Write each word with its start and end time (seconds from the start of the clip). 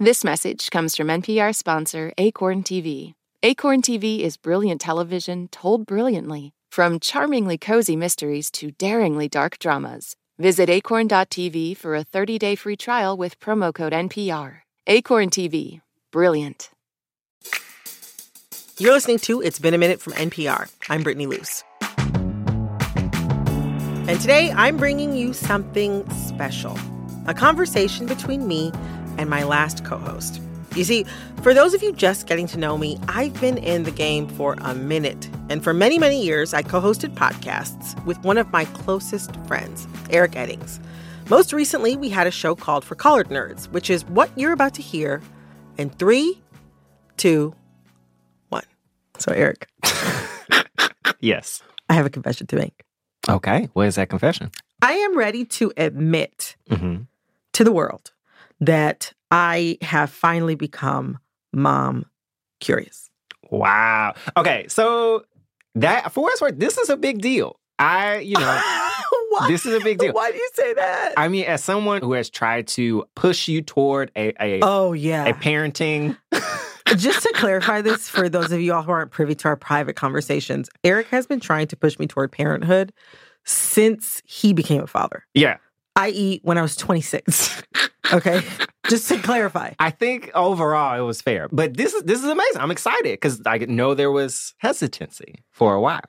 This 0.00 0.22
message 0.22 0.70
comes 0.70 0.94
from 0.94 1.08
NPR 1.08 1.52
sponsor 1.52 2.12
Acorn 2.18 2.62
TV. 2.62 3.14
Acorn 3.42 3.82
TV 3.82 4.20
is 4.20 4.36
brilliant 4.36 4.80
television 4.80 5.48
told 5.48 5.86
brilliantly, 5.86 6.52
from 6.70 7.00
charmingly 7.00 7.58
cozy 7.58 7.96
mysteries 7.96 8.48
to 8.52 8.70
daringly 8.70 9.28
dark 9.28 9.58
dramas. 9.58 10.14
Visit 10.38 10.70
acorn.tv 10.70 11.76
for 11.76 11.96
a 11.96 12.04
30 12.04 12.38
day 12.38 12.54
free 12.54 12.76
trial 12.76 13.16
with 13.16 13.40
promo 13.40 13.74
code 13.74 13.92
NPR. 13.92 14.58
Acorn 14.86 15.30
TV, 15.30 15.80
brilliant. 16.12 16.70
You're 18.78 18.92
listening 18.92 19.18
to 19.18 19.40
It's 19.40 19.58
Been 19.58 19.74
a 19.74 19.78
Minute 19.78 20.00
from 20.00 20.12
NPR. 20.12 20.70
I'm 20.88 21.02
Brittany 21.02 21.26
Luse. 21.26 21.64
And 24.06 24.20
today 24.20 24.52
I'm 24.52 24.76
bringing 24.76 25.16
you 25.16 25.32
something 25.32 26.08
special 26.10 26.78
a 27.28 27.34
conversation 27.34 28.06
between 28.06 28.48
me 28.48 28.72
and 29.18 29.28
my 29.28 29.44
last 29.44 29.84
co 29.84 29.98
host. 29.98 30.40
You 30.74 30.84
see, 30.84 31.04
for 31.42 31.54
those 31.54 31.74
of 31.74 31.82
you 31.82 31.92
just 31.92 32.26
getting 32.26 32.46
to 32.48 32.58
know 32.58 32.78
me, 32.78 32.98
I've 33.08 33.38
been 33.40 33.58
in 33.58 33.82
the 33.82 33.90
game 33.90 34.28
for 34.28 34.54
a 34.60 34.74
minute. 34.74 35.28
And 35.48 35.64
for 35.64 35.72
many, 35.74 35.98
many 35.98 36.22
years, 36.22 36.54
I 36.54 36.62
co 36.62 36.80
hosted 36.80 37.14
podcasts 37.14 38.02
with 38.04 38.18
one 38.22 38.38
of 38.38 38.52
my 38.52 38.64
closest 38.66 39.34
friends, 39.46 39.86
Eric 40.10 40.32
Eddings. 40.32 40.78
Most 41.28 41.52
recently, 41.52 41.96
we 41.96 42.08
had 42.08 42.26
a 42.26 42.30
show 42.30 42.54
called 42.54 42.84
For 42.84 42.94
Colored 42.94 43.28
Nerds, 43.28 43.66
which 43.70 43.90
is 43.90 44.04
what 44.06 44.30
you're 44.36 44.52
about 44.52 44.74
to 44.74 44.82
hear 44.82 45.20
in 45.76 45.90
three, 45.90 46.40
two, 47.16 47.54
one. 48.48 48.64
So, 49.18 49.32
Eric. 49.32 49.68
yes. 51.20 51.62
I 51.88 51.94
have 51.94 52.06
a 52.06 52.10
confession 52.10 52.46
to 52.46 52.56
make. 52.56 52.84
Okay. 53.28 53.68
What 53.72 53.88
is 53.88 53.96
that 53.96 54.08
confession? 54.08 54.50
I 54.80 54.92
am 54.92 55.18
ready 55.18 55.44
to 55.44 55.72
admit 55.76 56.56
mm-hmm. 56.70 57.02
to 57.52 57.64
the 57.64 57.72
world 57.72 58.12
that 58.60 59.12
I 59.30 59.78
have 59.82 60.10
finally 60.10 60.54
become 60.54 61.18
mom 61.52 62.06
curious. 62.60 63.10
Wow. 63.50 64.14
Okay, 64.36 64.66
so 64.68 65.24
that 65.74 66.12
for 66.12 66.24
worth, 66.24 66.58
this 66.58 66.78
is 66.78 66.90
a 66.90 66.96
big 66.96 67.20
deal. 67.20 67.58
I, 67.78 68.18
you 68.18 68.34
know, 68.34 68.62
this 69.48 69.64
is 69.64 69.80
a 69.80 69.84
big 69.84 69.98
deal. 69.98 70.12
Why 70.12 70.32
do 70.32 70.36
you 70.36 70.50
say 70.54 70.74
that? 70.74 71.14
I 71.16 71.28
mean, 71.28 71.44
as 71.44 71.62
someone 71.62 72.02
who 72.02 72.12
has 72.12 72.28
tried 72.28 72.66
to 72.68 73.04
push 73.14 73.46
you 73.46 73.62
toward 73.62 74.10
a, 74.16 74.34
a 74.42 74.60
oh 74.62 74.92
yeah 74.92 75.26
a 75.26 75.34
parenting. 75.34 76.16
Just 76.96 77.22
to 77.22 77.32
clarify 77.34 77.82
this 77.82 78.08
for 78.08 78.30
those 78.30 78.50
of 78.50 78.62
you 78.62 78.72
all 78.72 78.82
who 78.82 78.90
aren't 78.90 79.10
privy 79.10 79.34
to 79.34 79.48
our 79.48 79.56
private 79.56 79.94
conversations, 79.94 80.70
Eric 80.82 81.08
has 81.08 81.26
been 81.26 81.38
trying 81.38 81.66
to 81.66 81.76
push 81.76 81.98
me 81.98 82.06
toward 82.06 82.32
parenthood 82.32 82.94
since 83.44 84.22
he 84.24 84.54
became 84.54 84.82
a 84.82 84.86
father. 84.86 85.26
Yeah 85.34 85.58
i.e., 85.98 86.40
when 86.42 86.56
I 86.56 86.62
was 86.62 86.76
26. 86.76 87.62
okay, 88.12 88.42
just 88.88 89.08
to 89.08 89.18
clarify. 89.18 89.72
I 89.78 89.90
think 89.90 90.30
overall 90.34 90.98
it 90.98 91.04
was 91.04 91.20
fair, 91.20 91.48
but 91.50 91.76
this 91.76 91.92
is 91.92 92.02
this 92.04 92.20
is 92.22 92.28
amazing. 92.28 92.60
I'm 92.60 92.70
excited 92.70 93.12
because 93.12 93.42
I 93.44 93.58
know 93.58 93.94
there 93.94 94.12
was 94.12 94.54
hesitancy 94.58 95.44
for 95.50 95.74
a 95.74 95.80
while. 95.80 96.00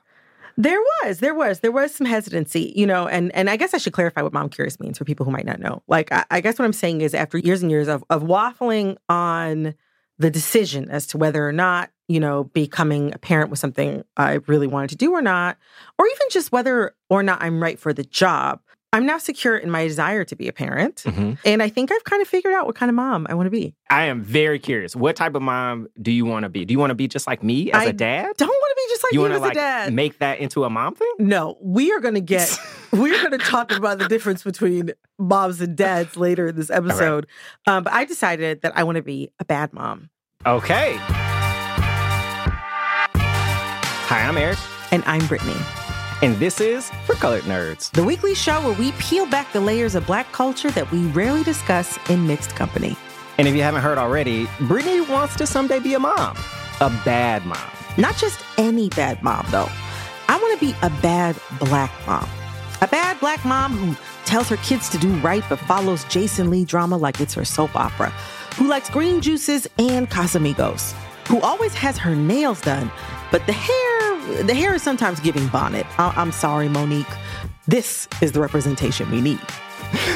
There 0.58 0.80
was, 1.04 1.20
there 1.20 1.34
was, 1.34 1.62
there 1.62 1.72
was 1.72 1.96
some 1.96 2.06
hesitancy, 2.06 2.74
you 2.76 2.86
know, 2.86 3.08
and 3.08 3.34
and 3.34 3.50
I 3.50 3.56
guess 3.56 3.74
I 3.74 3.78
should 3.78 3.94
clarify 3.94 4.22
what 4.22 4.34
mom 4.34 4.50
curious 4.50 4.80
means 4.80 4.98
for 4.98 5.06
people 5.06 5.26
who 5.26 5.32
might 5.32 5.46
not 5.46 5.60
know. 5.60 5.84
Like, 5.88 6.12
I, 6.12 6.26
I 6.32 6.42
guess 6.42 6.60
what 6.60 6.66
I'm 6.66 6.74
saying 6.74 7.02
is, 7.02 7.14
after 7.14 7.38
years 7.38 7.62
and 7.62 7.72
years 7.72 7.88
of 7.88 8.04
of 8.10 8.24
waffling 8.24 8.98
on 9.08 9.74
the 10.18 10.30
decision 10.30 10.90
as 10.90 11.08
to 11.08 11.18
whether 11.18 11.48
or 11.48 11.54
not 11.54 11.92
you 12.10 12.20
know 12.20 12.44
becoming 12.44 13.14
a 13.14 13.18
parent 13.18 13.50
was 13.50 13.62
something 13.62 14.04
I 14.18 14.40
really 14.48 14.68
wanted 14.68 14.90
to 14.90 14.98
do 14.98 15.14
or 15.14 15.22
not, 15.22 15.58
or 15.98 16.06
even 16.06 16.28
just 16.30 16.52
whether 16.52 16.94
or 17.10 17.24
not 17.24 17.42
I'm 17.42 17.64
right 17.64 17.80
for 17.80 17.94
the 17.94 18.04
job. 18.04 18.60
I'm 18.92 19.06
now 19.06 19.20
secure 19.20 19.56
in 19.56 19.70
my 19.70 19.88
desire 19.88 20.24
to 20.26 20.36
be 20.36 20.48
a 20.48 20.54
parent. 20.54 21.04
Mm-hmm. 21.06 21.34
And 21.46 21.62
I 21.62 21.70
think 21.70 21.92
I've 21.92 22.04
kind 22.06 22.24
of 22.24 22.28
figured 22.28 22.56
out 22.56 22.66
what 22.66 22.76
kind 22.76 22.90
of 22.90 22.96
mom 22.96 23.28
I 23.30 23.36
want 23.36 23.46
to 23.46 23.52
be. 23.52 23.76
I 23.92 24.06
am 24.06 24.24
very 24.24 24.58
curious. 24.58 24.96
What 24.96 25.16
type 25.16 25.36
of 25.36 25.44
mom 25.44 25.88
do 26.02 26.12
you 26.12 26.26
want 26.26 26.44
to 26.44 26.50
be? 26.50 26.66
Do 26.66 26.72
you 26.72 26.80
want 26.80 26.90
to 26.90 26.96
be 26.96 27.08
just 27.08 27.28
like 27.28 27.44
me 27.44 27.72
as 27.72 27.84
I 27.84 27.86
a 27.86 27.94
dad? 27.94 28.36
Don't 28.38 28.48
want 28.48 28.76
to 28.76 28.76
be 28.76 28.92
just 28.92 29.04
like 29.04 29.14
you, 29.14 29.28
you 29.28 29.32
as 29.32 29.42
like, 29.42 29.52
a 29.52 29.56
dad. 29.56 29.94
Make 29.94 30.18
that 30.20 30.40
into 30.40 30.64
a 30.64 30.72
mom 30.72 30.96
thing? 30.96 31.14
No, 31.20 31.58
we 31.62 31.92
are 31.92 32.00
going 32.00 32.16
to 32.16 32.22
get, 32.22 32.58
we're 32.92 33.16
going 33.22 33.38
to 33.38 33.38
talk 33.38 33.72
about 33.72 34.00
the 34.00 34.08
difference 34.08 34.44
between 34.44 34.90
moms 35.20 35.62
and 35.62 35.76
dads 35.76 36.18
later 36.18 36.48
in 36.48 36.56
this 36.56 36.72
episode. 36.72 37.28
Right. 37.68 37.76
Um, 37.76 37.84
but 37.84 37.94
I 37.94 38.06
decided 38.06 38.64
that 38.64 38.76
I 38.76 38.84
want 38.84 38.96
to 38.96 39.04
be 39.04 39.30
a 39.40 39.46
bad 39.46 39.72
mom. 39.72 40.10
Okay. 40.48 40.98
Hi, 44.08 44.28
I'm 44.28 44.36
Eric. 44.36 44.58
And 44.92 45.04
I'm 45.06 45.28
Brittany. 45.28 45.54
And 46.22 46.36
this 46.36 46.60
is 46.60 46.92
For 47.06 47.16
Colored 47.16 47.44
Nerds, 47.44 47.92
the 47.92 48.04
weekly 48.04 48.36
show 48.36 48.60
where 48.62 48.78
we 48.78 48.92
peel 48.94 49.26
back 49.26 49.54
the 49.54 49.62
layers 49.62 49.96
of 49.96 50.06
black 50.06 50.30
culture 50.34 50.70
that 50.72 50.92
we 50.92 51.06
rarely 51.08 51.44
discuss 51.44 51.98
in 52.10 52.28
mixed 52.28 52.58
company. 52.58 52.98
And 53.38 53.48
if 53.48 53.56
you 53.56 53.62
haven't 53.62 53.84
heard 53.84 53.98
already, 53.98 54.46
Brittany 54.60 55.00
wants 55.00 55.38
to 55.38 55.48
someday 55.48 55.80
be 55.80 55.94
a 55.94 56.00
mom, 56.00 56.36
a 56.82 56.90
bad 57.06 57.46
mom. 57.46 57.70
Not 57.98 58.18
just 58.18 58.38
any 58.58 58.90
bad 58.90 59.24
mom, 59.24 59.46
though. 59.50 59.70
I 60.28 60.38
want 60.38 60.60
to 60.60 60.66
be 60.66 60.76
a 60.82 60.90
bad 61.02 61.40
black 61.58 61.92
mom. 62.06 62.28
A 62.82 62.88
bad 62.88 63.18
black 63.22 63.46
mom 63.46 63.78
who 63.78 63.96
tells 64.26 64.50
her 64.50 64.58
kids 64.58 64.90
to 64.90 64.98
do 64.98 65.14
right 65.20 65.44
but 65.48 65.60
follows 65.60 66.04
Jason 66.06 66.50
Lee 66.50 66.66
drama 66.66 66.98
like 66.98 67.22
it's 67.22 67.34
her 67.34 67.46
soap 67.46 67.78
opera, 67.78 68.10
who 68.58 68.68
likes 68.68 68.90
green 68.90 69.22
juices 69.22 69.70
and 69.78 70.10
Casamigos, 70.10 70.92
who 71.30 71.40
always 71.40 71.74
has 71.76 71.98
her 71.98 72.14
nails 72.14 72.60
done, 72.60 72.92
but 73.32 73.46
the 73.46 73.54
hair 73.54 74.44
the 74.44 74.54
hair 74.54 74.76
is 74.76 74.84
sometimes 74.84 75.20
giving 75.20 75.48
bonnet. 75.48 75.86
I- 76.00 76.14
I'm 76.16 76.32
sorry, 76.32 76.70
Monique. 76.70 77.08
This 77.68 78.08
is 78.22 78.32
the 78.32 78.40
representation 78.40 79.10
we 79.12 79.22
need. 79.22 79.40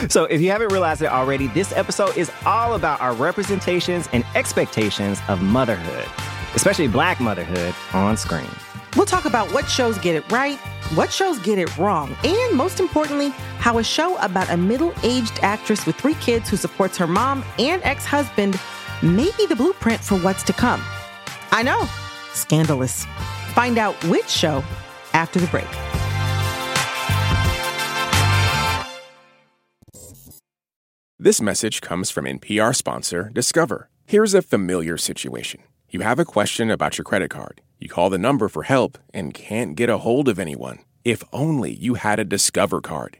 So, 0.10 0.26
if 0.26 0.40
you 0.40 0.52
haven't 0.52 0.72
realized 0.72 1.02
it 1.02 1.08
already, 1.08 1.48
this 1.48 1.72
episode 1.72 2.16
is 2.16 2.32
all 2.46 2.76
about 2.76 3.02
our 3.02 3.14
representations 3.14 4.08
and 4.14 4.24
expectations 4.36 5.20
of 5.28 5.42
motherhood, 5.42 6.06
especially 6.54 6.88
black 6.88 7.20
motherhood 7.20 7.74
on 7.94 8.16
screen. 8.18 8.50
We'll 8.96 9.08
talk 9.08 9.26
about 9.26 9.52
what 9.52 9.68
shows 9.68 9.98
get 9.98 10.14
it 10.16 10.32
right, 10.32 10.60
what 10.94 11.12
shows 11.12 11.40
get 11.40 11.58
it 11.58 11.76
wrong, 11.80 12.16
and 12.24 12.56
most 12.56 12.80
importantly, 12.80 13.30
how 13.58 13.80
a 13.80 13.84
show 13.84 14.16
about 14.18 14.52
a 14.52 14.58
middle 14.58 14.94
aged 15.02 15.40
actress 15.42 15.88
with 15.88 15.96
three 15.96 16.14
kids 16.16 16.50
who 16.50 16.58
supports 16.58 16.96
her 16.98 17.08
mom 17.08 17.44
and 17.58 17.82
ex 17.84 18.06
husband 18.06 18.60
may 19.02 19.32
be 19.38 19.48
the 19.48 19.56
blueprint 19.56 20.02
for 20.04 20.20
what's 20.20 20.44
to 20.44 20.54
come. 20.54 20.82
I 21.52 21.64
know, 21.64 21.88
scandalous. 22.34 23.06
Find 23.54 23.78
out 23.78 23.96
which 24.06 24.28
show 24.30 24.64
after 25.14 25.40
the 25.40 25.48
break. 25.48 25.68
This 31.20 31.40
message 31.40 31.80
comes 31.80 32.12
from 32.12 32.26
NPR 32.26 32.76
sponsor 32.76 33.30
Discover. 33.34 33.90
Here's 34.06 34.34
a 34.34 34.42
familiar 34.42 34.98
situation. 34.98 35.64
You 35.90 36.02
have 36.02 36.20
a 36.20 36.26
question 36.26 36.70
about 36.70 36.98
your 36.98 37.06
credit 37.06 37.30
card. 37.30 37.62
You 37.80 37.88
call 37.88 38.10
the 38.10 38.18
number 38.18 38.50
for 38.50 38.64
help 38.64 38.98
and 39.14 39.34
can't 39.34 39.76
get 39.76 39.90
a 39.90 40.00
hold 40.00 40.28
of 40.28 40.38
anyone. 40.38 40.80
If 41.06 41.24
only 41.32 41.74
you 41.74 41.94
had 41.94 42.20
a 42.20 42.26
Discover 42.26 42.82
card. 42.82 43.20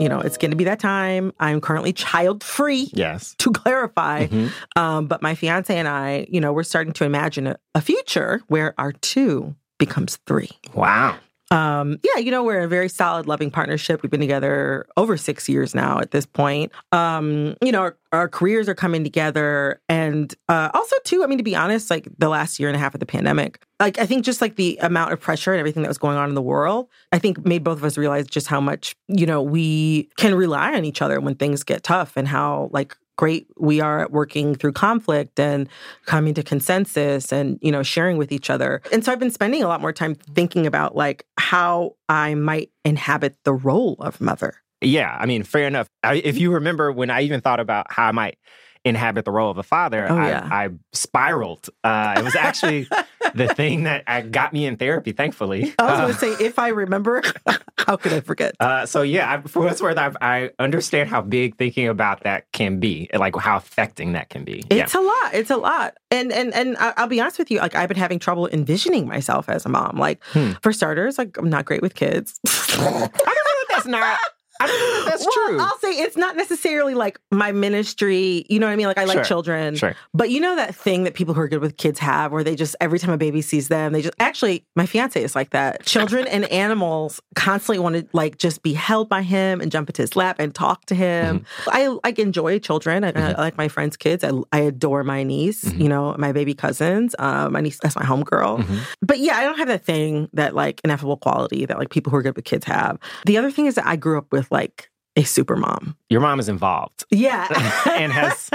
You 0.00 0.08
know, 0.08 0.18
it's 0.20 0.36
going 0.36 0.50
to 0.50 0.56
be 0.56 0.64
that 0.64 0.80
time. 0.80 1.32
I'm 1.38 1.60
currently 1.60 1.92
child 1.92 2.42
free. 2.42 2.90
Yes. 2.94 3.34
To 3.38 3.50
clarify, 3.52 4.26
Mhm. 4.26 4.50
um, 4.76 5.06
but 5.06 5.22
my 5.22 5.34
fiance 5.34 5.74
and 5.76 5.86
I, 5.88 6.26
you 6.30 6.40
know, 6.40 6.52
we're 6.52 6.62
starting 6.64 6.92
to 6.94 7.04
imagine 7.04 7.46
a, 7.46 7.56
a 7.74 7.80
future 7.80 8.40
where 8.48 8.74
our 8.78 8.92
two 8.92 9.54
becomes 9.78 10.16
three. 10.26 10.50
Wow. 10.74 11.16
Um, 11.50 11.98
yeah, 12.04 12.20
you 12.20 12.30
know, 12.30 12.44
we're 12.44 12.60
a 12.60 12.68
very 12.68 12.88
solid, 12.88 13.26
loving 13.26 13.50
partnership. 13.50 14.02
We've 14.02 14.10
been 14.10 14.20
together 14.20 14.86
over 14.96 15.16
six 15.16 15.48
years 15.48 15.74
now 15.74 15.98
at 15.98 16.12
this 16.12 16.24
point. 16.24 16.70
Um, 16.92 17.56
you 17.62 17.72
know, 17.72 17.80
our, 17.80 17.96
our 18.12 18.28
careers 18.28 18.68
are 18.68 18.74
coming 18.74 19.02
together. 19.02 19.80
And 19.88 20.32
uh, 20.48 20.70
also, 20.74 20.94
too, 21.04 21.24
I 21.24 21.26
mean, 21.26 21.38
to 21.38 21.44
be 21.44 21.56
honest, 21.56 21.90
like 21.90 22.08
the 22.18 22.28
last 22.28 22.60
year 22.60 22.68
and 22.68 22.76
a 22.76 22.78
half 22.78 22.94
of 22.94 23.00
the 23.00 23.06
pandemic, 23.06 23.64
like 23.80 23.98
I 23.98 24.06
think 24.06 24.24
just 24.24 24.40
like 24.40 24.56
the 24.56 24.78
amount 24.80 25.12
of 25.12 25.20
pressure 25.20 25.52
and 25.52 25.58
everything 25.58 25.82
that 25.82 25.88
was 25.88 25.98
going 25.98 26.16
on 26.16 26.28
in 26.28 26.34
the 26.34 26.42
world, 26.42 26.88
I 27.10 27.18
think 27.18 27.44
made 27.44 27.64
both 27.64 27.78
of 27.78 27.84
us 27.84 27.98
realize 27.98 28.26
just 28.26 28.46
how 28.46 28.60
much, 28.60 28.94
you 29.08 29.26
know, 29.26 29.42
we 29.42 30.08
can 30.16 30.34
rely 30.36 30.74
on 30.74 30.84
each 30.84 31.02
other 31.02 31.20
when 31.20 31.34
things 31.34 31.64
get 31.64 31.82
tough 31.82 32.12
and 32.16 32.28
how 32.28 32.70
like 32.72 32.96
great 33.20 33.46
we 33.58 33.82
are 33.82 34.00
at 34.00 34.10
working 34.10 34.54
through 34.54 34.72
conflict 34.72 35.38
and 35.38 35.68
coming 36.06 36.32
to 36.32 36.42
consensus 36.42 37.30
and 37.30 37.58
you 37.60 37.70
know 37.70 37.82
sharing 37.82 38.16
with 38.16 38.32
each 38.32 38.48
other 38.48 38.80
and 38.90 39.04
so 39.04 39.12
i've 39.12 39.18
been 39.18 39.30
spending 39.30 39.62
a 39.62 39.68
lot 39.68 39.78
more 39.78 39.92
time 39.92 40.14
thinking 40.14 40.66
about 40.66 40.96
like 40.96 41.26
how 41.36 41.94
i 42.08 42.34
might 42.34 42.70
inhabit 42.82 43.36
the 43.44 43.52
role 43.52 43.96
of 44.00 44.22
mother 44.22 44.54
Yeah, 44.80 45.14
I 45.20 45.26
mean, 45.26 45.42
fair 45.42 45.66
enough. 45.66 45.88
I, 46.02 46.14
if 46.14 46.38
you 46.38 46.54
remember 46.54 46.90
when 46.90 47.10
I 47.10 47.20
even 47.20 47.42
thought 47.42 47.60
about 47.60 47.92
how 47.92 48.06
I 48.06 48.12
might 48.12 48.38
inhabit 48.84 49.24
the 49.26 49.30
role 49.30 49.50
of 49.50 49.58
a 49.58 49.62
father, 49.62 50.06
Oh, 50.10 50.16
I, 50.16 50.28
yeah. 50.28 50.48
I 50.50 50.68
spiraled. 50.92 51.68
Uh, 51.84 52.14
it 52.18 52.24
was 52.24 52.34
actually 52.34 52.88
the 53.34 53.48
thing 53.54 53.82
that 53.84 54.04
uh, 54.06 54.22
got 54.22 54.52
me 54.54 54.64
in 54.64 54.76
therapy, 54.76 55.12
thankfully. 55.12 55.74
i 55.78 55.82
was 55.84 55.92
Uh, 55.92 56.00
going 56.02 56.12
to 56.14 56.18
say 56.38 56.44
if 56.46 56.58
i 56.58 56.68
remember 56.68 57.22
how 57.86 57.96
could 57.96 58.12
i 58.12 58.20
forget 58.20 58.54
Uh, 58.60 58.86
so 58.86 59.02
yeah, 59.02 59.32
I, 59.34 59.40
for 59.46 59.62
what's 59.64 59.82
worth, 59.82 59.98
I, 59.98 60.12
I 60.20 60.50
understand 60.58 61.08
how 61.10 61.20
big 61.20 61.56
thinking 61.56 61.88
about 61.88 62.22
that 62.22 62.50
can 62.52 62.80
be, 62.80 63.08
like 63.14 63.36
how 63.36 63.56
affecting 63.56 64.12
that 64.12 64.30
can 64.30 64.44
be. 64.44 64.64
It's 64.70 64.94
a 64.94 65.00
lot. 65.00 65.34
It's 65.34 65.50
a 65.50 65.56
lot. 65.56 65.94
And 66.10 66.32
and 66.32 66.52
and 66.54 66.76
I'll 66.78 67.06
be 67.06 67.20
honest 67.20 67.38
with 67.38 67.50
you. 67.50 67.58
Like 67.58 67.74
I've 67.74 67.88
been 67.88 67.98
having 67.98 68.18
trouble 68.18 68.48
envisioning 68.48 69.06
myself 69.06 69.48
as 69.48 69.64
a 69.66 69.68
mom. 69.68 69.96
Like 69.98 70.22
Hmm. 70.32 70.52
for 70.62 70.72
starters, 70.72 71.18
like 71.18 71.36
I'm 71.36 71.50
not 71.50 71.64
great 71.66 71.82
with 71.82 71.94
kids. 71.94 72.40
I 72.48 72.76
don't 72.78 72.94
know 72.94 73.08
that 73.18 73.66
that's 73.70 73.86
not. 73.86 74.18
I 74.60 74.66
don't 74.66 74.78
know 74.78 75.04
that 75.04 75.10
that's 75.10 75.24
well, 75.24 75.48
true. 75.48 75.60
I'll 75.60 75.78
say 75.78 75.88
it's 76.02 76.16
not 76.16 76.36
necessarily 76.36 76.94
like 76.94 77.18
my 77.30 77.50
ministry. 77.50 78.44
You 78.48 78.58
know 78.58 78.66
what 78.66 78.72
I 78.72 78.76
mean? 78.76 78.86
Like 78.86 78.98
I 78.98 79.04
like 79.04 79.16
Sure. 79.16 79.24
children. 79.24 79.74
Sure. 79.76 79.94
But 80.14 80.30
you 80.30 80.40
know 80.40 80.54
that 80.56 80.74
thing 80.74 81.04
that 81.04 81.14
people 81.14 81.34
who 81.34 81.40
are 81.40 81.48
good 81.48 81.60
with 81.60 81.76
kids 81.76 81.98
have 81.98 82.30
where 82.32 82.44
they 82.44 82.54
just 82.54 82.76
every 82.80 82.98
time 82.98 83.10
a 83.10 83.16
baby 83.16 83.40
sees 83.42 83.68
them, 83.68 83.92
they 83.92 84.02
just 84.02 84.14
actually 84.20 84.64
my 84.76 84.86
fiance 84.86 85.22
is 85.22 85.34
like 85.34 85.50
that. 85.50 85.84
Children 85.84 86.26
and 86.28 86.44
animals 86.52 87.20
constantly 87.34 87.78
want 87.78 87.96
to 87.96 88.06
like 88.12 88.38
just 88.38 88.62
be 88.62 88.72
held 88.72 89.08
by 89.08 89.22
him 89.22 89.60
and 89.60 89.72
jump 89.72 89.88
into 89.88 90.02
his 90.02 90.14
lap 90.14 90.36
and 90.38 90.54
talk 90.54 90.86
to 90.86 90.94
him. 90.94 91.40
Mm-hmm. 91.40 91.70
I 91.70 91.98
like 92.04 92.18
enjoy 92.18 92.58
children. 92.58 93.04
I, 93.04 93.12
mm-hmm. 93.12 93.40
I 93.40 93.42
like 93.42 93.56
my 93.56 93.68
friends' 93.68 93.96
kids. 93.96 94.22
I, 94.22 94.30
I 94.52 94.60
adore 94.60 95.04
my 95.04 95.22
niece, 95.22 95.64
mm-hmm. 95.64 95.80
you 95.80 95.88
know, 95.88 96.14
my 96.18 96.32
baby 96.32 96.54
cousins. 96.54 97.14
Uh, 97.18 97.48
my 97.48 97.60
niece, 97.60 97.78
that's 97.80 97.96
my 97.96 98.04
homegirl. 98.04 98.66
But 99.00 99.18
yeah, 99.20 99.36
I 99.36 99.44
don't 99.44 99.58
have 99.58 99.68
that 99.68 99.84
thing 99.84 100.28
that 100.34 100.54
like 100.54 100.80
ineffable 100.84 101.16
quality 101.16 101.64
that 101.66 101.78
like 101.78 101.90
people 101.90 102.10
who 102.10 102.16
are 102.16 102.22
good 102.22 102.36
with 102.36 102.44
kids 102.44 102.64
have. 102.66 102.98
The 103.26 103.38
other 103.38 103.50
thing 103.50 103.66
is 103.66 103.74
that 103.76 103.86
I 103.86 103.96
grew 103.96 104.18
up 104.18 104.30
with 104.30 104.49
like 104.50 104.90
a 105.16 105.22
super 105.24 105.56
mom. 105.56 105.96
Your 106.08 106.20
mom 106.20 106.38
is 106.40 106.48
involved 106.48 107.04
Yeah. 107.10 107.46
and 107.90 108.12
has 108.12 108.50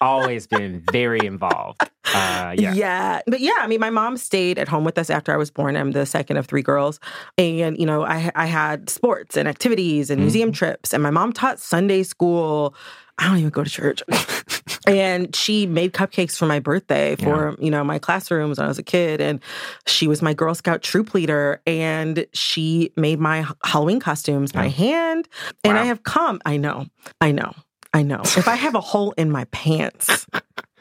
always 0.00 0.46
been 0.46 0.82
very 0.92 1.24
involved. 1.24 1.80
Uh, 2.12 2.54
yeah. 2.56 3.20
But 3.26 3.40
yeah, 3.40 3.54
I 3.58 3.66
mean, 3.66 3.80
my 3.80 3.90
mom 3.90 4.16
stayed 4.16 4.58
at 4.58 4.68
home 4.68 4.84
with 4.84 4.98
us 4.98 5.10
after 5.10 5.32
I 5.32 5.36
was 5.36 5.50
born. 5.50 5.76
I'm 5.76 5.92
the 5.92 6.06
second 6.06 6.36
of 6.36 6.46
three 6.46 6.62
girls. 6.62 7.00
And, 7.38 7.78
you 7.78 7.86
know, 7.86 8.04
I, 8.04 8.30
I 8.34 8.46
had 8.46 8.90
sports 8.90 9.36
and 9.36 9.48
activities 9.48 10.10
and 10.10 10.20
museum 10.20 10.52
trips. 10.52 10.92
And 10.92 11.02
my 11.02 11.10
mom 11.10 11.32
taught 11.32 11.58
Sunday 11.58 12.02
school. 12.02 12.74
I 13.18 13.28
don't 13.28 13.38
even 13.38 13.50
go 13.50 13.64
to 13.64 13.70
church. 13.70 14.02
and 14.86 15.34
she 15.34 15.66
made 15.66 15.92
cupcakes 15.92 16.36
for 16.36 16.46
my 16.46 16.58
birthday 16.58 17.16
for, 17.16 17.56
you 17.58 17.70
know, 17.70 17.84
my 17.84 17.98
classrooms 17.98 18.58
when 18.58 18.64
I 18.64 18.68
was 18.68 18.78
a 18.78 18.82
kid. 18.82 19.20
And 19.20 19.40
she 19.86 20.08
was 20.08 20.20
my 20.20 20.34
Girl 20.34 20.54
Scout 20.54 20.82
troop 20.82 21.14
leader. 21.14 21.62
And 21.66 22.26
she 22.32 22.92
made 22.96 23.20
my 23.20 23.46
Halloween 23.62 24.00
costumes 24.00 24.52
by 24.52 24.68
hand. 24.68 25.28
And 25.62 25.78
I 25.78 25.84
have 25.84 26.02
come, 26.02 26.40
I 26.44 26.56
know, 26.56 26.86
I 27.20 27.32
know, 27.32 27.54
I 27.92 28.02
know. 28.02 28.20
if 28.22 28.48
I 28.48 28.56
have 28.56 28.74
a 28.74 28.80
hole 28.80 29.12
in 29.12 29.30
my 29.30 29.44
pants, 29.46 30.26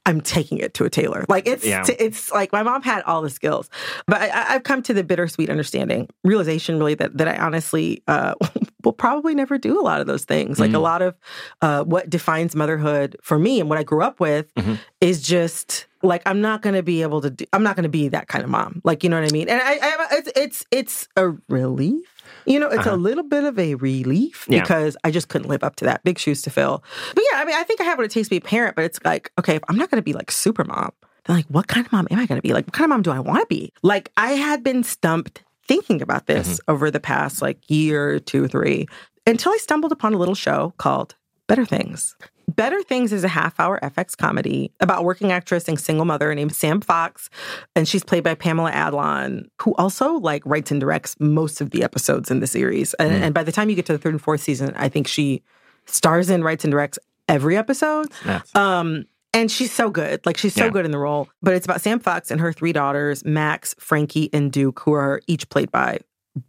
I'm 0.05 0.19
taking 0.19 0.57
it 0.57 0.73
to 0.75 0.83
a 0.85 0.89
tailor. 0.89 1.25
Like 1.29 1.47
it's 1.47 1.65
Yeah. 1.65 1.85
it's 1.99 2.31
like 2.31 2.51
my 2.51 2.61
mom 2.63 2.81
had 2.81 3.03
all 3.03 3.21
the 3.21 3.29
skills, 3.29 3.69
but 4.05 4.21
I- 4.21 4.55
I've 4.55 4.63
come 4.63 4.81
to 4.83 4.93
the 4.93 5.03
bittersweet 5.03 5.49
understanding, 5.49 6.09
realization, 6.23 6.77
really 6.77 6.95
that 6.95 7.17
that 7.17 7.27
I 7.27 7.37
honestly 7.37 8.03
uh, 8.07 8.33
will 8.83 8.91
probably 8.93 9.33
never 9.33 9.57
do 9.57 9.79
a 9.79 9.83
lot 9.83 10.01
of 10.01 10.07
those 10.07 10.25
things. 10.25 10.59
Like 10.59 10.73
a 10.73 10.79
lot 10.79 11.01
of 11.01 11.15
uh, 11.61 11.83
what 11.85 12.09
defines 12.09 12.53
motherhood 12.55 13.15
for 13.21 13.39
me 13.39 13.61
and 13.61 13.69
what 13.69 13.79
I 13.79 13.83
grew 13.83 14.01
up 14.03 14.19
with 14.19 14.53
Mhm. 14.55 14.77
is 14.99 15.21
just 15.21 15.87
like 16.01 16.21
I'm 16.25 16.41
not 16.41 16.61
going 16.61 16.75
to 16.75 16.83
be 16.83 17.01
able 17.01 17.21
to. 17.21 17.29
Do, 17.29 17.45
I'm 17.53 17.63
not 17.63 17.77
going 17.77 17.83
to 17.83 17.89
be 17.89 18.09
that 18.09 18.27
kind 18.27 18.43
of 18.43 18.49
mom. 18.49 18.81
Like 18.83 19.05
you 19.05 19.09
know 19.09 19.19
what 19.21 19.29
I 19.29 19.31
mean? 19.33 19.47
And 19.47 19.61
I, 19.61 19.79
I 19.81 20.07
it's 20.17 20.31
it's 20.35 20.65
it's 20.69 21.07
a 21.15 21.29
relief. 21.47 22.03
You 22.45 22.59
know, 22.59 22.67
it's 22.67 22.85
a 22.85 22.89
Uh-huh. 22.91 22.95
little 22.95 23.23
bit 23.23 23.43
of 23.43 23.57
a 23.59 23.75
relief 23.75 24.45
Yeah. 24.49 24.61
because 24.61 24.97
I 25.03 25.11
just 25.11 25.27
couldn't 25.29 25.47
live 25.47 25.63
up 25.63 25.75
to 25.77 25.85
that. 25.85 26.03
Big 26.03 26.17
shoes 26.19 26.41
to 26.43 26.49
fill. 26.49 26.83
But 27.15 27.23
yeah, 27.31 27.39
I 27.41 27.45
mean, 27.45 27.55
I 27.55 27.63
think 27.63 27.81
I 27.81 27.83
have 27.85 27.97
what 27.97 28.05
it 28.05 28.11
takes 28.11 28.27
to 28.27 28.31
be 28.31 28.37
a 28.37 28.41
parent, 28.41 28.75
but 28.75 28.85
it's 28.85 28.99
like, 29.05 29.31
okay, 29.39 29.55
if 29.55 29.63
I'm 29.69 29.77
not 29.77 29.89
going 29.89 29.99
to 30.01 30.03
be 30.05 30.13
like 30.13 30.31
super 30.31 30.63
mom, 30.63 30.91
then 31.25 31.37
like, 31.37 31.45
what 31.47 31.67
kind 31.67 31.85
of 31.85 31.91
mom 31.91 32.07
am 32.11 32.19
I 32.19 32.25
going 32.25 32.37
to 32.39 32.41
be? 32.41 32.53
Like, 32.53 32.65
what 32.67 32.73
kind 32.73 32.85
of 32.85 32.89
mom 32.89 33.01
do 33.01 33.11
I 33.11 33.19
want 33.19 33.41
to 33.41 33.47
be? 33.47 33.71
Like, 33.81 34.11
I 34.17 34.31
had 34.33 34.63
been 34.63 34.83
stumped 34.83 35.43
thinking 35.67 36.01
about 36.01 36.25
this 36.27 36.59
over 36.67 36.91
the 36.91 36.99
past 36.99 37.41
like 37.41 37.57
year, 37.69 38.19
two, 38.19 38.47
three, 38.49 38.87
until 39.25 39.53
I 39.53 39.57
stumbled 39.57 39.93
upon 39.93 40.13
a 40.13 40.17
little 40.17 40.35
show 40.35 40.73
called 40.77 41.15
Better 41.47 41.65
Things. 41.65 42.15
Better 42.55 42.81
Things 42.83 43.11
is 43.13 43.23
a 43.23 43.27
half 43.27 43.59
hour 43.59 43.79
FX 43.81 44.15
comedy 44.17 44.71
about 44.79 45.03
working 45.03 45.31
actress 45.31 45.67
and 45.67 45.79
single 45.79 46.05
mother 46.05 46.33
named 46.35 46.53
Sam 46.55 46.81
Fox. 46.81 47.29
And 47.75 47.87
she's 47.87 48.03
played 48.03 48.23
by 48.23 48.35
Pamela 48.35 48.71
Adlon, 48.71 49.47
who 49.61 49.73
also 49.75 50.13
like 50.13 50.41
writes 50.45 50.71
and 50.71 50.79
directs 50.79 51.15
most 51.19 51.61
of 51.61 51.71
the 51.71 51.83
episodes 51.83 52.29
in 52.31 52.39
the 52.39 52.47
series. 52.47 52.93
And, 52.95 53.11
and 53.23 53.33
by 53.33 53.43
the 53.43 53.51
time 53.51 53.69
you 53.69 53.75
get 53.75 53.85
to 53.87 53.93
the 53.93 53.97
third 53.99 54.13
and 54.13 54.21
fourth 54.21 54.41
season, 54.41 54.73
I 54.75 54.89
think 54.89 55.07
she 55.07 55.41
stars 55.85 56.29
in, 56.29 56.43
writes 56.43 56.63
and 56.63 56.71
directs 56.71 56.99
every 57.27 57.57
episode. 57.57 58.07
Nuts. 58.25 58.55
Um, 58.55 59.05
and 59.33 59.49
she's 59.51 59.71
so 59.71 59.89
good. 59.89 60.23
Like 60.25 60.37
she's 60.37 60.53
so 60.53 60.65
Yeah. 60.65 60.69
good 60.71 60.85
in 60.85 60.91
the 60.91 60.99
role. 60.99 61.27
But 61.41 61.55
it's 61.55 61.65
about 61.65 61.81
Sam 61.81 61.99
Fox 61.99 62.29
and 62.29 62.39
her 62.39 62.53
three 62.53 62.71
daughters, 62.71 63.25
Max, 63.25 63.73
Frankie, 63.79 64.29
and 64.31 64.51
Duke, 64.51 64.81
who 64.81 64.93
are 64.93 65.21
each 65.27 65.49
played 65.49 65.71
by 65.71 65.99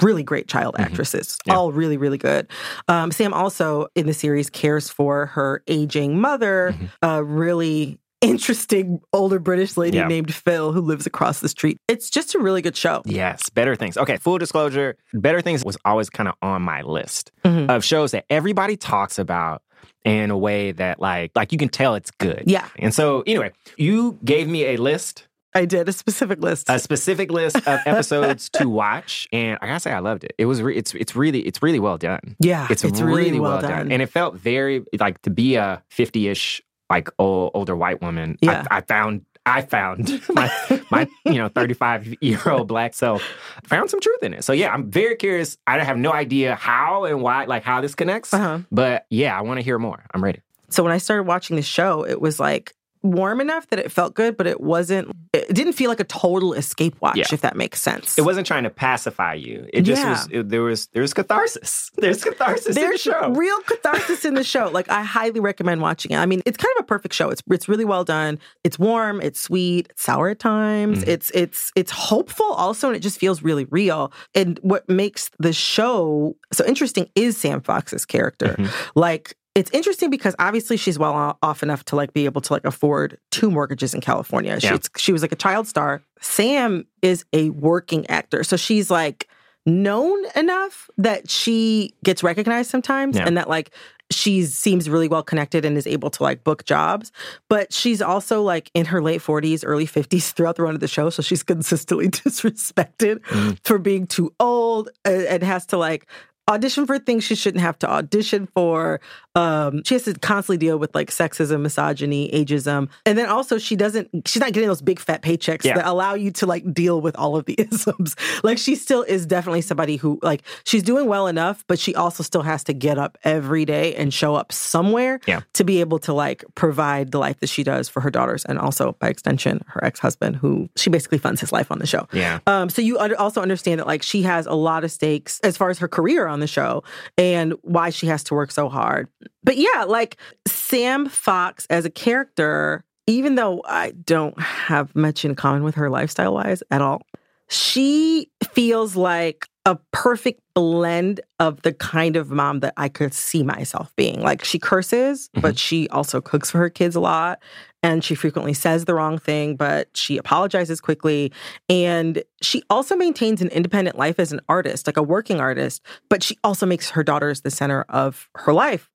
really 0.02 0.22
great 0.22 0.48
child 0.48 0.76
actresses. 0.78 1.28
Mm-hmm. 1.28 1.50
Yeah. 1.50 1.56
All 1.56 1.72
really, 1.72 1.96
really 1.96 2.18
good. 2.18 2.48
Um, 2.88 3.10
Sam 3.10 3.32
also 3.34 3.86
in 3.94 4.06
the 4.06 4.14
series 4.14 4.48
cares 4.50 4.88
for 4.90 5.26
her 5.26 5.62
aging 5.68 6.20
mother, 6.20 6.74
Mm-hmm. 6.74 6.84
a 7.02 7.22
really 7.24 7.98
interesting 8.20 9.00
older 9.12 9.38
British 9.38 9.76
lady 9.76 9.98
Yeah. 9.98 10.08
named 10.08 10.34
Phil 10.34 10.72
who 10.72 10.80
lives 10.80 11.06
across 11.06 11.40
the 11.40 11.48
street. 11.48 11.76
It's 11.88 12.08
just 12.08 12.34
a 12.34 12.38
really 12.38 12.62
good 12.62 12.76
show. 12.76 13.02
Yes, 13.04 13.50
Better 13.50 13.76
Things. 13.76 13.98
Okay, 13.98 14.16
full 14.16 14.38
disclosure, 14.38 14.96
Better 15.12 15.42
Things 15.42 15.62
was 15.64 15.76
always 15.84 16.08
kind 16.08 16.28
of 16.28 16.34
on 16.40 16.62
my 16.62 16.80
list 16.82 17.30
Mhm. 17.44 17.68
of 17.68 17.84
shows 17.84 18.12
that 18.12 18.24
everybody 18.30 18.76
talks 18.78 19.18
about 19.18 19.62
in 20.06 20.30
a 20.30 20.38
way 20.38 20.72
that 20.72 21.00
like 21.00 21.32
like 21.34 21.52
you 21.52 21.58
can 21.58 21.68
tell 21.68 21.94
it's 21.94 22.10
good. 22.12 22.44
Yeah. 22.46 22.66
And 22.78 22.94
so 22.94 23.22
anyway, 23.26 23.52
you 23.76 24.18
gave 24.24 24.48
me 24.48 24.64
a 24.66 24.76
list, 24.78 25.26
I 25.54 25.64
did 25.66 25.88
a 25.88 25.92
specific 25.92 26.40
list. 26.42 26.68
a 26.68 26.78
specific 26.78 27.30
list 27.30 27.56
of 27.56 27.64
episodes 27.86 28.48
to 28.54 28.68
watch, 28.68 29.28
and 29.32 29.58
I 29.62 29.66
gotta 29.66 29.80
say 29.80 29.92
I 29.92 30.00
loved 30.00 30.24
it. 30.24 30.34
It 30.38 30.46
was 30.46 30.62
re- 30.62 30.76
it's 30.76 30.94
it's 30.94 31.14
really 31.14 31.40
it's 31.46 31.62
really 31.62 31.80
well 31.80 31.96
done. 31.98 32.36
yeah, 32.40 32.66
It's, 32.70 32.82
really, 32.84 33.38
well 33.40 33.60
done. 33.60 33.92
and 33.92 34.02
it 34.02 34.06
felt 34.06 34.34
very 34.36 34.84
like 34.98 35.20
to 35.22 35.30
be 35.30 35.54
a 35.56 35.82
fifty 35.90 36.28
ish 36.28 36.60
like 36.90 37.08
old, 37.18 37.52
older 37.54 37.74
white 37.76 38.02
woman. 38.02 38.36
Yeah. 38.42 38.66
I, 38.70 38.78
I 38.78 38.80
found 38.82 39.24
I 39.46 39.60
found 39.62 40.22
my 40.34 40.50
my 40.90 41.06
you 41.24 41.34
know 41.34 41.48
thirty 41.48 41.74
five 41.74 42.12
year 42.20 42.40
old 42.46 42.66
black 42.68 42.94
self 42.94 43.22
found 43.64 43.90
some 43.90 44.00
truth 44.00 44.22
in 44.22 44.34
it. 44.34 44.42
So 44.44 44.52
yeah, 44.52 44.72
I'm 44.72 44.90
very 44.90 45.16
curious. 45.16 45.56
I 45.66 45.78
have 45.84 45.96
no 45.98 46.12
idea 46.12 46.54
how 46.56 47.04
and 47.04 47.22
why 47.22 47.44
like 47.44 47.62
how 47.62 47.80
this 47.80 47.94
connects, 47.94 48.34
Uh-huh. 48.34 48.58
but 48.72 49.06
yeah, 49.10 49.38
I 49.38 49.42
want 49.42 49.58
to 49.58 49.62
hear 49.64 49.78
more. 49.78 50.02
I'm 50.12 50.22
ready. 50.24 50.40
So 50.70 50.82
when 50.82 50.92
I 50.92 50.98
started 50.98 51.24
watching 51.24 51.56
the 51.56 51.62
show, 51.62 52.04
it 52.04 52.20
was 52.20 52.40
like 52.40 52.74
warm 53.04 53.40
enough 53.40 53.68
that 53.68 53.78
it 53.78 53.92
felt 53.92 54.14
good, 54.14 54.36
but 54.36 54.46
it 54.48 54.60
wasn't, 54.60 55.12
it 55.32 55.54
didn't 55.54 55.74
feel 55.74 55.88
like 55.90 56.00
a 56.00 56.04
total 56.04 56.54
escape 56.54 56.96
watch, 57.00 57.16
Yeah. 57.16 57.26
if 57.30 57.42
that 57.42 57.54
makes 57.54 57.80
sense. 57.80 58.18
It 58.18 58.22
wasn't 58.22 58.46
trying 58.46 58.64
to 58.64 58.70
pacify 58.70 59.34
you. 59.34 59.68
It 59.72 59.82
just 59.82 60.02
Yeah. 60.02 60.10
was. 60.10 60.28
It, 60.32 60.48
there 60.48 60.62
was 60.62 60.86
there 60.88 61.02
was 61.02 61.14
catharsis. 61.14 61.90
There's 61.96 62.24
catharsis 62.24 62.66
in 62.68 62.74
the 62.74 62.80
There's 62.80 63.00
show. 63.00 63.30
real 63.30 63.60
catharsis 63.60 64.24
in 64.24 64.34
the 64.34 64.42
show. 64.54 64.68
Like 64.70 64.90
I 64.90 65.02
highly 65.04 65.38
recommend 65.40 65.80
watching 65.82 66.10
it. 66.12 66.16
I 66.16 66.26
mean, 66.26 66.42
it's 66.46 66.56
kind 66.56 66.72
of 66.78 66.82
a 66.82 66.86
perfect 66.86 67.14
show. 67.14 67.30
It's 67.30 67.42
it's 67.50 67.68
really 67.68 67.84
well 67.84 68.04
done. 68.04 68.38
It's 68.64 68.78
warm. 68.78 69.20
It's 69.20 69.38
sweet. 69.38 69.86
It's 69.90 70.02
sour 70.02 70.30
at 70.30 70.38
times. 70.38 71.04
Mhm. 71.04 71.08
It's 71.08 71.30
it's 71.34 71.70
it's 71.76 71.90
hopeful 71.90 72.46
also, 72.52 72.88
and 72.88 72.96
it 72.96 73.00
just 73.00 73.20
feels 73.20 73.42
really 73.42 73.66
real. 73.66 74.12
And 74.34 74.58
what 74.62 74.88
makes 74.88 75.30
the 75.38 75.52
show 75.52 76.36
so 76.52 76.64
interesting 76.64 77.08
is 77.14 77.36
Sam 77.36 77.60
Fox's 77.60 78.04
character. 78.06 78.56
Mhm. 78.58 78.70
Like 78.94 79.36
it's 79.54 79.70
interesting 79.72 80.10
because 80.10 80.34
obviously 80.38 80.76
she's 80.76 80.98
well 80.98 81.38
off 81.42 81.62
enough 81.62 81.84
to 81.86 81.96
like 81.96 82.12
be 82.12 82.24
able 82.24 82.40
to 82.40 82.52
like 82.52 82.64
afford 82.64 83.18
two 83.30 83.50
mortgages 83.50 83.94
in 83.94 84.00
California. 84.00 84.58
She, 84.60 84.66
Yeah. 84.66 84.78
she 84.96 85.12
was 85.12 85.22
like 85.22 85.32
a 85.32 85.36
child 85.36 85.68
star. 85.68 86.02
Sam 86.20 86.86
is 87.02 87.24
a 87.32 87.50
working 87.50 88.06
actor, 88.08 88.42
so 88.42 88.56
she's 88.56 88.90
like 88.90 89.28
known 89.66 90.18
enough 90.36 90.90
that 90.98 91.30
she 91.30 91.94
gets 92.04 92.22
recognized 92.22 92.70
sometimes 92.70 93.16
Yeah. 93.16 93.26
and 93.26 93.36
that 93.38 93.48
like 93.48 93.70
she 94.10 94.44
seems 94.44 94.90
really 94.90 95.08
well 95.08 95.22
connected 95.22 95.64
and 95.64 95.78
is 95.78 95.86
able 95.86 96.10
to 96.10 96.22
like 96.22 96.44
book 96.44 96.66
jobs 96.66 97.10
but 97.48 97.72
she's 97.72 98.02
also 98.02 98.42
like 98.42 98.70
in 98.74 98.84
her 98.84 99.00
late 99.00 99.22
40s 99.22 99.62
early 99.64 99.86
50s 99.86 100.32
throughout 100.32 100.56
the 100.56 100.62
run 100.62 100.74
of 100.74 100.80
the 100.80 100.88
show 100.88 101.08
so 101.08 101.22
she's 101.22 101.42
consistently 101.54 102.08
disrespected 102.10 103.20
mm-hmm. 103.20 103.52
for 103.64 103.78
being 103.78 104.06
too 104.06 104.34
old 104.38 104.90
and 105.06 105.42
has 105.42 105.64
to 105.64 105.78
like 105.78 106.06
audition 106.48 106.86
for 106.86 106.98
things 106.98 107.24
she 107.24 107.34
shouldn't 107.34 107.62
have 107.62 107.78
to 107.78 107.88
audition 107.90 108.46
for 108.54 109.00
um 109.34 109.82
she 109.84 109.94
has 109.94 110.02
to 110.04 110.12
constantly 110.14 110.58
deal 110.58 110.78
with 110.78 110.94
like 110.94 111.10
sexism 111.10 111.62
misogyny 111.62 112.30
ageism 112.32 112.88
and 113.06 113.16
then 113.16 113.26
also 113.26 113.56
she 113.56 113.74
doesn't 113.76 114.08
she's 114.26 114.40
not 114.40 114.52
getting 114.52 114.68
those 114.68 114.82
big 114.82 114.98
fat 115.00 115.22
paychecks 115.22 115.64
Yeah. 115.64 115.76
that 115.76 115.86
allow 115.86 116.12
you 116.14 116.30
to 116.32 116.46
like 116.46 116.74
deal 116.74 117.00
with 117.00 117.16
all 117.16 117.36
of 117.36 117.46
the 117.46 117.54
isms 117.58 118.14
like 118.42 118.58
she 118.58 118.74
still 118.74 119.02
is 119.02 119.24
definitely 119.24 119.62
somebody 119.62 119.96
who 119.96 120.18
like 120.22 120.42
she's 120.64 120.82
doing 120.82 121.06
well 121.08 121.26
enough 121.28 121.64
but 121.66 121.78
she 121.78 121.94
also 121.94 122.22
still 122.22 122.42
has 122.42 122.62
to 122.64 122.74
get 122.74 122.98
up 122.98 123.16
every 123.24 123.64
day 123.64 123.94
and 123.94 124.12
show 124.12 124.34
up 124.34 124.52
somewhere 124.52 125.20
Yeah. 125.26 125.40
to 125.54 125.64
be 125.64 125.80
able 125.80 125.98
to 126.00 126.12
like 126.12 126.44
provide 126.54 127.10
the 127.10 127.18
life 127.18 127.40
that 127.40 127.48
she 127.48 127.62
does 127.64 127.88
for 127.88 128.00
her 128.02 128.10
daughters 128.10 128.44
and 128.44 128.58
also 128.58 128.92
by 129.00 129.08
extension 129.08 129.64
her 129.68 129.82
ex-husband 129.82 130.36
who 130.36 130.68
she 130.76 130.90
basically 130.90 131.18
funds 131.18 131.40
his 131.40 131.52
life 131.52 131.72
on 131.72 131.78
the 131.78 131.86
show 131.86 132.06
Yeah. 132.12 132.40
um, 132.46 132.68
so 132.68 132.82
you 132.82 132.98
also 132.98 133.40
understand 133.40 133.80
that 133.80 133.86
like 133.86 134.02
she 134.02 134.22
has 134.22 134.44
a 134.44 134.52
lot 134.54 134.84
of 134.84 134.92
stakes 134.92 135.40
as 135.42 135.56
far 135.56 135.70
as 135.70 135.78
her 135.78 135.88
career 135.88 136.28
on 136.34 136.40
the 136.40 136.46
show 136.46 136.84
and 137.16 137.54
why 137.62 137.88
she 137.88 138.06
has 138.08 138.22
to 138.24 138.34
work 138.34 138.50
so 138.50 138.68
hard. 138.68 139.08
But 139.42 139.56
yeah, 139.56 139.84
like 139.86 140.18
Sam 140.46 141.08
Fox 141.08 141.66
as 141.70 141.86
a 141.86 141.90
character, 141.90 142.84
even 143.06 143.36
though 143.36 143.62
I 143.66 143.92
don't 143.92 144.38
have 144.38 144.94
much 144.94 145.24
in 145.24 145.34
common 145.34 145.62
with 145.62 145.76
her 145.76 145.88
lifestyle 145.88 146.34
wise 146.34 146.62
at 146.70 146.82
all, 146.82 147.02
she 147.48 148.30
feels 148.52 148.96
like 148.96 149.46
a 149.66 149.76
perfect 149.92 150.40
blend 150.54 151.20
of 151.40 151.62
the 151.62 151.72
kind 151.72 152.16
of 152.16 152.30
mom 152.30 152.60
that 152.60 152.74
I 152.76 152.88
could 152.88 153.14
see 153.14 153.42
myself 153.42 153.94
being. 153.96 154.20
Like 154.20 154.44
she 154.44 154.58
curses, 154.58 155.30
but 155.32 155.40
mm-hmm. 155.40 155.56
she 155.56 155.88
also 155.88 156.20
cooks 156.20 156.50
for 156.50 156.58
her 156.58 156.68
kids 156.68 156.94
a 156.94 157.00
lot. 157.00 157.42
And 157.82 158.02
she 158.04 158.14
frequently 158.14 158.54
says 158.54 158.84
the 158.84 158.94
wrong 158.94 159.18
thing, 159.18 159.56
but 159.56 159.88
she 159.94 160.16
apologizes 160.16 160.80
quickly. 160.80 161.32
And 161.68 162.22
she 162.40 162.62
also 162.70 162.96
maintains 162.96 163.42
an 163.42 163.48
independent 163.48 163.98
life 163.98 164.18
as 164.18 164.32
an 164.32 164.40
artist, 164.48 164.86
like 164.86 164.96
a 164.96 165.02
working 165.02 165.40
artist, 165.40 165.82
but 166.08 166.22
she 166.22 166.38
also 166.44 166.66
makes 166.66 166.90
her 166.90 167.02
daughters 167.02 167.40
the 167.40 167.50
center 167.50 167.82
of 167.88 168.28
her 168.36 168.52
life. 168.52 168.90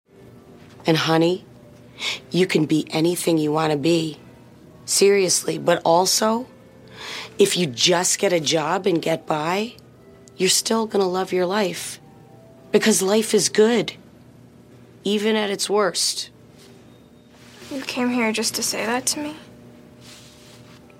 And 0.85 0.96
honey, 0.96 1.44
you 2.30 2.46
can 2.46 2.66
be 2.66 2.87
anything 2.90 3.38
you 3.38 3.52
want 3.52 3.73
to 3.73 3.78
be. 3.78 4.18
Seriously, 4.85 5.58
but 5.58 5.82
also, 5.85 6.46
if 7.38 7.56
you 7.56 7.66
just 7.66 8.20
get 8.20 8.32
a 8.32 8.38
job 8.38 8.87
and 8.87 9.02
get 9.02 9.26
by, 9.26 9.75
you're 10.36 10.48
still 10.48 10.86
going 10.86 11.02
to 11.02 11.08
love 11.08 11.32
your 11.32 11.46
life. 11.46 12.00
Because 12.72 13.00
life 13.00 13.32
is 13.32 13.48
good, 13.48 13.94
even 15.04 15.36
at 15.36 15.50
its 15.50 15.70
worst. 15.70 16.30
You 17.70 17.80
came 17.82 18.10
here 18.10 18.32
just 18.32 18.54
to 18.56 18.62
say 18.62 18.84
that 18.86 19.06
to 19.06 19.20
me? 19.20 19.36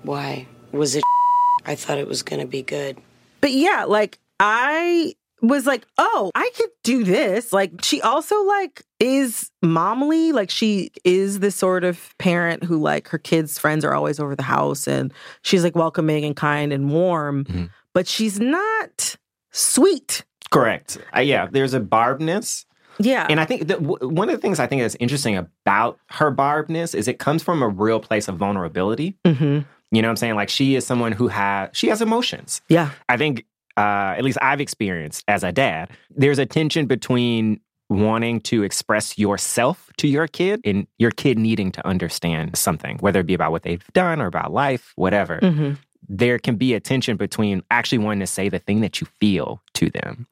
Why? 0.03 0.47
Was 0.71 0.95
it 0.95 1.03
I 1.65 1.75
thought 1.75 1.97
it 1.97 2.07
was 2.07 2.23
going 2.23 2.39
to 2.39 2.47
be 2.47 2.61
good. 2.61 2.97
But 3.41 3.51
yeah, 3.51 3.83
like 3.85 4.17
I 4.39 5.13
was 5.41 5.67
like, 5.67 5.85
oh, 5.97 6.31
I 6.33 6.49
could 6.55 6.69
do 6.83 7.03
this. 7.03 7.53
Like 7.53 7.83
she 7.83 8.01
also 8.01 8.43
like 8.45 8.81
is 8.99 9.51
momly, 9.61 10.31
like 10.31 10.49
she 10.49 10.91
is 11.03 11.39
the 11.41 11.51
sort 11.51 11.83
of 11.83 12.15
parent 12.17 12.63
who 12.63 12.77
like 12.77 13.09
her 13.09 13.17
kids' 13.19 13.59
friends 13.59 13.85
are 13.85 13.93
always 13.93 14.19
over 14.19 14.35
the 14.35 14.43
house 14.43 14.87
and 14.87 15.13
she's 15.43 15.63
like 15.63 15.75
welcoming 15.75 16.23
and 16.25 16.35
kind 16.35 16.73
and 16.73 16.89
warm, 16.89 17.45
Mhm. 17.45 17.69
but 17.93 18.07
she's 18.07 18.39
not 18.39 19.15
sweet. 19.57 20.23
Correct. 20.49 20.97
Uh, 21.15 21.19
yeah, 21.19 21.47
there's 21.51 21.73
a 21.73 21.79
barbness. 21.79 22.65
Yeah. 22.99 23.27
And 23.29 23.39
I 23.39 23.45
think 23.45 23.67
that 23.67 23.81
w- 23.81 24.09
one 24.09 24.29
of 24.29 24.35
the 24.35 24.41
things 24.41 24.59
I 24.59 24.65
think 24.67 24.81
that's 24.81 24.95
interesting 24.99 25.35
about 25.37 25.99
her 26.11 26.31
barbness 26.31 26.95
is 26.95 27.07
it 27.07 27.19
comes 27.19 27.43
from 27.43 27.61
a 27.61 27.67
real 27.67 27.99
place 27.99 28.27
of 28.27 28.37
vulnerability. 28.37 29.15
hmm 29.25 29.59
You 29.91 30.01
know 30.01 30.07
what 30.07 30.11
I'm 30.11 30.15
saying? 30.15 30.35
Like 30.35 30.49
she 30.49 30.75
is 30.75 30.85
someone 30.85 31.11
who 31.11 31.27
has 31.27 31.69
she 31.73 31.89
has 31.89 32.01
emotions. 32.01 32.61
Yeah. 32.69 32.91
I 33.09 33.17
think 33.17 33.45
uh, 33.75 34.15
at 34.17 34.23
least 34.23 34.39
I've 34.41 34.59
experienced 34.61 35.23
as 35.27 35.43
a 35.43 35.51
dad, 35.51 35.91
there's 36.09 36.39
a 36.39 36.45
tension 36.45 36.87
between 36.87 37.59
wanting 37.89 38.41
to 38.41 38.63
express 38.63 39.17
yourself 39.17 39.89
to 39.97 40.07
your 40.07 40.27
kid 40.27 40.59
and 40.65 40.87
your 40.97 41.11
kid 41.11 41.37
needing 41.39 41.71
to 41.71 41.87
understand 41.87 42.57
something, 42.57 42.97
whether 42.99 43.19
it 43.21 43.25
be 43.27 43.33
about 43.33 43.51
what 43.51 43.63
they've 43.63 43.85
done 43.93 44.19
or 44.21 44.25
about 44.25 44.51
life, 44.51 44.91
whatever. 44.95 45.37
hmm 45.41 45.73
There 46.07 46.39
can 46.39 46.55
be 46.55 46.73
a 46.73 46.79
tension 46.79 47.17
between 47.17 47.63
actually 47.71 47.99
wanting 47.99 48.19
to 48.21 48.27
say 48.27 48.49
the 48.49 48.59
thing 48.59 48.81
that 48.81 49.01
you 49.01 49.07
feel 49.19 49.61
to 49.75 49.89
them. 49.89 50.27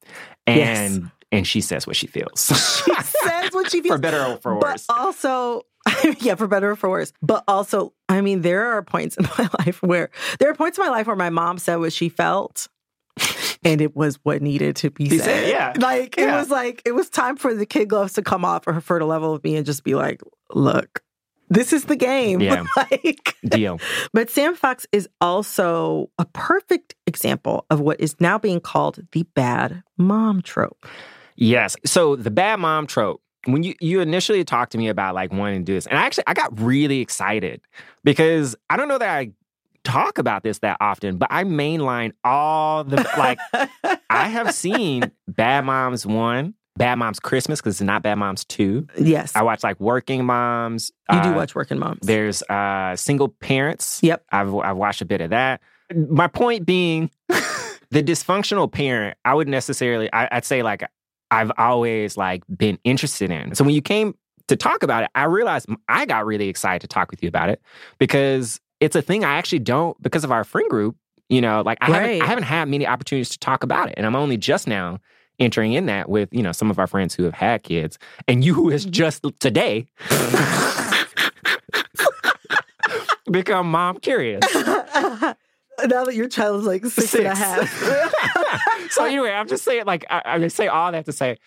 And 0.47 0.57
Yes. 0.57 0.99
and 1.31 1.47
she 1.47 1.61
says 1.61 1.85
what 1.87 1.95
she 1.95 2.07
feels. 2.07 2.47
She 2.85 2.93
says 2.93 3.51
what 3.53 3.71
she 3.71 3.81
feels. 3.83 3.95
for 3.95 3.97
better 3.97 4.23
or 4.23 4.37
for 4.37 4.55
but 4.59 4.71
worse. 4.73 4.85
also 4.89 5.63
yeah 6.19 6.35
for 6.35 6.47
better 6.47 6.71
or 6.71 6.75
for 6.75 6.89
worse 6.89 7.13
but 7.21 7.43
also 7.47 7.93
i 8.09 8.19
mean 8.19 8.41
there 8.41 8.65
are 8.65 8.81
points 8.81 9.15
in 9.17 9.23
my 9.37 9.47
life 9.59 9.83
where 9.83 10.09
there 10.39 10.49
are 10.49 10.55
points 10.55 10.79
in 10.79 10.83
my 10.83 10.89
life 10.89 11.05
where 11.05 11.15
my 11.15 11.29
mom 11.29 11.59
said 11.59 11.75
what 11.75 11.93
she 11.93 12.09
felt 12.09 12.67
and 13.63 13.81
it 13.81 13.95
was 13.95 14.15
what 14.23 14.41
needed 14.41 14.75
to 14.75 14.89
be 14.89 15.09
said. 15.09 15.21
said, 15.25 15.49
yeah. 15.49 15.73
like 15.79 16.17
it 16.17 16.21
Yeah. 16.23 16.39
was 16.39 16.49
like 16.49 16.81
it 16.85 16.93
was 16.93 17.09
time 17.09 17.35
for 17.37 17.53
the 17.53 17.67
kid 17.67 17.87
gloves 17.87 18.13
to 18.13 18.23
come 18.23 18.43
off 18.43 18.63
for 18.63 18.73
her 18.73 18.99
to 18.99 19.05
level 19.05 19.33
with 19.33 19.43
me 19.43 19.55
and 19.57 19.65
just 19.65 19.83
be 19.83 19.93
like 19.93 20.21
look 20.53 21.01
this 21.49 21.73
is 21.73 21.85
the 21.85 21.95
game 21.95 22.41
Yeah. 22.41 22.63
like 22.77 23.35
Deal. 23.45 23.79
but 24.13 24.29
Sam 24.29 24.55
Fox 24.55 24.85
is 24.91 25.07
also 25.21 26.09
a 26.17 26.25
perfect 26.25 26.95
example 27.07 27.65
of 27.69 27.79
what 27.79 27.99
is 27.99 28.15
now 28.19 28.37
being 28.37 28.59
called 28.59 28.99
the 29.11 29.23
bad 29.35 29.83
mom 29.97 30.41
trope. 30.41 30.85
Yes. 31.35 31.75
So 31.85 32.15
the 32.15 32.31
bad 32.31 32.59
mom 32.59 32.87
trope. 32.87 33.21
When 33.47 33.61
you 33.61 33.75
you 33.79 34.01
initially 34.01 34.43
talked 34.43 34.71
to 34.71 34.77
me 34.79 34.87
about 34.87 35.13
like 35.13 35.31
wanting 35.31 35.59
to 35.59 35.63
do 35.65 35.75
this, 35.75 35.85
and 35.85 35.99
I 35.99 36.03
actually 36.03 36.23
I 36.25 36.33
got 36.33 36.59
really 36.59 36.99
excited 36.99 37.61
because 38.03 38.55
I 38.71 38.75
don't 38.77 38.87
know 38.87 38.97
that 38.97 39.15
I 39.17 39.31
talk 39.83 40.17
about 40.17 40.41
this 40.41 40.57
that 40.59 40.77
often, 40.79 41.17
but 41.17 41.27
I 41.31 41.43
mainline 41.43 42.13
all 42.23 42.83
the 42.83 42.95
like 43.19 43.37
I 44.09 44.29
have 44.29 44.51
seen 44.51 45.11
Bad 45.27 45.63
Moms 45.65 46.07
One, 46.07 46.55
Bad 46.77 46.95
Moms 46.95 47.19
Christmas 47.19 47.61
because 47.61 47.75
it's 47.75 47.81
not 47.81 48.03
Bad 48.03 48.15
Moms 48.15 48.43
Two. 48.45 48.87
Yes. 48.97 49.35
I 49.35 49.43
watch 49.43 49.63
like 49.63 49.79
Working 49.79 50.25
Moms. 50.25 50.91
you 51.11 51.21
do 51.21 51.29
uh, 51.29 51.35
watch 51.35 51.55
Working 51.55 51.79
Moms. 51.79 51.99
There's 52.01 52.43
uh 52.43 52.95
Single 52.95 53.29
Parents. 53.29 53.99
Yep. 54.03 54.25
I've 54.31 54.53
I've 54.55 54.77
watched 54.77 55.01
a 55.01 55.05
bit 55.05 55.21
of 55.21 55.29
that. 55.29 55.61
My 55.93 56.27
point 56.27 56.65
being, 56.65 57.11
the 57.29 58.03
dysfunctional 58.03 58.71
parent. 58.71 59.17
I 59.23 59.33
would 59.33 59.47
necessarily. 59.47 60.11
I, 60.11 60.27
I'd 60.31 60.45
say 60.45 60.63
like 60.63 60.83
I've 61.31 61.51
always 61.57 62.17
like 62.17 62.43
been 62.55 62.77
interested 62.83 63.31
in. 63.31 63.55
So 63.55 63.63
when 63.63 63.73
you 63.73 63.81
came 63.81 64.15
to 64.47 64.55
talk 64.55 64.83
about 64.83 65.03
it, 65.03 65.09
I 65.15 65.23
realized 65.25 65.67
I 65.87 66.05
got 66.05 66.25
really 66.25 66.49
excited 66.49 66.81
to 66.81 66.87
talk 66.87 67.09
with 67.09 67.23
you 67.23 67.29
about 67.29 67.49
it 67.49 67.61
because 67.99 68.59
it's 68.79 68.95
a 68.95 69.01
thing 69.01 69.23
I 69.23 69.35
actually 69.35 69.59
don't 69.59 70.01
because 70.01 70.23
of 70.23 70.31
our 70.31 70.43
friend 70.43 70.69
group. 70.69 70.95
You 71.29 71.41
know, 71.41 71.61
like 71.65 71.77
I 71.81 71.85
haven't 71.85 72.21
I 72.21 72.25
haven't 72.25 72.43
had 72.43 72.67
many 72.67 72.85
opportunities 72.85 73.29
to 73.29 73.39
talk 73.39 73.63
about 73.63 73.89
it, 73.89 73.95
and 73.97 74.05
I'm 74.05 74.15
only 74.15 74.37
just 74.37 74.67
now 74.67 74.99
entering 75.39 75.73
in 75.73 75.87
that 75.87 76.09
with 76.09 76.29
you 76.31 76.43
know 76.43 76.51
some 76.51 76.69
of 76.69 76.79
our 76.79 76.87
friends 76.87 77.15
who 77.15 77.23
have 77.23 77.33
had 77.33 77.63
kids, 77.63 77.97
and 78.27 78.43
you 78.43 78.53
who 78.53 78.69
has 78.69 78.83
mm-hmm. 78.83 78.91
just 78.91 79.25
today 79.39 79.87
become 83.31 83.69
mom 83.69 83.99
curious. 83.99 84.43
now 85.83 86.05
that 86.05 86.15
your 86.15 86.27
child 86.27 86.61
is 86.61 86.65
like 86.65 86.85
six 86.85 87.13
and 87.15 87.27
a 87.27 87.35
half. 87.35 87.69
so 88.91 89.05
anyway, 89.05 89.31
I'm 89.31 89.47
just 89.47 89.63
saying, 89.63 89.85
like, 89.85 90.05
I, 90.09 90.21
I 90.25 90.47
say 90.47 90.67
all 90.67 90.91
that 90.91 91.05
to 91.05 91.11
say, 91.11 91.37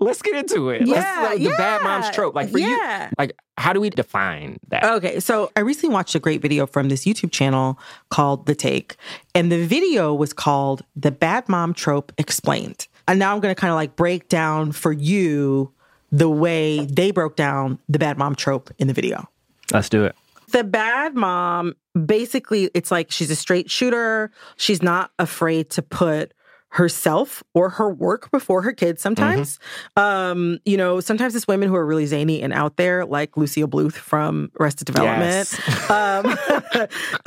let's 0.00 0.22
get 0.22 0.36
into 0.36 0.70
it. 0.70 0.86
Let's, 0.86 1.04
Yeah, 1.04 1.50
the 1.50 1.56
bad 1.56 1.82
mom's 1.82 2.10
trope. 2.10 2.34
Like 2.34 2.50
for 2.50 2.58
you, 2.58 2.78
like 3.18 3.32
how 3.56 3.72
do 3.72 3.80
we 3.80 3.90
define 3.90 4.58
that? 4.68 4.84
Okay, 4.84 5.20
so 5.20 5.50
I 5.56 5.60
recently 5.60 5.92
watched 5.92 6.14
a 6.14 6.20
great 6.20 6.40
video 6.40 6.66
from 6.66 6.88
this 6.88 7.04
YouTube 7.04 7.32
channel 7.32 7.78
called 8.10 8.46
The 8.46 8.54
Take, 8.54 8.96
and 9.34 9.50
the 9.50 9.64
video 9.64 10.14
was 10.14 10.32
called 10.32 10.84
The 10.96 11.10
Bad 11.10 11.48
Mom 11.48 11.74
Trope 11.74 12.12
Explained. 12.18 12.86
And 13.08 13.18
now 13.18 13.34
I'm 13.34 13.40
going 13.40 13.54
to 13.54 13.60
kind 13.60 13.70
of 13.70 13.76
like 13.76 13.96
break 13.96 14.28
down 14.28 14.72
for 14.72 14.92
you 14.92 15.72
the 16.12 16.28
way 16.28 16.84
they 16.84 17.10
broke 17.10 17.36
down 17.36 17.78
the 17.88 17.98
bad 17.98 18.18
mom 18.18 18.34
trope 18.34 18.70
in 18.78 18.86
the 18.86 18.94
video. 18.94 19.28
Let's 19.72 19.88
do 19.88 20.04
it. 20.04 20.14
The 20.52 20.62
bad 20.62 21.14
mom, 21.14 21.74
basically, 22.06 22.70
it's 22.74 22.90
like 22.90 23.10
she's 23.10 23.30
a 23.30 23.36
straight 23.36 23.70
shooter. 23.70 24.30
She's 24.56 24.82
not 24.82 25.10
afraid 25.18 25.70
to 25.70 25.82
put 25.82 26.32
herself 26.70 27.42
or 27.54 27.70
her 27.70 27.88
work 27.90 28.30
before 28.30 28.62
her 28.62 28.72
kids 28.72 29.00
sometimes. 29.00 29.58
Um, 29.96 30.58
you 30.64 30.76
know, 30.76 31.00
sometimes 31.00 31.34
it's 31.34 31.48
women 31.48 31.68
who 31.68 31.74
are 31.74 31.86
really 31.86 32.06
zany 32.06 32.42
and 32.42 32.52
out 32.52 32.76
there, 32.76 33.06
like 33.06 33.36
Lucille 33.36 33.66
Bluth 33.68 33.94
from 33.94 34.50
Arrested 34.60 34.86
Development. 34.86 35.28
Yes. 35.66 35.88
Um, 35.90 36.36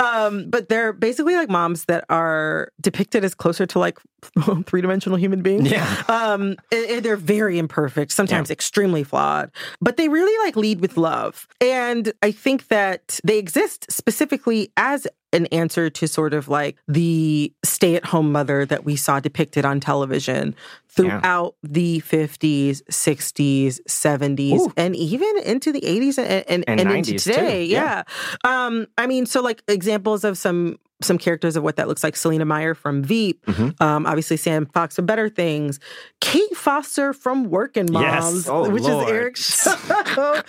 um, 0.00 0.50
but 0.50 0.68
they're 0.68 0.92
basically 0.92 1.34
like 1.34 1.48
moms 1.50 1.86
that 1.86 2.04
are 2.08 2.70
depicted 2.80 3.24
as 3.24 3.34
closer 3.34 3.66
to 3.66 3.78
like 3.78 3.98
three 4.66 4.80
dimensional 4.80 5.18
human 5.18 5.42
beings. 5.42 5.70
Yeah. 5.70 6.02
Um, 6.08 6.56
and- 6.70 6.82
and 6.92 7.04
they're 7.04 7.16
very 7.16 7.58
imperfect, 7.58 8.12
sometimes 8.12 8.50
extremely 8.50 9.02
flawed, 9.04 9.50
but 9.80 9.96
they 9.96 10.08
really 10.08 10.36
like 10.46 10.56
lead 10.56 10.80
with 10.80 10.96
love. 10.96 11.46
And 11.60 12.12
I 12.22 12.30
think 12.32 12.68
that 12.68 13.18
they 13.24 13.38
exist 13.38 13.90
specifically 13.90 14.70
as 14.76 15.06
an 15.32 15.46
answer 15.46 15.88
to 15.90 16.06
sort 16.08 16.34
of 16.34 16.48
like 16.48 16.76
the 16.88 17.52
stay 17.64 17.94
at 17.96 18.04
home 18.04 18.30
mother 18.32 18.66
that 18.66 18.84
we 18.84 18.96
saw 18.96 19.20
depicted 19.20 19.64
on 19.64 19.80
television 19.80 20.54
throughout 20.88 21.54
the 21.62 22.00
50s, 22.00 22.82
60s, 22.90 23.80
70s, 23.88 24.58
Ooh. 24.60 24.72
and 24.76 24.94
even 24.94 25.32
into 25.44 25.72
the 25.72 25.80
80s 25.80 26.18
and, 26.18 26.44
and, 26.48 26.64
And 26.68 26.80
and 26.80 26.90
into 26.90 27.12
90s 27.14 27.24
too, 27.24 27.32
today. 27.32 27.64
yeah. 27.64 28.02
Yeah. 28.44 28.66
Um, 28.66 28.86
I 28.98 29.06
mean, 29.06 29.24
so 29.26 29.40
like 29.42 29.62
examples 29.68 30.24
of 30.24 30.36
some 30.38 30.78
some 31.02 31.18
characters 31.18 31.56
of 31.56 31.64
what 31.64 31.74
that 31.74 31.88
looks 31.88 32.04
like. 32.04 32.14
Selina 32.14 32.44
Meyer 32.44 32.74
from 32.76 33.02
Veep, 33.02 33.44
Mhm. 33.46 33.80
um, 33.82 34.06
obviously 34.06 34.36
Sam 34.36 34.66
Fox 34.66 34.94
from 34.94 35.04
Better 35.04 35.28
Things, 35.28 35.80
Kate 36.20 36.54
Foster 36.56 37.12
from 37.12 37.50
Working 37.50 37.88
Yes. 37.92 38.22
Moms, 38.22 38.48
Oh, 38.48 38.70
which 38.70 38.84
Lord. 38.84 39.08
is 39.08 39.10
Eric's 39.12 39.62
show. 39.64 40.42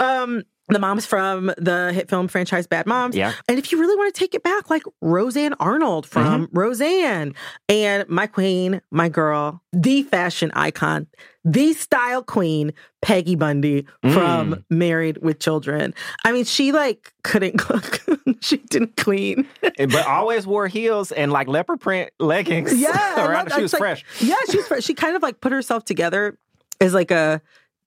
um, 0.00 0.42
the 0.70 0.78
moms 0.78 1.06
from 1.06 1.52
the 1.58 1.92
hit 1.92 2.08
film 2.08 2.28
franchise 2.28 2.66
Bad 2.66 2.86
Moms. 2.86 3.16
Yeah. 3.16 3.32
And 3.48 3.58
if 3.58 3.72
you 3.72 3.78
really 3.80 3.96
want 3.96 4.14
to 4.14 4.18
take 4.18 4.34
it 4.34 4.42
back, 4.42 4.70
like 4.70 4.82
Roseanne 5.00 5.54
Arnold 5.60 6.06
from 6.06 6.46
Mm-hmm. 6.46 6.58
Roseanne 6.58 7.34
and 7.68 8.08
my 8.08 8.26
queen, 8.26 8.80
my 8.90 9.08
girl, 9.08 9.62
the 9.72 10.02
fashion 10.04 10.50
icon, 10.54 11.06
the 11.44 11.72
style 11.72 12.22
queen, 12.22 12.72
Peggy 13.02 13.34
Bundy 13.34 13.86
from 14.02 14.52
Mm. 14.54 14.64
Married 14.70 15.18
with 15.22 15.38
Children. 15.40 15.94
I 16.24 16.32
mean, 16.32 16.44
she 16.44 16.72
like 16.72 17.12
couldn't 17.24 17.58
cook. 17.58 18.00
she 18.40 18.58
didn't 18.58 18.96
clean. 18.96 19.46
but 19.62 20.06
always 20.06 20.46
wore 20.46 20.68
heels 20.68 21.10
and 21.12 21.32
like 21.32 21.48
leopard 21.48 21.80
print 21.80 22.10
leggings. 22.20 22.78
Yeah, 22.78 22.90
around. 23.26 23.48
love- 23.48 23.56
She 23.56 23.62
was 23.62 23.72
like- 23.72 23.80
fresh. 23.80 24.04
Yeah, 24.20 24.34
she's 24.50 24.66
fresh. 24.66 24.84
She 24.84 24.94
kind 24.94 25.16
of 25.16 25.22
like 25.22 25.40
put 25.40 25.52
herself 25.52 25.84
together 25.84 26.38
as 26.80 26.92
like 26.94 27.10
a 27.10 27.40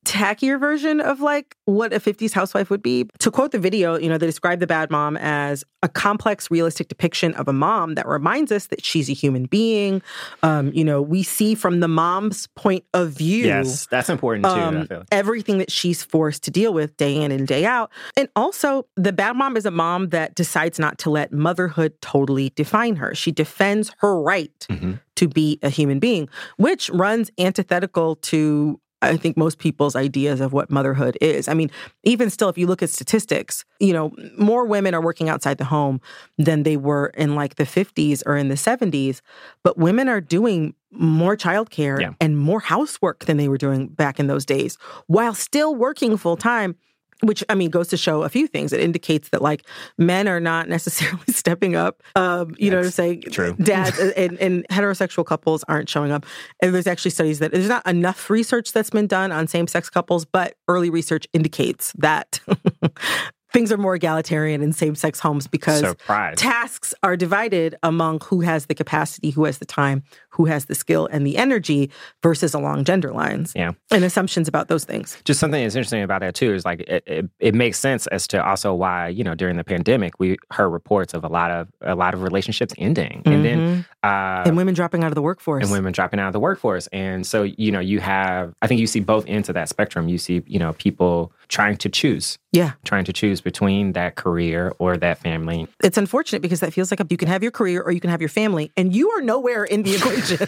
tackier 0.05 0.59
version 0.59 0.99
of 0.99 1.21
like 1.21 1.55
what 1.65 1.93
a 1.93 1.99
50s 1.99 2.33
housewife 2.33 2.69
would 2.69 2.81
be. 2.83 3.07
To 3.19 3.31
quote 3.31 3.51
the 3.51 3.59
video, 3.59 3.97
you 3.97 4.09
know, 4.09 4.17
they 4.17 4.25
describe 4.25 4.59
the 4.59 4.67
bad 4.67 4.91
mom 4.91 5.17
as 5.17 5.63
a 5.81 5.89
complex, 5.89 6.49
realistic 6.51 6.87
depiction 6.87 7.33
of 7.35 7.47
a 7.47 7.53
mom 7.53 7.95
that 7.95 8.07
reminds 8.07 8.51
us 8.51 8.67
that 8.67 8.83
she's 8.85 9.09
a 9.09 9.13
human 9.13 9.45
being. 9.45 10.01
Um, 10.41 10.71
you 10.73 10.83
know, 10.85 11.01
we 11.01 11.23
see 11.23 11.55
from 11.55 11.79
the 11.81 11.87
mom's 11.87 12.47
point 12.55 12.85
of 12.93 13.09
view 13.11 13.45
Yes, 13.45 13.85
that's 13.87 14.09
important 14.09 14.45
too. 14.45 14.51
I 14.51 14.63
um, 14.63 14.87
feel. 14.87 15.03
everything 15.11 15.57
that 15.57 15.71
she's 15.71 16.03
forced 16.03 16.43
to 16.43 16.51
deal 16.51 16.73
with 16.73 16.95
day 16.97 17.15
in 17.15 17.31
and 17.31 17.47
day 17.47 17.65
out. 17.65 17.91
And 18.15 18.29
also, 18.35 18.85
the 18.95 19.11
bad 19.13 19.35
mom 19.35 19.57
is 19.57 19.65
a 19.65 19.71
mom 19.71 20.09
that 20.09 20.35
decides 20.35 20.79
not 20.79 20.97
to 20.99 21.09
let 21.09 21.31
motherhood 21.33 21.93
totally 22.01 22.51
define 22.55 22.95
her. 22.97 23.13
She 23.15 23.31
defends 23.31 23.91
her 23.99 24.19
right 24.21 24.51
Mhm. 24.69 24.99
to 25.17 25.27
be 25.27 25.59
a 25.61 25.69
human 25.69 25.99
being, 25.99 26.29
which 26.57 26.89
runs 26.91 27.29
antithetical 27.37 28.15
to. 28.17 28.79
I 29.03 29.17
think 29.17 29.37
most 29.37 29.57
people's 29.59 29.95
ideas 29.95 30.41
of 30.41 30.53
what 30.53 30.69
motherhood 30.71 31.17
is. 31.21 31.47
I 31.47 31.53
mean, 31.53 31.69
even 32.03 32.29
still, 32.29 32.49
if 32.49 32.57
you 32.57 32.67
look 32.67 32.81
at 32.81 32.89
statistics, 32.89 33.65
you 33.79 33.93
know, 33.93 34.13
more 34.37 34.65
women 34.65 34.93
are 34.93 35.01
working 35.01 35.29
outside 35.29 35.57
the 35.57 35.65
home 35.65 35.99
than 36.37 36.63
they 36.63 36.77
were 36.77 37.07
in 37.17 37.35
like 37.35 37.55
the 37.55 37.63
50s 37.65 38.23
or 38.25 38.37
in 38.37 38.49
the 38.49 38.55
70s, 38.55 39.21
but 39.63 39.77
women 39.77 40.07
are 40.09 40.21
doing 40.21 40.73
more 40.91 41.35
childcare 41.35 41.99
Yeah. 41.99 42.11
and 42.21 42.37
more 42.37 42.59
housework 42.59 43.25
than 43.25 43.37
they 43.37 43.47
were 43.47 43.57
doing 43.57 43.87
back 43.87 44.19
in 44.19 44.27
those 44.27 44.45
days 44.45 44.77
while 45.07 45.33
still 45.33 45.75
working 45.75 46.17
full 46.17 46.37
time 46.37 46.75
which 47.23 47.43
I 47.49 47.55
mean 47.55 47.69
goes 47.69 47.87
to 47.89 47.97
show 47.97 48.23
a 48.23 48.29
few 48.29 48.47
things. 48.47 48.73
It 48.73 48.81
indicates 48.81 49.29
that 49.29 49.41
like 49.41 49.65
men 49.97 50.27
are 50.27 50.39
not 50.39 50.67
necessarily 50.67 51.23
stepping 51.29 51.75
up. 51.75 52.03
Um, 52.15 52.53
you 52.57 52.69
know 52.69 52.77
what 52.77 52.81
I'm 52.81 52.83
That's 52.85 52.95
saying? 52.95 53.21
true. 53.31 53.53
Dads 53.53 53.97
and, 54.17 54.37
and 54.39 54.67
heterosexual 54.69 55.25
couples 55.25 55.63
aren't 55.67 55.89
showing 55.89 56.11
up. 56.11 56.25
And 56.61 56.75
there's 56.75 56.87
actually 56.87 57.11
studies 57.11 57.39
that 57.39 57.51
there's 57.51 57.69
not 57.69 57.85
enough 57.87 58.29
research 58.29 58.73
that's 58.73 58.89
been 58.89 59.07
done 59.07 59.31
on 59.31 59.47
same 59.47 59.67
sex 59.67 59.89
couples, 59.89 60.25
but 60.25 60.55
early 60.67 60.89
research 60.89 61.27
indicates 61.33 61.93
that 61.93 62.39
things 63.53 63.71
are 63.71 63.77
more 63.77 63.95
egalitarian 63.95 64.61
in 64.61 64.73
same 64.73 64.95
sex 64.95 65.19
homes 65.19 65.47
because 65.47 65.79
Surprise. 65.81 66.37
tasks 66.37 66.93
are 67.03 67.15
divided 67.15 67.75
among 67.83 68.19
who 68.25 68.41
has 68.41 68.65
the 68.65 68.75
capacity, 68.75 69.29
who 69.29 69.45
has 69.45 69.59
the 69.59 69.65
time, 69.65 70.03
who 70.29 70.45
has 70.45 70.65
the 70.65 70.75
skill 70.75 71.07
and 71.11 71.25
the 71.25 71.37
energy 71.37 71.89
versus 72.23 72.53
along 72.55 72.83
gender 72.83 73.11
lines. 73.13 73.53
Yeah. 73.55 73.73
And 73.91 74.03
assumptions 74.03 74.47
about 74.47 74.67
those 74.67 74.83
things. 74.85 75.17
just 75.23 75.39
something 75.39 75.61
that's 75.61 75.75
interesting 75.75 76.01
about 76.01 76.21
that 76.21 76.33
too 76.33 76.53
is 76.53 76.65
like 76.65 76.81
it, 76.81 77.03
it, 77.05 77.29
it 77.39 77.55
makes 77.55 77.77
sense 77.79 78.07
as 78.07 78.27
to 78.27 78.43
also 78.43 78.73
why 78.73 79.07
you 79.07 79.23
know 79.23 79.35
during 79.35 79.55
the 79.57 79.63
pandemic 79.63 80.19
we 80.19 80.37
heard 80.51 80.69
reports 80.69 81.13
of 81.13 81.23
a 81.23 81.27
lot 81.29 81.51
of 81.51 81.67
a 81.81 81.95
lot 81.95 82.13
of 82.15 82.23
relationships 82.23 82.73
ending 82.77 83.21
and 83.25 83.45
then 83.45 83.85
uh 84.03 84.07
Mm-hmm. 84.43 84.47
and 84.49 84.57
women 84.57 84.73
dropping 84.73 85.03
out 85.03 85.07
of 85.09 85.15
the 85.15 85.21
workforce. 85.21 85.63
and 85.63 85.71
women 85.71 85.93
dropping 85.93 86.19
out 86.19 86.27
of 86.27 86.33
the 86.33 86.39
workforce 86.39 86.87
and 86.87 87.25
so 87.25 87.43
you 87.43 87.71
know 87.71 87.79
you 87.79 87.99
have 87.99 88.53
i 88.61 88.67
think 88.67 88.79
you 88.81 88.87
see 88.87 88.99
both 88.99 89.25
ends 89.27 89.47
of 89.49 89.55
that 89.55 89.69
spectrum 89.69 90.09
you 90.09 90.17
see 90.17 90.41
you 90.47 90.59
know 90.59 90.73
people 90.73 91.31
trying 91.47 91.77
to 91.77 91.89
choose 91.89 92.37
yeah. 92.53 92.73
trying 92.85 93.03
to 93.03 93.11
choose 93.11 93.41
between 93.41 93.93
that 93.93 94.15
career 94.15 94.73
or 94.77 94.95
that 94.95 95.17
family 95.17 95.67
It's 95.83 95.97
unfortunate 95.97 96.41
because 96.41 96.59
that 96.61 96.71
feels 96.71 96.91
like 96.91 96.99
a, 96.99 97.07
you 97.09 97.17
can 97.17 97.27
have 97.27 97.41
your 97.41 97.51
career 97.51 97.81
or 97.81 97.91
you 97.91 97.99
can 97.99 98.11
have 98.11 98.21
your 98.21 98.29
family, 98.29 98.71
and 98.77 98.95
you 98.95 99.09
are 99.09 99.21
nowhere 99.21 99.63
in 99.63 99.83
the 99.83 99.95
equation. 99.95 100.47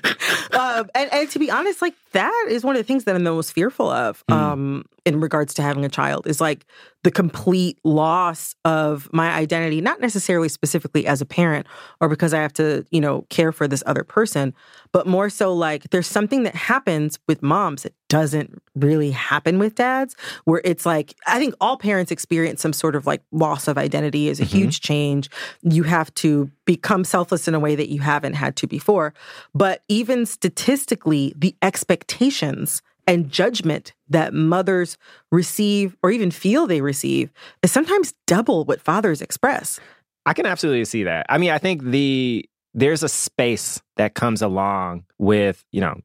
um, 0.59 0.89
and, 0.95 1.11
and 1.11 1.29
to 1.31 1.39
be 1.39 1.49
honest, 1.49 1.81
like 1.81 1.95
that 2.11 2.47
is 2.49 2.63
one 2.63 2.75
of 2.75 2.79
the 2.79 2.83
things 2.83 3.03
that 3.05 3.15
I'm 3.15 3.23
the 3.23 3.31
most 3.31 3.51
fearful 3.51 3.89
of 3.89 4.23
um, 4.29 4.85
in 5.03 5.19
regards 5.19 5.53
to 5.55 5.61
having 5.61 5.83
a 5.83 5.89
child 5.89 6.27
is 6.27 6.39
like 6.39 6.65
the 7.03 7.11
complete 7.11 7.79
loss 7.83 8.55
of 8.65 9.09
my 9.11 9.31
identity, 9.33 9.81
not 9.81 9.99
necessarily 9.99 10.49
specifically 10.49 11.05
as 11.07 11.21
a 11.21 11.25
parent 11.25 11.67
or 11.99 12.07
because 12.07 12.33
I 12.33 12.41
have 12.41 12.53
to, 12.53 12.85
you 12.91 13.01
know, 13.01 13.25
care 13.29 13.51
for 13.51 13.67
this 13.67 13.83
other 13.85 14.03
person, 14.03 14.53
but 14.95 15.05
more 15.05 15.29
so 15.29 15.53
like 15.53 15.89
there's 15.89 16.08
something 16.08 16.43
that 16.43 16.55
happens 16.55 17.19
with 17.27 17.43
moms 17.43 17.84
that 17.84 17.91
doesn't 18.08 18.63
really 18.75 19.12
happen 19.12 19.60
with 19.60 19.75
dads, 19.75 20.15
where 20.45 20.62
it's 20.63 20.86
like, 20.86 21.13
I 21.27 21.38
think 21.38 21.53
all 21.60 21.75
parents 21.75 22.13
experience 22.13 22.62
some 22.62 22.71
sort 22.71 22.95
of 22.95 23.05
like 23.05 23.21
loss 23.34 23.67
of 23.67 23.77
identity 23.77 24.29
is 24.29 24.39
a 24.39 24.45
mm-hmm. 24.45 24.58
huge 24.58 24.79
change. 24.79 25.29
You 25.63 25.84
have 25.84 26.13
to 26.15 26.49
become 26.63 27.03
selfless 27.03 27.45
in 27.45 27.53
a 27.53 27.60
way 27.60 27.75
that 27.75 27.89
you 27.89 27.99
haven't 27.99 28.36
had 28.36 28.55
to 28.55 28.67
before. 28.67 29.13
But 29.53 29.84
even 29.89 30.25
statistically, 30.25 31.34
the 31.36 31.58
expectations 31.62 32.81
and 33.05 33.29
judgment 33.29 33.91
that 34.08 34.34
mothers 34.34 34.97
receive 35.29 35.97
or 36.03 36.10
even 36.10 36.31
feel 36.31 36.67
they 36.67 36.79
receive 36.79 37.34
is 37.62 37.69
sometimes 37.69 38.13
double 38.27 38.63
what 38.63 38.79
fathers 38.79 39.21
express. 39.21 39.77
I 40.25 40.34
can 40.34 40.45
absolutely 40.45 40.86
see 40.86 41.03
that. 41.03 41.25
I 41.27 41.38
mean, 41.38 41.51
I 41.51 41.58
think 41.58 41.84
the 41.84 42.47
there's 42.75 43.01
a 43.01 43.09
space 43.09 43.81
that 43.97 44.13
comes 44.13 44.41
along 44.43 45.05
with 45.17 45.63
you 45.71 45.81
know 45.81 45.95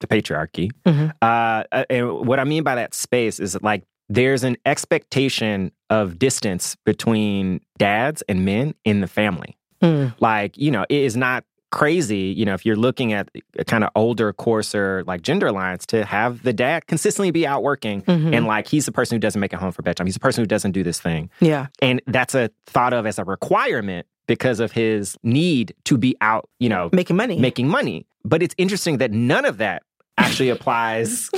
the 0.00 0.06
patriarchy. 0.06 0.70
Mhm. 0.86 1.12
Uh, 1.20 1.64
and 1.90 2.26
what 2.26 2.38
I 2.40 2.44
mean 2.44 2.62
by 2.62 2.76
that 2.76 2.94
space 2.94 3.38
is 3.38 3.52
that, 3.52 3.62
like 3.62 3.82
there's 4.08 4.42
an 4.44 4.56
expectation 4.64 5.70
of 5.90 6.18
distance 6.18 6.76
between 6.86 7.60
dads 7.78 8.22
and 8.28 8.44
men 8.44 8.74
in 8.84 9.00
the 9.02 9.06
family. 9.06 9.56
Mm. 9.82 10.14
Like 10.20 10.56
you 10.56 10.70
know, 10.70 10.84
it 10.88 11.02
is 11.02 11.16
not 11.16 11.44
crazy. 11.70 12.34
You 12.36 12.44
know, 12.44 12.54
if 12.54 12.66
you're 12.66 12.74
looking 12.76 13.12
at 13.12 13.28
a 13.56 13.64
kind 13.64 13.84
of 13.84 13.90
older, 13.94 14.32
coarser 14.32 15.04
like 15.06 15.22
gender 15.22 15.52
lines, 15.52 15.86
to 15.86 16.04
have 16.04 16.42
the 16.42 16.52
dad 16.52 16.86
consistently 16.88 17.30
be 17.30 17.46
out 17.46 17.62
working 17.62 18.02
Mhm. 18.02 18.34
and 18.34 18.46
like 18.46 18.66
he's 18.66 18.86
the 18.86 18.92
person 18.92 19.14
who 19.14 19.20
doesn't 19.20 19.40
make 19.40 19.52
it 19.52 19.60
home 19.60 19.70
for 19.70 19.82
bedtime. 19.82 20.06
He's 20.06 20.14
the 20.14 20.20
person 20.20 20.42
who 20.42 20.46
doesn't 20.48 20.72
do 20.72 20.82
this 20.82 20.98
thing. 21.00 21.30
Yeah. 21.40 21.66
And 21.80 22.02
that's 22.08 22.34
a 22.34 22.50
thought 22.66 22.92
of 22.92 23.06
as 23.06 23.18
a 23.20 23.24
requirement 23.24 24.06
because 24.30 24.60
of 24.60 24.70
his 24.70 25.16
need 25.24 25.74
to 25.84 25.98
be 25.98 26.16
out, 26.20 26.48
you 26.60 26.68
know, 26.68 26.88
Making 26.92 27.16
money. 27.16 27.36
making 27.38 27.66
money. 27.66 28.06
But 28.24 28.42
it's 28.44 28.54
interesting 28.58 28.98
that 28.98 29.10
none 29.10 29.44
of 29.44 29.58
that 29.58 29.82
actually 30.16 30.48
applies 30.56 31.28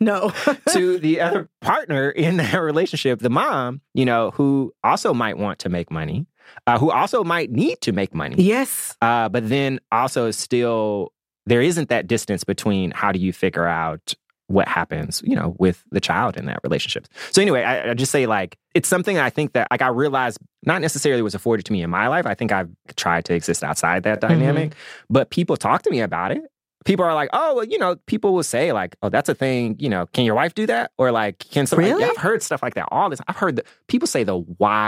no. 0.00 0.32
to 0.72 0.98
the 0.98 1.20
other 1.20 1.48
partner 1.60 2.10
in 2.10 2.38
that 2.38 2.54
relationship, 2.56 3.20
the 3.20 3.30
mom, 3.30 3.80
you 3.94 4.04
know, 4.04 4.32
who 4.32 4.72
also 4.82 5.14
might 5.14 5.38
want 5.38 5.60
to 5.60 5.68
make 5.68 5.92
money, 5.92 6.26
uh, 6.66 6.76
who 6.76 6.90
also 6.90 7.22
might 7.22 7.52
need 7.52 7.80
to 7.82 7.92
make 7.92 8.12
money. 8.14 8.34
yes. 8.42 8.96
Uh, 9.00 9.28
but 9.28 9.48
then 9.48 9.78
also 9.92 10.32
still 10.32 11.12
there 11.46 11.62
isn't 11.62 11.88
that 11.88 12.08
distance 12.08 12.42
between 12.42 12.90
how 12.90 13.12
do 13.12 13.20
you 13.20 13.32
figure 13.32 13.66
out 13.66 14.14
what 14.50 14.68
happens, 14.68 15.22
you 15.24 15.36
know, 15.36 15.54
with 15.58 15.82
the 15.90 16.00
child 16.00 16.36
in 16.36 16.46
that 16.46 16.58
relationship. 16.64 17.06
So 17.32 17.40
anyway, 17.40 17.62
I, 17.62 17.90
I 17.90 17.94
just 17.94 18.12
say 18.12 18.26
like 18.26 18.56
it's 18.74 18.88
something 18.88 19.16
I 19.18 19.30
think 19.30 19.52
that 19.52 19.68
like 19.70 19.82
I 19.82 19.88
realized 19.88 20.38
not 20.64 20.80
necessarily 20.82 21.22
was 21.22 21.34
afforded 21.34 21.64
to 21.66 21.72
me 21.72 21.82
in 21.82 21.90
my 21.90 22.08
life. 22.08 22.26
I 22.26 22.34
think 22.34 22.52
I've 22.52 22.68
tried 22.96 23.24
to 23.26 23.34
exist 23.34 23.62
outside 23.64 24.02
that 24.02 24.20
dynamic, 24.20 24.74
but 25.08 25.30
people 25.30 25.56
talk 25.56 25.82
to 25.82 25.90
me 25.90 26.00
about 26.00 26.32
it. 26.32 26.42
People 26.86 27.04
are 27.04 27.12
like, 27.14 27.28
oh, 27.34 27.56
well, 27.56 27.64
you 27.64 27.76
know, 27.78 27.96
people 28.06 28.32
will 28.32 28.42
say 28.42 28.72
like, 28.72 28.96
oh, 29.02 29.10
that's 29.10 29.28
a 29.28 29.34
thing. 29.34 29.76
You 29.78 29.90
know, 29.90 30.06
can 30.14 30.24
your 30.24 30.34
wife 30.34 30.54
do 30.54 30.66
that? 30.66 30.92
Or 30.96 31.12
like, 31.12 31.38
can 31.38 31.66
somebody? 31.66 31.90
Really? 31.90 32.02
Yeah, 32.04 32.08
I've 32.10 32.16
heard 32.16 32.42
stuff 32.42 32.62
like 32.62 32.72
that. 32.74 32.88
All 32.90 33.10
this, 33.10 33.20
I've 33.28 33.36
heard 33.36 33.60
people 33.86 34.08
say 34.08 34.24
the 34.24 34.38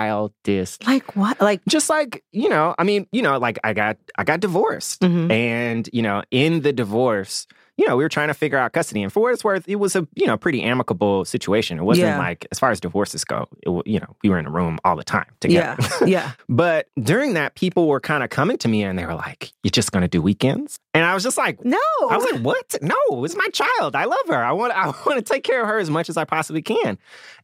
wildest 0.07 0.87
Like 0.87 1.15
what? 1.17 1.41
Like 1.41 1.61
just 1.69 1.91
like 1.91 2.25
you 2.33 2.49
know 2.49 2.75
i 2.79 2.85
mean 2.85 3.07
you 3.13 3.23
know 3.23 3.39
like 3.39 3.59
i 3.65 3.73
got 3.73 3.97
i 4.17 4.25
got 4.25 4.41
divorced 4.41 5.01
Mhm. 5.03 5.31
and 5.31 5.89
you 5.93 6.03
know 6.03 6.23
in 6.31 6.63
the 6.63 6.73
divorce 6.73 7.47
you 7.83 7.89
know 7.89 7.97
we 7.97 8.05
were 8.05 8.09
trying 8.09 8.29
to 8.29 8.35
figure 8.35 8.57
out 8.59 8.73
custody 8.73 9.03
and 9.03 9.13
for 9.13 9.21
what 9.21 9.33
it's 9.33 9.43
worth 9.43 9.69
it 9.69 9.77
was 9.77 9.97
a 9.97 10.07
you 10.15 10.27
know 10.27 10.37
pretty 10.37 10.63
amicable 10.63 11.25
situation 11.25 11.79
it 11.79 11.83
wasn't 11.83 12.07
Yeah. 12.07 12.19
like 12.19 12.47
as 12.53 12.59
far 12.59 12.71
as 12.71 12.79
divorces 12.81 13.25
go 13.25 13.49
it, 13.63 13.87
you 13.87 13.99
know 13.99 14.15
we 14.23 14.31
were 14.31 14.39
in 14.39 14.47
a 14.47 14.51
room 14.51 14.79
all 14.85 14.95
the 14.97 15.03
time 15.05 15.27
together 15.41 15.77
yeah. 16.03 16.07
Yeah. 16.07 16.33
but 16.49 16.87
during 17.03 17.35
that 17.35 17.55
people 17.57 17.89
were 17.89 18.01
kind 18.01 18.23
of 18.23 18.31
coming 18.31 18.57
to 18.59 18.69
me 18.69 18.85
and 18.85 18.97
they 18.99 19.05
were 19.07 19.15
like 19.15 19.53
you're 19.65 19.71
just 19.71 19.91
gonna 19.91 20.07
do 20.09 20.23
weekends 20.23 20.79
and 20.95 21.05
i 21.05 21.13
was 21.15 21.23
just 21.25 21.37
like 21.39 21.65
No. 21.65 21.79
I 22.11 22.17
was 22.17 22.25
like, 22.33 22.41
"What? 22.43 22.77
No, 22.83 23.25
it's 23.25 23.37
my 23.37 23.47
child. 23.53 23.95
I 23.97 24.05
love 24.07 24.27
her. 24.29 24.43
I 24.45 24.51
want. 24.53 24.73
I 24.75 24.87
want 25.07 25.17
to 25.19 25.23
take 25.23 25.45
care 25.45 25.63
of 25.63 25.69
her 25.69 25.79
as 25.79 25.89
much 25.89 26.09
as 26.11 26.17
I 26.17 26.25
possibly 26.25 26.61
can." 26.63 26.99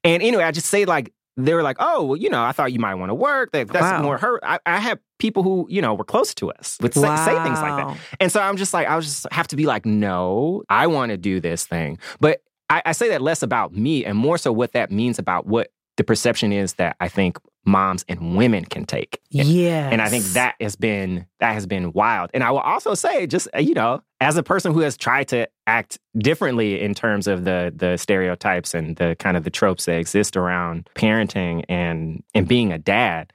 And 0.05 0.20
anyway, 0.22 0.42
I 0.42 0.51
just 0.51 0.66
say 0.66 0.85
like 0.85 1.12
they 1.46 1.55
were 1.55 1.62
like, 1.62 1.77
oh, 1.79 2.05
well, 2.05 2.16
you 2.16 2.29
know, 2.29 2.42
I 2.42 2.53
thought 2.53 2.72
you 2.72 2.81
might 2.81 2.96
want 2.96 3.11
to 3.11 3.14
work. 3.14 3.53
That, 3.53 3.68
that's 3.68 3.83
Wow. 3.83 4.03
more 4.03 4.18
her. 4.18 4.40
I, 4.44 4.59
I 4.66 4.79
have 4.81 4.98
people 5.18 5.42
who, 5.42 5.66
you 5.70 5.81
know, 5.81 5.94
were 5.94 6.05
close 6.05 6.35
to 6.35 6.51
us 6.51 6.77
would 6.81 6.94
say, 6.94 7.01
say 7.03 7.42
things 7.44 7.61
like 7.61 7.77
that. 7.77 7.96
And 8.20 8.31
so 8.33 8.40
I'm 8.40 8.57
just 8.57 8.74
like, 8.74 8.87
I 8.88 8.96
was 8.96 9.05
just 9.05 9.27
have 9.33 9.46
to 9.48 9.57
be 9.57 9.64
like, 9.66 9.87
no, 9.87 10.62
I 10.68 10.87
want 10.88 11.11
to 11.11 11.16
do 11.16 11.40
this 11.40 11.64
thing. 11.66 11.98
But 12.20 12.42
I, 12.70 12.83
I 12.87 12.92
say 12.92 13.09
that 13.11 13.22
less 13.22 13.42
about 13.42 13.72
me 13.74 14.05
and 14.05 14.18
more 14.18 14.37
so 14.37 14.53
what 14.53 14.72
that 14.72 14.90
means 14.90 15.18
about 15.18 15.46
what 15.46 15.70
the 15.98 16.04
perception 16.04 16.52
is 16.52 16.74
that 16.74 16.96
I 17.00 17.08
think 17.08 17.37
moms 17.66 18.02
and 18.08 18.34
women 18.34 18.64
can 18.64 18.87
take. 18.87 19.20
Yeah. 19.28 19.90
And 19.92 20.00
I 20.00 20.08
think 20.08 20.24
that 20.32 20.54
has 20.58 20.74
been 20.74 21.26
that 21.40 21.52
has 21.52 21.66
been 21.66 21.92
wild. 21.92 22.30
And 22.32 22.42
I 22.42 22.50
will 22.50 22.61
also 22.61 22.94
say, 22.94 23.26
just 23.26 23.46
uh, 23.54 23.58
you 23.58 23.74
know, 23.74 24.00
as 24.20 24.38
a 24.38 24.42
person 24.42 24.72
who 24.72 24.80
has 24.80 24.96
tried 24.96 25.28
to 25.28 25.46
act 25.66 25.98
differently 26.16 26.80
in 26.80 26.94
terms 26.94 27.26
of 27.26 27.44
the 27.44 27.70
the 27.76 27.98
stereotypes 27.98 28.72
and 28.72 28.96
the 28.96 29.16
kind 29.18 29.37
of 29.37 29.44
the 29.44 29.50
tropes 29.50 29.84
that 29.84 29.98
exist 29.98 30.34
around 30.37 30.88
parenting 30.94 31.64
and 31.68 32.22
and 32.34 32.48
being 32.48 32.72
a 32.72 32.78
dad, 32.78 33.32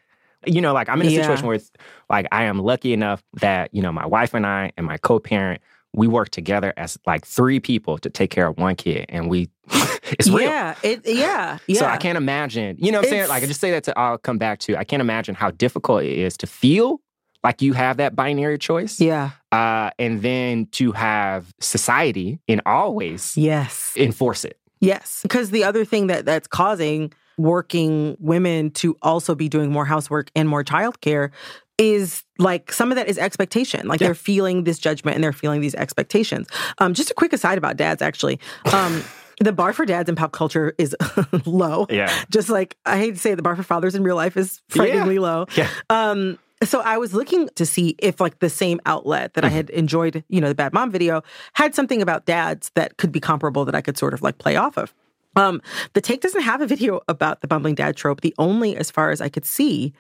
you 0.48 0.62
know, 0.62 0.74
like 0.74 0.90
I'm 0.90 1.00
in 1.02 1.08
a 1.08 1.12
Yeah. 1.12 1.22
situation 1.22 1.46
where 1.46 1.56
it's 1.56 1.70
like 2.10 2.26
I 2.32 2.46
am 2.46 2.58
lucky 2.60 2.92
enough 2.94 3.22
that 3.42 3.72
you 3.74 3.84
know 3.84 3.92
my 3.92 4.08
wife 4.08 4.34
and 4.34 4.48
I 4.48 4.72
and 4.78 4.88
my 4.88 4.98
co-parent 4.98 5.62
we 5.96 6.08
work 6.08 6.30
together 6.30 6.74
as 6.76 6.98
like 7.06 7.24
three 7.24 7.60
people 7.60 8.00
to 8.00 8.10
take 8.10 8.32
care 8.32 8.48
of 8.48 8.58
one 8.58 8.76
kid, 8.76 9.06
and 9.10 9.30
we 9.30 9.50
it's 10.20 10.30
real. 10.30 10.42
Yeah. 10.50 10.76
It, 10.84 11.02
yeah. 11.06 11.58
Yeah. 11.68 11.80
So 11.80 11.86
I 11.86 11.98
can't 11.98 12.18
imagine, 12.18 12.78
you 12.80 12.92
know 12.92 13.00
what 13.00 13.06
I'm 13.06 13.10
saying? 13.12 13.30
Like 13.30 13.44
I 13.44 13.46
just 13.46 13.60
say 13.62 13.72
that 13.72 13.84
to 13.86 13.98
I'll 14.00 14.18
come 14.18 14.38
back 14.38 14.60
to 14.60 14.78
I 14.78 14.84
can't 14.84 15.02
imagine 15.02 15.36
how 15.36 15.52
difficult 15.52 16.04
it 16.04 16.18
is 16.18 16.38
to 16.38 16.48
feel 16.48 17.00
like 17.44 17.62
you 17.62 17.74
have 17.74 17.98
that 17.98 18.16
binary 18.16 18.58
choice. 18.58 19.00
Yeah. 19.02 19.32
Uh, 19.52 19.90
and 20.00 20.22
then 20.22 20.68
to 20.74 20.92
have 20.94 21.54
society 21.60 22.40
in 22.48 22.62
all 22.66 22.96
ways 22.96 23.36
Yes. 23.36 23.94
enforce 23.98 24.46
it. 24.46 24.58
Yes. 24.80 25.20
Because 25.24 25.50
the 25.52 25.64
other 25.64 25.86
thing 25.86 26.08
that 26.08 26.26
that's 26.26 26.48
causing 26.48 27.14
working 27.38 28.16
women 28.20 28.70
to 28.72 28.96
also 29.02 29.36
be 29.36 29.50
doing 29.50 29.72
more 29.72 29.86
housework 29.86 30.30
and 30.36 30.48
more 30.48 30.64
childcare 30.64 31.32
is 31.80 32.24
like 32.38 32.72
some 32.72 32.92
of 32.92 32.96
that 32.98 33.08
is 33.08 33.18
expectation. 33.18 33.88
Like 33.88 34.00
Yeah. 34.00 34.08
they're 34.10 34.16
feeling 34.16 34.64
this 34.64 34.78
judgment 34.78 35.16
and 35.16 35.24
they're 35.24 35.34
feeling 35.34 35.60
these 35.60 35.74
expectations. 35.76 36.48
Um, 36.78 36.94
just 36.94 37.10
a 37.12 37.14
quick 37.16 37.34
aside 37.34 37.58
about 37.58 37.76
dads, 37.78 38.02
actually. 38.02 38.40
Um, 38.72 39.04
the 39.40 39.52
bar 39.52 39.74
for 39.74 39.86
dads 39.86 40.10
in 40.10 40.16
pop 40.16 40.32
culture 40.32 40.74
is 40.78 40.96
low. 41.46 41.88
Yeah. 41.90 42.14
Just 42.30 42.50
like 42.50 42.78
I 42.86 42.98
hate 42.98 43.16
to 43.16 43.20
say 43.20 43.32
it, 43.32 43.36
the 43.36 43.42
bar 43.42 43.56
for 43.56 43.64
fathers 43.64 43.96
in 43.96 44.04
real 44.04 44.16
life 44.16 44.38
is 44.38 44.62
frighteningly 44.70 45.20
low. 45.20 45.46
Yeah. 45.56 45.70
Um, 45.90 46.40
so 46.64 46.82
I 46.82 46.98
was 46.98 47.14
looking 47.14 47.50
to 47.56 47.66
see 47.66 47.96
if 48.00 48.22
like 48.22 48.40
the 48.40 48.50
same 48.50 48.80
outlet 48.86 49.34
that 49.34 49.44
I 49.44 49.50
had 49.50 49.70
enjoyed, 49.72 50.24
you 50.30 50.40
know, 50.40 50.48
the 50.48 50.56
Bad 50.56 50.74
Mom 50.74 50.92
video 50.92 51.22
had 51.54 51.76
something 51.76 52.02
about 52.02 52.26
dads 52.26 52.72
that 52.76 52.98
could 52.98 53.12
be 53.12 53.20
comparable 53.20 53.66
that 53.66 53.76
I 53.76 53.82
could 53.82 53.98
sort 53.98 54.14
of 54.14 54.22
like 54.22 54.38
play 54.38 54.56
off 54.56 54.78
of. 54.78 54.94
Um, 55.36 55.62
the 55.94 56.02
take 56.02 56.22
doesn't 56.22 56.42
have 56.42 56.62
a 56.62 56.68
video 56.68 57.02
about 57.08 57.42
the 57.42 57.48
bumbling 57.48 57.76
dad 57.76 57.96
trope. 57.96 58.22
The 58.22 58.36
only, 58.38 58.76
as 58.76 58.92
far 58.92 59.10
as 59.10 59.20
I 59.20 59.30
could 59.30 59.46
see, 59.46 59.94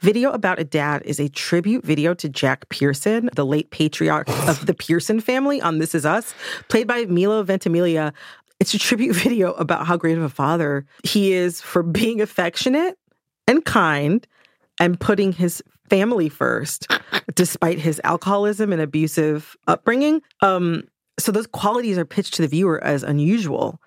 video 0.00 0.30
about 0.30 0.58
a 0.58 0.64
dad 0.64 1.02
is 1.04 1.20
a 1.20 1.28
tribute 1.28 1.84
video 1.84 2.14
to 2.14 2.28
Jack 2.28 2.68
Pearson, 2.68 3.28
the 3.34 3.44
late 3.44 3.70
patriarch 3.70 4.28
of 4.48 4.66
the 4.66 4.74
Pearson 4.74 5.20
family 5.20 5.60
on 5.60 5.78
This 5.78 5.94
Is 5.94 6.06
Us, 6.06 6.34
played 6.68 6.86
by 6.86 7.04
Milo 7.04 7.42
Ventimiglia. 7.42 8.12
It's 8.60 8.74
a 8.74 8.78
tribute 8.78 9.14
video 9.16 9.52
about 9.52 9.86
how 9.86 9.96
great 9.96 10.18
of 10.18 10.24
a 10.24 10.28
father 10.28 10.86
he 11.04 11.32
is 11.32 11.60
for 11.60 11.82
being 11.82 12.20
affectionate 12.20 12.98
and 13.46 13.64
kind 13.64 14.26
and 14.80 14.98
putting 14.98 15.32
his 15.32 15.62
family 15.88 16.28
first 16.28 16.86
despite 17.34 17.78
his 17.78 18.00
alcoholism 18.04 18.72
and 18.72 18.82
abusive 18.82 19.56
upbringing. 19.66 20.22
Um, 20.40 20.84
so 21.18 21.32
those 21.32 21.46
qualities 21.46 21.98
are 21.98 22.04
pitched 22.04 22.34
to 22.34 22.42
the 22.42 22.48
viewer 22.48 22.82
as 22.82 23.02
unusual, 23.02 23.80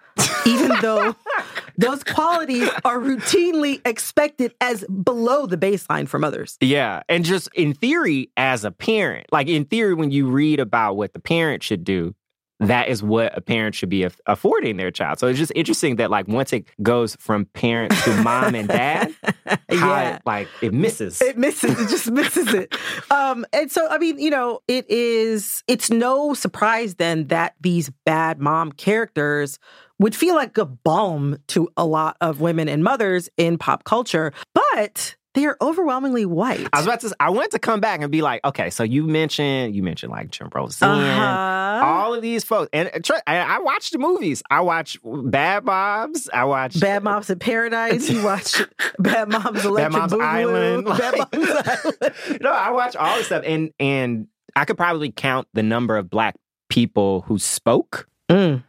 even 0.45 0.71
though 0.81 1.15
those 1.77 2.03
qualities 2.03 2.69
are 2.83 2.99
routinely 2.99 3.81
expected 3.85 4.53
as 4.59 4.83
below 4.85 5.45
the 5.45 5.57
baseline 5.57 6.07
from 6.07 6.23
others. 6.23 6.57
Yeah. 6.59 7.03
And 7.07 7.23
just 7.23 7.49
in 7.53 7.73
theory, 7.73 8.31
as 8.35 8.65
a 8.65 8.71
parent, 8.71 9.27
like 9.31 9.47
in 9.47 9.65
theory, 9.65 9.93
when 9.93 10.11
you 10.11 10.27
read 10.27 10.59
about 10.59 10.97
what 10.97 11.13
the 11.13 11.19
parent 11.19 11.63
should 11.63 11.83
do, 11.83 12.15
that 12.61 12.87
is 12.87 13.01
what 13.03 13.35
a 13.37 13.41
parent 13.41 13.75
should 13.75 13.89
be 13.89 14.03
aff- 14.03 14.19
affording 14.27 14.77
their 14.77 14.91
child. 14.91 15.19
So 15.19 15.27
it's 15.27 15.39
just 15.39 15.51
interesting 15.55 15.97
that 15.97 16.09
like 16.09 16.27
once 16.27 16.53
it 16.53 16.65
goes 16.81 17.15
from 17.19 17.45
parent 17.45 17.91
to 18.03 18.15
mom 18.23 18.55
and 18.55 18.67
dad, 18.67 19.13
Yeah. 19.71 20.15
it, 20.17 20.21
like 20.25 20.47
it 20.61 20.73
misses. 20.73 21.21
It 21.21 21.37
misses 21.37 21.71
it, 21.71 21.89
just 21.89 22.09
misses 22.11 22.53
it. 22.53 22.75
Um, 23.11 23.45
and 23.51 23.69
so, 23.71 23.87
I 23.89 23.97
mean, 23.97 24.19
you 24.19 24.29
know, 24.29 24.59
it 24.67 24.89
is, 24.89 25.63
it's 25.67 25.89
no 25.89 26.33
surprise 26.33 26.95
then 26.95 27.27
that 27.27 27.55
these 27.61 27.89
bad 28.05 28.39
mom 28.39 28.71
characters 28.71 29.59
would 29.99 30.15
feel 30.15 30.35
like 30.35 30.57
a 30.57 30.65
balm 30.65 31.37
to 31.47 31.67
a 31.77 31.85
lot 31.85 32.15
of 32.21 32.41
women 32.41 32.69
and 32.69 32.83
mothers 32.83 33.29
in 33.37 33.57
pop 33.57 33.83
culture, 33.83 34.31
but 34.53 35.15
they 35.33 35.45
are 35.45 35.55
overwhelmingly 35.61 36.25
white. 36.25 36.67
I 36.73 36.77
was 36.77 36.85
about 36.85 36.99
to. 37.01 37.15
I 37.19 37.29
wanted 37.29 37.51
to 37.51 37.59
come 37.59 37.79
back 37.79 38.01
and 38.01 38.11
be 38.11 38.21
like, 38.21 38.43
okay, 38.43 38.69
so 38.69 38.83
you 38.83 39.05
mentioned 39.05 39.75
you 39.75 39.81
mentioned 39.83 40.11
like 40.11 40.29
Jim 40.31 40.49
Rosen, 40.53 40.87
Uh-huh. 40.89 41.85
all 41.85 42.13
of 42.13 42.21
these 42.21 42.43
folks, 42.43 42.69
and 42.73 42.89
and 42.93 43.05
I 43.27 43.59
watched 43.59 43.93
the 43.93 43.99
movies. 43.99 44.43
I 44.51 44.61
watched 44.61 44.97
Bad 45.03 45.63
Moms. 45.63 46.29
I 46.33 46.43
watched 46.43 46.79
Bad 46.81 47.03
Moms 47.03 47.29
in 47.29 47.39
Paradise. 47.39 48.09
You 48.09 48.23
watch 48.23 48.61
Bad 48.99 49.29
Moms 49.29 49.63
Electric 49.63 49.93
Moms 49.93 50.11
Boogaloo, 50.13 50.21
Island, 50.21 50.85
Bad 50.85 51.17
like- 51.17 51.33
Moms 51.33 51.49
Island. 52.11 52.41
no, 52.41 52.51
I 52.51 52.71
watch 52.71 52.95
all 52.95 53.15
this 53.17 53.27
stuff, 53.27 53.43
and 53.45 53.71
and 53.79 54.27
I 54.55 54.65
could 54.65 54.77
probably 54.77 55.11
count 55.11 55.47
the 55.53 55.63
number 55.63 55.97
of 55.97 56.09
black 56.09 56.35
people 56.69 57.21
who 57.21 57.39
spoke 57.39 58.07
Mm. 58.29 58.63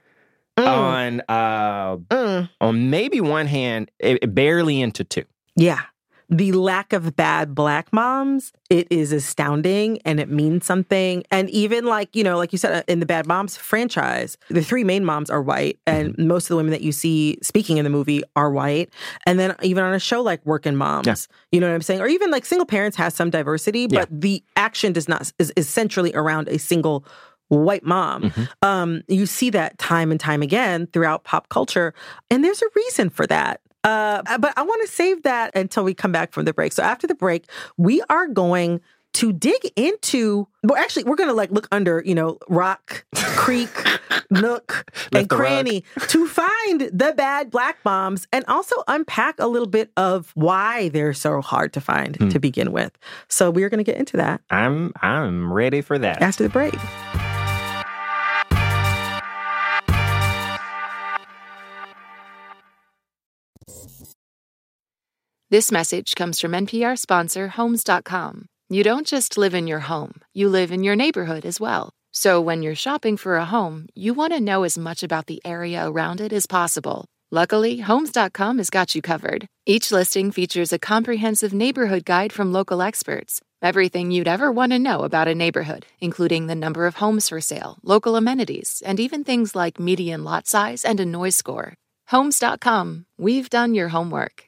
Mm. 0.59 0.67
on 0.67 1.23
uh 1.29 1.97
Mm. 1.97 2.49
on 2.61 2.91
maybe 2.91 3.21
one 3.21 3.47
hand, 3.47 3.91
it, 3.99 4.33
barely 4.35 4.81
into 4.81 5.03
two. 5.05 5.25
Yeah. 5.57 5.81
The 6.33 6.53
lack 6.53 6.95
of 6.95 7.15
bad 7.15 7.55
black 7.55 7.93
moms, 7.93 8.53
it 8.71 8.89
is 8.91 9.13
astounding 9.13 9.99
and 10.07 10.19
it 10.19 10.31
means 10.31 10.65
something. 10.65 11.23
And 11.31 11.51
even 11.51 11.85
like, 11.85 12.17
you 12.17 12.25
know, 12.25 12.39
like 12.39 12.53
you 12.53 12.59
said 12.59 12.73
uh, 12.73 12.83
in 12.89 13.01
the 13.01 13.07
Bad 13.07 13.27
Moms 13.27 13.59
franchise, 13.59 14.39
the 14.49 14.63
three 14.63 14.83
main 14.83 15.05
moms 15.05 15.29
are 15.29 15.43
white 15.43 15.79
and 15.87 16.17
most 16.17 16.45
of 16.45 16.49
the 16.49 16.57
women 16.57 16.71
that 16.71 16.81
you 16.81 16.91
see 16.91 17.37
speaking 17.43 17.77
in 17.77 17.85
the 17.85 17.91
movie 17.91 18.23
are 18.35 18.51
white. 18.51 18.91
And 19.27 19.39
then 19.39 19.55
even 19.63 19.85
on 19.85 19.93
a 19.93 19.99
show 19.99 20.23
like 20.23 20.45
Working 20.47 20.75
Moms, 20.75 21.07
Yeah. 21.07 21.15
you 21.53 21.61
know 21.61 21.69
what 21.69 21.75
I'm 21.75 21.83
saying? 21.83 22.01
Or 22.01 22.07
even 22.07 22.31
like 22.31 22.47
Single 22.47 22.65
Parents 22.67 22.97
has 22.97 23.15
some 23.15 23.29
diversity, 23.29 23.87
but 23.87 24.09
the 24.11 24.43
action 24.57 24.95
does 24.95 25.09
not 25.09 25.31
is, 25.39 25.53
is 25.55 25.69
centrally 25.69 26.15
around 26.15 26.49
a 26.49 26.59
single 26.59 27.05
white 27.49 27.85
mom. 27.85 28.33
Um, 28.63 29.03
you 29.07 29.27
see 29.27 29.51
that 29.51 29.77
time 29.77 30.11
and 30.11 30.19
time 30.19 30.41
again 30.41 30.87
throughout 30.87 31.25
pop 31.25 31.51
culture, 31.51 31.93
and 32.31 32.43
there's 32.43 32.63
a 32.63 32.67
reason 32.75 33.11
for 33.11 33.27
that. 33.27 33.61
Uh, 33.85 34.23
but 34.39 34.53
I 34.57 34.63
want 34.63 34.83
to 34.87 34.93
save 34.93 35.23
that 35.25 35.55
until 35.57 35.85
we 35.85 35.95
come 35.95 36.13
back 36.13 36.33
from 36.33 36.45
the 36.45 36.53
break. 36.55 36.73
So 36.73 36.83
after 36.83 37.07
the 37.07 37.15
break, 37.15 37.47
we 37.77 38.03
are 38.09 38.29
going 38.29 38.81
to 39.15 39.33
dig 39.33 39.61
into. 39.77 40.47
Well, 40.63 40.79
actually, 40.81 41.05
we're 41.05 41.17
going 41.17 41.29
to 41.29 41.35
like 41.35 41.51
look 41.51 41.69
under, 41.73 42.03
you 42.07 42.15
know, 42.15 42.39
rock, 42.49 43.05
creek, 43.15 43.69
nook, 44.31 44.85
and 45.07 45.13
Lift 45.15 45.29
the 45.29 45.37
rug. 45.37 45.47
cranny 45.47 45.85
to 46.09 46.27
find 46.27 46.81
the 46.93 47.13
bad 47.15 47.51
black 47.51 47.83
bombs 47.83 48.27
and 48.33 48.45
also 48.49 48.77
unpack 48.89 49.35
a 49.39 49.47
little 49.49 49.69
bit 49.69 49.91
of 49.99 50.31
why 50.35 50.89
they're 50.91 51.13
so 51.13 51.43
hard 51.43 51.73
to 51.75 51.81
find 51.81 52.17
Hmm. 52.17 52.29
to 52.31 52.39
begin 52.39 52.73
with. 52.73 52.97
So 53.29 53.51
we 53.51 53.65
are 53.65 53.69
going 53.69 53.85
to 53.85 53.91
get 53.91 53.99
into 53.99 54.17
that 54.17 54.41
I'm 54.51 54.93
I'm 55.03 55.53
ready 55.53 55.83
for 55.83 55.99
that. 55.99 56.23
after 56.23 56.45
the 56.45 56.49
break. 56.51 56.73
This 65.53 65.71
message 65.71 66.15
comes 66.15 66.41
from 66.41 66.53
NPR 66.53 66.99
sponsor 66.99 67.49
Homes.com. 67.49 68.47
You 68.71 68.83
don't 68.83 69.07
just 69.07 69.37
live 69.37 69.53
in 69.53 69.67
your 69.67 69.81
home, 69.81 70.23
you 70.33 70.49
live 70.49 70.73
in 70.73 70.83
your 70.83 70.97
neighborhood 70.97 71.45
as 71.45 71.61
well. 71.61 71.93
So 72.11 72.41
when 72.41 72.63
you're 72.63 72.75
shopping 72.75 73.19
for 73.19 73.37
a 73.37 73.45
home, 73.45 73.91
you 73.95 74.15
want 74.15 74.33
to 74.33 74.41
know 74.41 74.63
as 74.63 74.79
much 74.79 75.03
about 75.03 75.27
the 75.27 75.43
area 75.45 75.87
around 75.87 76.23
it 76.23 76.33
as 76.33 76.47
possible. 76.47 77.05
Luckily, 77.31 77.81
Homes.com 77.81 78.57
has 78.57 78.71
got 78.71 78.95
you 78.95 79.03
covered. 79.03 79.47
Each 79.67 79.93
listing 79.93 80.31
features 80.31 80.73
a 80.73 80.79
comprehensive 80.79 81.53
neighborhood 81.53 82.07
guide 82.07 82.33
from 82.33 82.51
local 82.51 82.81
experts. 82.81 83.43
Everything 83.61 84.11
you'd 84.11 84.29
ever 84.29 84.51
want 84.51 84.73
to 84.73 84.79
know 84.79 85.01
about 85.01 85.29
a 85.29 85.35
neighborhood, 85.35 85.85
including 86.01 86.47
the 86.47 86.55
number 86.55 86.87
of 86.87 86.95
homes 86.95 87.29
for 87.29 87.43
sale, 87.43 87.77
local 87.83 88.17
amenities, 88.17 88.83
and 88.87 88.99
even 88.99 89.23
things 89.23 89.55
like 89.55 89.79
median 89.79 90.25
lot 90.25 90.47
size 90.47 90.83
and 90.83 90.99
a 90.99 91.05
noise 91.05 91.37
score. 91.37 91.75
Homes.com. 92.07 93.05
We've 93.19 93.51
done 93.51 93.75
your 93.75 93.89
homework. 93.89 94.45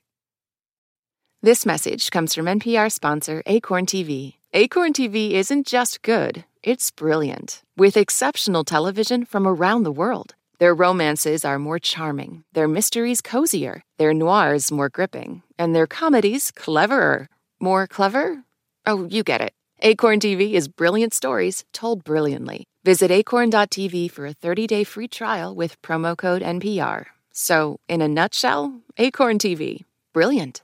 This 1.44 1.66
message 1.66 2.10
comes 2.10 2.34
from 2.34 2.46
NPR 2.46 2.90
sponsor 2.90 3.42
Acorn 3.44 3.84
TV. 3.84 4.36
Acorn 4.54 4.94
TV 4.94 5.32
isn't 5.32 5.66
just 5.66 6.00
good, 6.00 6.46
it's 6.62 6.90
brilliant, 6.90 7.60
with 7.76 7.98
exceptional 7.98 8.64
television 8.64 9.26
from 9.26 9.46
around 9.46 9.82
the 9.82 9.92
world. 9.92 10.34
Their 10.58 10.74
romances 10.74 11.44
are 11.44 11.58
more 11.58 11.78
charming, 11.78 12.44
their 12.54 12.66
mysteries 12.66 13.20
cozier, 13.20 13.82
their 13.98 14.14
noirs 14.14 14.72
more 14.72 14.88
gripping, 14.88 15.42
and 15.58 15.74
their 15.76 15.86
comedies 15.86 16.50
cleverer. 16.50 17.28
More 17.60 17.86
clever? 17.86 18.44
Oh, 18.86 19.04
you 19.04 19.22
get 19.22 19.42
it. 19.42 19.52
Acorn 19.80 20.20
TV 20.20 20.54
is 20.54 20.66
brilliant 20.66 21.12
stories 21.12 21.62
told 21.74 22.04
brilliantly. 22.04 22.64
Visit 22.84 23.10
acorn.tv 23.10 24.10
for 24.10 24.24
a 24.24 24.32
30 24.32 24.66
day 24.66 24.82
free 24.82 25.08
trial 25.08 25.54
with 25.54 25.82
promo 25.82 26.16
code 26.16 26.40
NPR. 26.40 27.04
So, 27.34 27.80
in 27.86 28.00
a 28.00 28.08
nutshell, 28.08 28.80
Acorn 28.96 29.36
TV. 29.36 29.84
brilliant. 30.14 30.63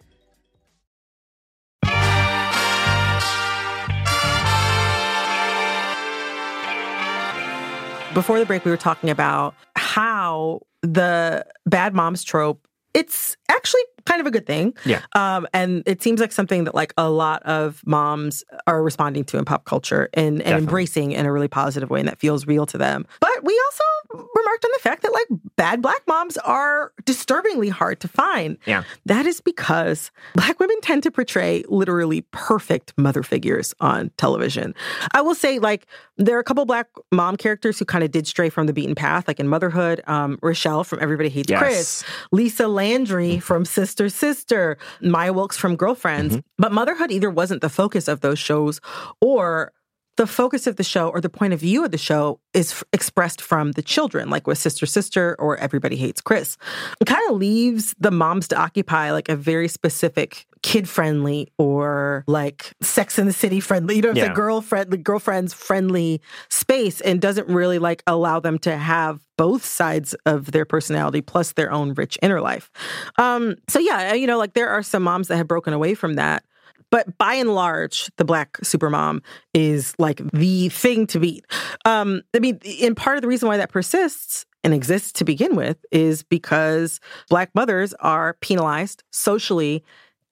Before 8.13 8.39
the 8.39 8.45
break, 8.45 8.65
we 8.65 8.71
were 8.71 8.77
talking 8.77 9.09
about 9.09 9.55
how 9.75 10.61
the 10.81 11.45
bad 11.65 11.93
moms 11.93 12.23
trope 12.23 12.67
it's 12.93 13.37
actually 13.49 13.81
kind 14.05 14.19
of 14.19 14.27
a 14.27 14.31
good 14.31 14.45
thing. 14.45 14.73
Yeah. 14.85 15.01
Um, 15.15 15.47
and 15.53 15.83
it 15.85 16.01
seems 16.01 16.19
like 16.19 16.31
something 16.31 16.65
that 16.65 16.75
like 16.75 16.93
a 16.97 17.09
lot 17.09 17.43
of 17.43 17.81
moms 17.85 18.43
are 18.67 18.83
responding 18.83 19.23
to 19.25 19.37
in 19.37 19.45
pop 19.45 19.65
culture 19.65 20.09
and, 20.13 20.41
and 20.41 20.57
embracing 20.57 21.11
in 21.11 21.25
a 21.25 21.31
really 21.31 21.47
positive 21.47 21.89
way 21.89 21.99
and 21.99 22.09
that 22.09 22.19
feels 22.19 22.47
real 22.47 22.65
to 22.65 22.77
them. 22.77 23.05
But 23.19 23.43
we 23.43 23.59
also 23.67 23.83
remarked 24.13 24.65
on 24.65 24.71
the 24.73 24.79
fact 24.81 25.01
that 25.03 25.11
like 25.13 25.27
bad 25.55 25.81
black 25.81 26.01
moms 26.07 26.37
are 26.37 26.91
disturbingly 27.05 27.69
hard 27.69 27.99
to 28.01 28.07
find. 28.07 28.57
Yeah. 28.65 28.83
That 29.05 29.25
is 29.25 29.41
because 29.41 30.11
black 30.35 30.59
women 30.59 30.79
tend 30.81 31.03
to 31.03 31.11
portray 31.11 31.63
literally 31.67 32.21
perfect 32.31 32.93
mother 32.97 33.23
figures 33.23 33.73
on 33.79 34.11
television. 34.17 34.73
I 35.13 35.21
will 35.21 35.35
say 35.35 35.59
like 35.59 35.87
there 36.17 36.35
are 36.37 36.39
a 36.39 36.43
couple 36.43 36.65
black 36.65 36.87
mom 37.11 37.37
characters 37.37 37.79
who 37.79 37.85
kind 37.85 38.03
of 38.03 38.11
did 38.11 38.27
stray 38.27 38.49
from 38.49 38.67
the 38.67 38.73
beaten 38.73 38.95
path, 38.95 39.27
like 39.27 39.39
in 39.39 39.47
Motherhood, 39.47 40.01
um, 40.07 40.37
Rochelle 40.41 40.83
from 40.83 40.99
Everybody 41.01 41.29
Hates 41.29 41.49
Yes. 41.49 41.59
Chris, 41.59 42.03
Lisa 42.31 42.67
Landry 42.67 43.39
from 43.39 43.65
Sister 43.65 44.09
Sister, 44.09 44.77
Maya 45.01 45.33
Wilkes 45.33 45.57
from 45.57 45.75
Girlfriends. 45.75 46.39
But 46.57 46.71
Motherhood 46.71 47.11
either 47.11 47.29
wasn't 47.29 47.61
the 47.61 47.69
focus 47.69 48.07
of 48.07 48.21
those 48.21 48.39
shows 48.39 48.79
or 49.19 49.73
the 50.17 50.27
focus 50.27 50.67
of 50.67 50.75
the 50.75 50.83
show 50.83 51.09
or 51.09 51.21
the 51.21 51.29
point 51.29 51.53
of 51.53 51.59
view 51.59 51.85
of 51.85 51.91
the 51.91 51.97
show 51.97 52.39
is 52.53 52.71
f- 52.71 52.83
expressed 52.93 53.41
from 53.41 53.71
the 53.73 53.81
children, 53.81 54.29
like 54.29 54.45
with 54.45 54.57
Sister 54.57 54.85
Sister 54.85 55.35
or 55.39 55.57
Everybody 55.57 55.95
Hates 55.95 56.21
Chris. 56.21 56.57
It 56.99 57.05
kind 57.05 57.21
of 57.31 57.37
leaves 57.37 57.95
the 57.99 58.11
moms 58.11 58.47
to 58.49 58.57
occupy 58.57 59.11
like 59.11 59.29
a 59.29 59.35
very 59.35 59.67
specific 59.67 60.45
kid 60.63 60.87
friendly 60.87 61.47
or 61.57 62.23
like 62.27 62.73
Sex 62.81 63.17
in 63.17 63.25
the 63.25 63.33
City 63.33 63.59
friendly, 63.59 63.95
you 63.95 64.01
know 64.03 64.11
Yeah. 64.13 64.23
saying? 64.25 64.33
Girlfriend, 64.35 64.91
like 64.91 65.03
girlfriends 65.03 65.53
friendly 65.53 66.21
space 66.49 67.01
and 67.01 67.19
doesn't 67.19 67.47
really 67.47 67.79
like 67.79 68.03
allow 68.05 68.39
them 68.39 68.59
to 68.59 68.77
have 68.77 69.21
both 69.37 69.65
sides 69.65 70.13
of 70.27 70.51
their 70.51 70.65
personality 70.65 71.21
plus 71.21 71.53
their 71.53 71.71
own 71.71 71.93
rich 71.95 72.19
inner 72.21 72.41
life. 72.41 72.69
Um, 73.17 73.55
so 73.69 73.79
yeah, 73.79 74.13
you 74.13 74.27
know, 74.27 74.37
like 74.37 74.53
there 74.53 74.69
are 74.69 74.83
some 74.83 75.01
moms 75.03 75.29
that 75.29 75.37
have 75.37 75.47
broken 75.47 75.73
away 75.73 75.95
from 75.95 76.13
that. 76.15 76.43
But 76.91 77.17
by 77.17 77.33
and 77.35 77.55
large, 77.55 78.11
the 78.17 78.25
black 78.25 78.57
supermom 78.59 79.21
is 79.53 79.95
like 79.97 80.21
the 80.33 80.69
thing 80.69 81.07
to 81.07 81.19
beat. 81.19 81.45
Um, 81.85 82.21
I 82.35 82.39
mean, 82.39 82.59
and 82.83 82.95
part 82.95 83.15
of 83.17 83.21
the 83.21 83.27
reason 83.27 83.47
why 83.47 83.57
that 83.57 83.71
persists 83.71 84.45
and 84.63 84.73
exists 84.73 85.11
to 85.13 85.23
begin 85.25 85.55
with 85.55 85.77
is 85.91 86.21
because 86.21 86.99
black 87.29 87.49
mothers 87.55 87.93
are 88.01 88.35
penalized 88.41 89.03
socially 89.11 89.83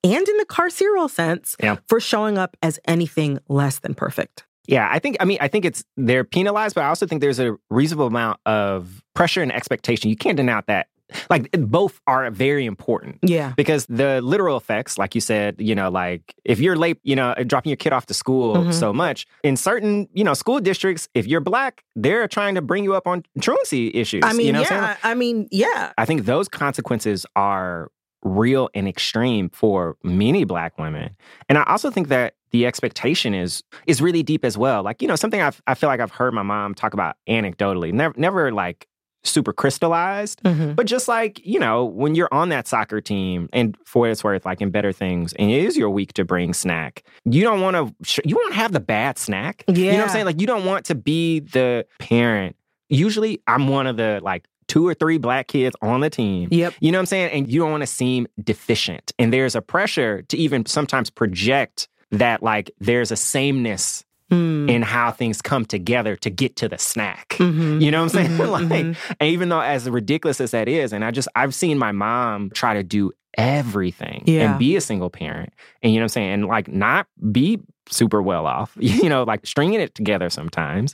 and 0.03 0.27
in 0.27 0.37
the 0.37 0.45
carceral 0.45 1.09
sense 1.09 1.55
Yeah. 1.61 1.77
for 1.87 1.99
showing 1.99 2.37
up 2.37 2.55
as 2.61 2.79
anything 2.85 3.39
less 3.47 3.79
than 3.79 3.95
perfect. 3.95 4.45
Yeah, 4.67 4.87
I 4.91 4.99
think 4.99 5.17
I 5.19 5.25
mean 5.25 5.39
I 5.41 5.47
think 5.47 5.65
it's 5.65 5.83
they're 5.97 6.23
penalized, 6.23 6.75
but 6.75 6.83
I 6.83 6.89
also 6.89 7.07
think 7.07 7.21
there's 7.21 7.39
a 7.39 7.55
reasonable 7.71 8.05
amount 8.05 8.39
of 8.45 9.01
pressure 9.15 9.41
and 9.41 9.51
expectation. 9.51 10.11
You 10.11 10.15
can't 10.15 10.37
deny 10.37 10.61
that. 10.67 10.87
Like 11.29 11.49
both 11.51 11.99
are 12.07 12.29
very 12.31 12.65
important. 12.65 13.19
Yeah. 13.23 13.53
Because 13.55 13.85
the 13.87 14.21
literal 14.21 14.57
effects, 14.57 14.97
like 14.97 15.15
you 15.15 15.21
said, 15.21 15.55
you 15.59 15.75
know, 15.75 15.89
like 15.89 16.35
if 16.45 16.59
you're 16.59 16.75
late, 16.75 16.99
you 17.03 17.15
know, 17.15 17.33
dropping 17.47 17.69
your 17.71 17.77
kid 17.77 17.93
off 17.93 18.05
to 18.07 18.13
school 18.13 18.55
Mhm. 18.55 18.73
so 18.73 18.93
much 18.93 19.25
in 19.43 19.55
certain, 19.57 20.07
you 20.13 20.23
know, 20.23 20.33
school 20.33 20.59
districts, 20.59 21.07
if 21.13 21.25
you're 21.27 21.41
black, 21.41 21.83
they're 21.95 22.27
trying 22.27 22.55
to 22.55 22.61
bring 22.61 22.83
you 22.83 22.93
up 22.93 23.07
on 23.07 23.23
truancy 23.41 23.91
issues. 23.93 24.21
I 24.23 24.33
mean, 24.33 24.47
you 24.47 24.53
know 24.53 24.61
what 24.61 24.71
I'm 24.71 24.83
yeah. 24.83 24.95
I 25.03 25.13
mean, 25.15 25.47
yeah. 25.51 25.93
I 25.97 26.05
think 26.05 26.25
those 26.25 26.47
consequences 26.47 27.25
are 27.35 27.91
real 28.23 28.69
and 28.73 28.87
extreme 28.87 29.49
for 29.49 29.95
many 30.03 30.43
black 30.43 30.77
women. 30.77 31.15
And 31.47 31.57
I 31.57 31.63
also 31.63 31.89
think 31.89 32.09
that 32.09 32.33
the 32.51 32.65
expectation 32.65 33.33
is 33.33 33.63
is 33.87 34.01
really 34.01 34.23
deep 34.23 34.43
as 34.43 34.57
well. 34.57 34.83
Like, 34.83 35.01
you 35.01 35.07
know, 35.07 35.15
something 35.15 35.39
I've, 35.41 35.61
I 35.67 35.73
feel 35.75 35.87
like 35.87 35.99
I've 36.01 36.11
heard 36.11 36.33
my 36.33 36.41
mom 36.43 36.73
talk 36.75 36.93
about 36.93 37.15
anecdotally, 37.29 37.93
never 37.93 38.13
never 38.17 38.51
like 38.51 38.87
super 39.23 39.51
crystallized, 39.53 40.41
Mhm. 40.43 40.75
but 40.75 40.85
just 40.85 41.07
like, 41.07 41.39
you 41.45 41.59
know, 41.59 41.83
when 41.85 42.15
you're 42.15 42.29
on 42.33 42.49
that 42.49 42.67
soccer 42.67 43.01
team 43.01 43.49
and 43.51 43.77
for 43.85 43.99
what 44.01 44.11
it's 44.11 44.23
worth, 44.23 44.45
like 44.45 44.61
in 44.61 44.69
better 44.71 44.91
things, 44.91 45.33
and 45.33 45.51
it 45.51 45.63
is 45.63 45.75
your 45.77 45.89
week 45.89 46.13
to 46.13 46.23
bring 46.25 46.53
snack, 46.53 47.03
you 47.25 47.43
don't 47.43 47.61
want 47.61 47.75
to, 47.75 48.21
you 48.25 48.35
want 48.35 48.53
to 48.53 48.59
have 48.59 48.71
the 48.71 48.79
bad 48.79 49.17
snack. 49.17 49.63
Yeah. 49.67 49.75
You 49.75 49.85
know 49.91 49.97
what 49.97 50.03
I'm 50.03 50.09
saying? 50.09 50.25
Like, 50.25 50.39
you 50.41 50.47
don't 50.47 50.65
want 50.65 50.85
to 50.85 50.95
be 50.95 51.41
the 51.41 51.85
parent. 51.99 52.55
Usually, 52.89 53.41
I'm 53.45 53.67
one 53.67 53.87
of 53.87 53.97
the 53.97 54.19
like 54.23 54.45
two 54.67 54.87
or 54.87 54.93
three 54.93 55.17
black 55.17 55.47
kids 55.47 55.75
on 55.81 55.99
the 55.99 56.09
team. 56.09 56.47
Yep. 56.51 56.75
You 56.79 56.91
know 56.91 56.97
what 56.99 57.01
I'm 57.01 57.05
saying? 57.07 57.31
And 57.31 57.51
you 57.51 57.59
don't 57.61 57.71
want 57.71 57.81
to 57.81 57.87
seem 57.87 58.27
deficient. 58.43 59.11
And 59.19 59.33
there's 59.33 59.55
a 59.55 59.61
pressure 59.61 60.21
to 60.29 60.37
even 60.37 60.65
sometimes 60.65 61.09
project 61.09 61.87
that 62.11 62.41
like 62.41 62.71
there's 62.79 63.11
a 63.11 63.15
sameness 63.15 64.03
Mm. 64.29 64.69
in 64.69 64.81
how 64.83 65.09
things 65.11 65.41
come 65.41 65.65
together 65.65 66.15
to 66.17 66.29
get 66.29 66.55
to 66.57 66.69
the 66.69 66.77
snack. 66.77 67.29
Mhm. 67.39 67.81
You 67.81 67.89
know 67.89 68.03
what 68.03 68.15
I'm 68.15 68.27
saying? 68.27 68.29
Mhm, 68.37 68.51
like, 68.51 68.63
mhm. 68.85 68.95
and 69.19 69.29
even 69.29 69.49
though 69.49 69.61
as 69.61 69.89
ridiculous 69.89 70.39
as 70.39 70.51
that 70.51 70.67
is, 70.67 70.93
and 70.93 71.03
I 71.03 71.09
just 71.11 71.27
I've 71.35 71.55
seen 71.55 71.77
my 71.79 71.91
mom 71.91 72.51
try 72.53 72.75
to 72.75 72.83
do 72.83 73.11
everything 73.37 74.23
Yeah. 74.27 74.51
and 74.51 74.59
be 74.59 74.75
a 74.75 74.81
single 74.81 75.09
parent, 75.09 75.51
and 75.81 75.91
you 75.91 75.99
know 75.99 76.03
what 76.03 76.05
I'm 76.05 76.09
saying, 76.09 76.33
and 76.33 76.45
like 76.45 76.67
not 76.67 77.07
be 77.31 77.59
super 77.89 78.21
well 78.21 78.45
off, 78.45 78.71
you 78.79 79.09
know, 79.09 79.23
like 79.23 79.45
stringing 79.47 79.79
it 79.81 79.95
together 79.95 80.29
sometimes. 80.29 80.93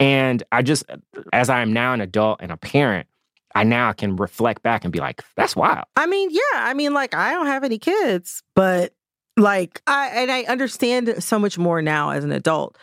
And 0.00 0.42
I 0.50 0.62
just, 0.62 0.84
as 1.32 1.48
I 1.48 1.62
am 1.62 1.72
now 1.72 1.92
an 1.92 2.00
adult 2.00 2.40
and 2.42 2.50
a 2.50 2.56
parent, 2.56 3.06
I 3.54 3.62
now 3.64 3.92
can 3.92 4.16
reflect 4.16 4.62
back 4.62 4.82
and 4.84 4.92
be 4.92 4.98
like, 4.98 5.22
that's 5.36 5.54
wild. 5.54 5.84
I 5.94 6.06
mean, 6.06 6.30
yeah. 6.32 6.40
I 6.54 6.74
mean, 6.74 6.94
like, 6.94 7.14
I 7.14 7.32
don't 7.32 7.46
have 7.46 7.62
any 7.64 7.78
kids, 7.78 8.42
but 8.56 8.92
like, 9.36 9.80
I 9.86 10.08
and 10.08 10.30
I 10.30 10.42
understand 10.44 11.22
so 11.22 11.38
much 11.38 11.58
more 11.58 11.82
now 11.82 12.10
as 12.10 12.24
an 12.24 12.32
adult. 12.32 12.76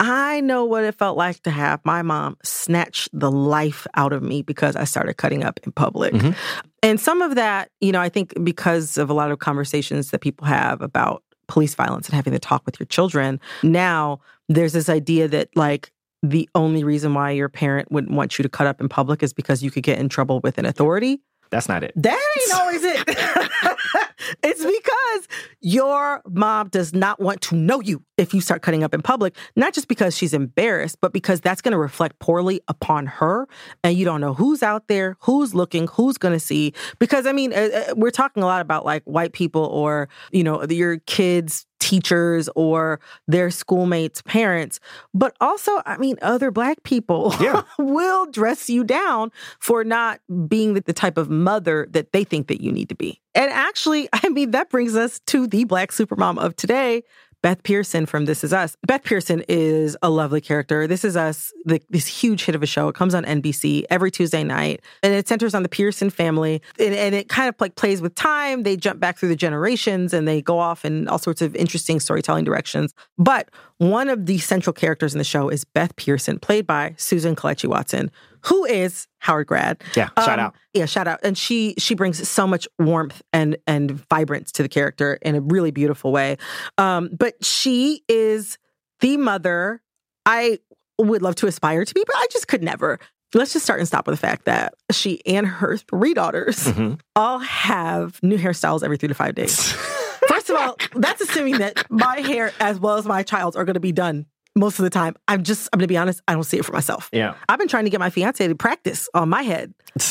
I 0.00 0.40
know 0.40 0.64
what 0.64 0.84
it 0.84 0.96
felt 0.96 1.16
like 1.16 1.42
to 1.44 1.50
have 1.50 1.80
my 1.84 2.02
mom 2.02 2.36
snatch 2.42 3.08
the 3.12 3.30
life 3.30 3.86
out 3.94 4.12
of 4.12 4.22
me 4.22 4.42
because 4.42 4.74
I 4.76 4.84
started 4.84 5.14
cutting 5.14 5.44
up 5.44 5.60
in 5.62 5.72
public. 5.72 6.12
Mhm. 6.12 6.34
And 6.82 7.00
some 7.00 7.22
of 7.22 7.36
that, 7.36 7.70
you 7.80 7.92
know, 7.92 8.00
I 8.00 8.08
think 8.08 8.34
because 8.44 8.98
of 8.98 9.08
a 9.08 9.14
lot 9.14 9.30
of 9.30 9.38
conversations 9.38 10.10
that 10.10 10.20
people 10.20 10.46
have 10.46 10.82
about 10.82 11.22
police 11.46 11.74
violence 11.74 12.08
and 12.08 12.14
having 12.16 12.32
to 12.32 12.38
talk 12.38 12.66
with 12.66 12.78
your 12.80 12.86
children, 12.86 13.40
now 13.62 14.20
there's 14.48 14.72
this 14.72 14.88
idea 14.88 15.28
that, 15.28 15.48
like, 15.54 15.92
the 16.22 16.48
only 16.54 16.82
reason 16.84 17.14
why 17.14 17.30
your 17.30 17.48
parent 17.48 17.92
wouldn't 17.92 18.12
want 18.14 18.38
you 18.38 18.42
to 18.42 18.48
cut 18.48 18.66
up 18.66 18.80
in 18.80 18.88
public 18.88 19.22
is 19.22 19.32
because 19.32 19.62
you 19.62 19.70
could 19.70 19.82
get 19.84 19.98
in 19.98 20.08
trouble 20.08 20.40
with 20.40 20.58
an 20.58 20.66
authority. 20.66 21.20
That's 21.50 21.68
not 21.68 21.84
it. 21.84 21.92
That 21.96 22.20
ain't 22.40 22.54
always 22.60 22.82
it. 22.82 23.08
it's 24.42 24.64
because 24.64 25.28
your 25.60 26.22
mom 26.28 26.68
does 26.68 26.92
not 26.92 27.20
want 27.20 27.40
to 27.42 27.56
know 27.56 27.80
you 27.80 28.02
if 28.16 28.32
you 28.32 28.40
start 28.40 28.62
cutting 28.62 28.82
up 28.84 28.94
in 28.94 29.02
public, 29.02 29.34
not 29.56 29.74
just 29.74 29.88
because 29.88 30.16
she's 30.16 30.34
embarrassed, 30.34 30.98
but 31.00 31.12
because 31.12 31.40
that's 31.40 31.60
going 31.60 31.72
to 31.72 31.78
reflect 31.78 32.18
poorly 32.18 32.60
upon 32.68 33.06
her. 33.06 33.48
And 33.82 33.96
you 33.96 34.04
don't 34.04 34.20
know 34.20 34.34
who's 34.34 34.62
out 34.62 34.88
there, 34.88 35.16
who's 35.20 35.54
looking, 35.54 35.88
who's 35.88 36.16
going 36.18 36.34
to 36.34 36.40
see. 36.40 36.72
Because, 36.98 37.26
I 37.26 37.32
mean, 37.32 37.52
uh, 37.52 37.68
uh, 37.90 37.94
we're 37.96 38.10
talking 38.10 38.42
a 38.42 38.46
lot 38.46 38.60
about 38.60 38.84
like 38.84 39.02
white 39.04 39.32
people 39.32 39.64
or, 39.64 40.08
you 40.30 40.44
know, 40.44 40.64
your 40.64 40.98
kids' 40.98 41.66
teachers 41.80 42.48
or 42.54 42.98
their 43.28 43.50
schoolmates' 43.50 44.22
parents, 44.22 44.80
but 45.12 45.36
also, 45.40 45.70
I 45.84 45.98
mean, 45.98 46.16
other 46.22 46.50
black 46.50 46.82
people 46.82 47.34
Yeah. 47.40 47.62
will 47.78 48.26
dress 48.26 48.70
you 48.70 48.84
down 48.84 49.30
for 49.58 49.84
not 49.84 50.20
being 50.48 50.74
the, 50.74 50.80
the 50.80 50.92
type 50.94 51.18
of 51.18 51.28
mother 51.28 51.86
that 51.90 52.12
they 52.12 52.24
think 52.24 52.46
that 52.48 52.62
you 52.62 52.72
need 52.72 52.88
to 52.88 52.94
be. 52.94 53.20
And 53.34 53.50
actually, 53.50 54.08
I 54.12 54.28
mean, 54.28 54.52
that 54.52 54.70
brings 54.70 54.96
us 54.96 55.20
to 55.26 55.46
the 55.46 55.64
black 55.64 55.90
supermom 55.90 56.38
of 56.38 56.56
today. 56.56 57.02
Beth 57.44 57.62
Pearson 57.62 58.06
from 58.06 58.24
This 58.24 58.42
Is 58.42 58.54
Us. 58.54 58.74
Beth 58.86 59.04
Pearson 59.04 59.44
is 59.50 59.98
a 60.00 60.08
lovely 60.08 60.40
character. 60.40 60.86
This 60.86 61.04
Is 61.04 61.14
Us, 61.14 61.52
the, 61.66 61.78
this 61.90 62.06
huge 62.06 62.46
hit 62.46 62.54
of 62.54 62.62
a 62.62 62.66
show. 62.66 62.88
It 62.88 62.94
comes 62.94 63.14
on 63.14 63.22
NBC 63.22 63.84
every 63.90 64.10
Tuesday 64.10 64.42
night, 64.42 64.80
and 65.02 65.12
it 65.12 65.28
centers 65.28 65.54
on 65.54 65.62
the 65.62 65.68
Pearson 65.68 66.08
family. 66.08 66.62
And, 66.78 66.94
and 66.94 67.14
it 67.14 67.28
kind 67.28 67.50
of 67.50 67.54
like 67.60 67.76
plays 67.76 68.00
with 68.00 68.14
time. 68.14 68.62
They 68.62 68.78
jump 68.78 68.98
back 68.98 69.18
through 69.18 69.28
the 69.28 69.36
generations, 69.36 70.14
and 70.14 70.26
they 70.26 70.40
go 70.40 70.58
off 70.58 70.86
in 70.86 71.06
all 71.06 71.18
sorts 71.18 71.42
of 71.42 71.54
interesting 71.54 72.00
storytelling 72.00 72.44
directions. 72.44 72.94
But 73.18 73.50
one 73.76 74.08
of 74.08 74.24
the 74.24 74.38
central 74.38 74.72
characters 74.72 75.12
in 75.12 75.18
the 75.18 75.24
show 75.24 75.50
is 75.50 75.64
Beth 75.64 75.94
Pearson, 75.96 76.38
played 76.38 76.66
by 76.66 76.94
Susan 76.96 77.36
Kelechi 77.36 77.68
Watson, 77.68 78.10
who 78.46 78.64
is 78.64 79.06
Howard 79.20 79.46
grad. 79.46 79.82
Yeah, 79.96 80.08
shout 80.18 80.38
Um, 80.38 80.46
out. 80.46 80.54
Yeah, 80.74 80.86
shout 80.86 81.06
out. 81.08 81.20
And 81.22 81.36
she 81.36 81.74
she 81.78 81.94
brings 81.94 82.26
so 82.28 82.46
much 82.46 82.66
warmth 82.78 83.22
and 83.32 83.56
and 83.66 83.90
vibrance 84.10 84.52
to 84.52 84.62
the 84.62 84.68
character 84.68 85.18
in 85.22 85.34
a 85.34 85.40
really 85.40 85.70
beautiful 85.70 86.12
way. 86.12 86.36
Um, 86.78 87.10
but 87.18 87.42
she 87.44 88.02
is 88.08 88.58
the 89.00 89.16
mother 89.16 89.80
I 90.26 90.58
would 90.98 91.22
love 91.22 91.34
to 91.36 91.46
aspire 91.46 91.84
to 91.84 91.94
be, 91.94 92.02
but 92.06 92.16
I 92.16 92.26
just 92.30 92.48
could 92.48 92.62
never. 92.62 92.98
Let's 93.34 93.52
just 93.52 93.64
start 93.64 93.80
and 93.80 93.88
stop 93.88 94.06
with 94.06 94.12
the 94.12 94.26
fact 94.26 94.44
that 94.44 94.74
she 94.92 95.20
and 95.26 95.44
her 95.46 95.76
three 95.76 96.14
daughters 96.14 96.58
Mhm. 96.68 97.00
all 97.16 97.40
have 97.40 98.22
new 98.22 98.38
hairstyles 98.38 98.84
every 98.84 98.96
three 98.96 99.08
to 99.08 99.14
five 99.14 99.34
days. 99.34 99.72
First 100.28 100.50
of 100.50 100.56
all, 100.56 100.76
that's 100.94 101.20
assuming 101.20 101.58
that 101.58 101.84
my 101.90 102.20
hair 102.20 102.52
as 102.60 102.78
well 102.78 102.96
as 102.96 103.04
my 103.06 103.22
child's 103.24 103.56
are 103.56 103.64
going 103.64 103.74
to 103.74 103.80
be 103.80 103.90
done 103.92 104.26
most 104.54 104.78
of 104.78 104.84
the 104.84 104.90
time. 104.90 105.14
I'm 105.28 105.42
just, 105.42 105.68
I'm 105.72 105.80
to 105.80 105.86
be 105.86 105.96
honest, 105.96 106.20
I 106.28 106.34
don't 106.34 106.44
see 106.44 106.58
it 106.58 106.64
for 106.64 106.72
myself. 106.72 107.10
Yeah. 107.12 107.34
I've 107.48 107.58
been 107.58 107.68
trying 107.68 107.84
to 107.84 107.90
get 107.90 108.00
my 108.00 108.10
fiance 108.10 108.46
to 108.46 108.54
practice 108.54 109.08
on 109.14 109.28
my 109.28 109.42
head. 109.42 109.74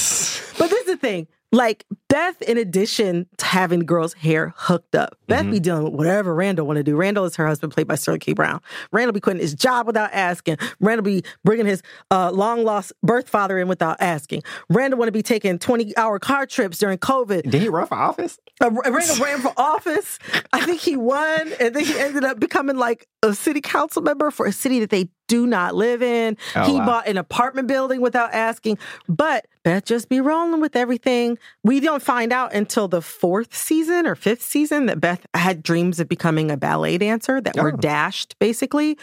But 0.55 0.69
this 0.69 0.81
is 0.81 0.85
the 0.85 0.97
thing. 0.97 1.27
Like 1.53 1.85
Beth, 2.09 2.41
in 2.41 2.57
addition 2.57 3.27
to 3.37 3.45
having 3.45 3.79
the 3.79 3.85
girls' 3.85 4.13
hair 4.13 4.55
hooked 4.57 4.95
up, 4.95 5.17
Beth 5.27 5.49
be 5.49 5.59
dealing 5.59 5.83
with 5.83 5.93
whatever 5.93 6.33
Randall 6.33 6.65
want 6.65 6.77
to 6.77 6.83
do. 6.83 6.95
Randall 6.95 7.25
is 7.25 7.35
her 7.35 7.45
husband, 7.45 7.71
played 7.71 7.87
by 7.87 7.93
Sterling 7.93 8.21
K. 8.21 8.33
Brown. 8.33 8.59
Randall 8.91 9.13
be 9.13 9.19
quitting 9.19 9.41
his 9.41 9.53
job 9.53 9.85
without 9.85 10.09
asking. 10.13 10.57
Randall 10.79 11.03
be 11.03 11.23
bringing 11.43 11.67
his 11.67 11.83
uh, 12.09 12.31
long 12.31 12.63
lost 12.63 12.91
birth 13.03 13.29
father 13.29 13.59
in 13.59 13.67
without 13.67 13.97
asking. 14.01 14.41
Randall 14.69 14.97
want 14.97 15.09
to 15.09 15.13
be 15.13 15.21
taking 15.21 15.59
twenty 15.59 15.95
hour 15.95 16.17
car 16.17 16.47
trips 16.47 16.79
during 16.79 16.97
COVID. 16.97 17.49
Did 17.49 17.61
he 17.61 17.69
run 17.69 17.85
for 17.85 17.95
office? 17.95 18.39
Uh, 18.59 18.71
Randall 18.71 19.23
ran 19.23 19.39
for 19.39 19.53
office. 19.55 20.17
I 20.51 20.61
think 20.61 20.81
he 20.81 20.97
won, 20.97 21.53
and 21.59 21.75
then 21.75 21.85
he 21.85 21.99
ended 21.99 22.23
up 22.23 22.39
becoming 22.39 22.77
like 22.77 23.07
a 23.21 23.35
city 23.35 23.61
council 23.61 24.01
member 24.01 24.31
for 24.31 24.47
a 24.47 24.51
city 24.51 24.79
that 24.79 24.89
they 24.89 25.09
do 25.33 25.47
not 25.47 25.73
live 25.75 26.01
in. 26.03 26.37
Oh, 26.55 26.63
he 26.65 26.73
wow. 26.73 26.85
bought 26.85 27.07
an 27.07 27.17
apartment 27.17 27.67
building 27.67 28.01
without 28.01 28.33
asking. 28.33 28.77
But 29.09 29.45
Beth 29.63 29.85
just 29.85 30.09
be 30.09 30.19
rolling 30.21 30.61
with 30.61 30.75
everything. 30.75 31.37
We 31.63 31.79
don't 31.79 32.03
find 32.03 32.31
out 32.33 32.53
until 32.53 32.87
the 32.87 33.01
fourth 33.01 33.55
season 33.55 34.05
or 34.05 34.13
fifth 34.15 34.43
season 34.43 34.85
that 34.87 34.99
Beth 34.99 35.25
had 35.33 35.63
dreams 35.63 35.99
of 35.99 36.07
becoming 36.09 36.51
a 36.51 36.57
ballet 36.57 36.97
dancer 36.97 37.39
that 37.41 37.55
were 37.55 37.73
Oh. 37.73 37.77
dashed, 37.77 38.37
basically. 38.39 38.97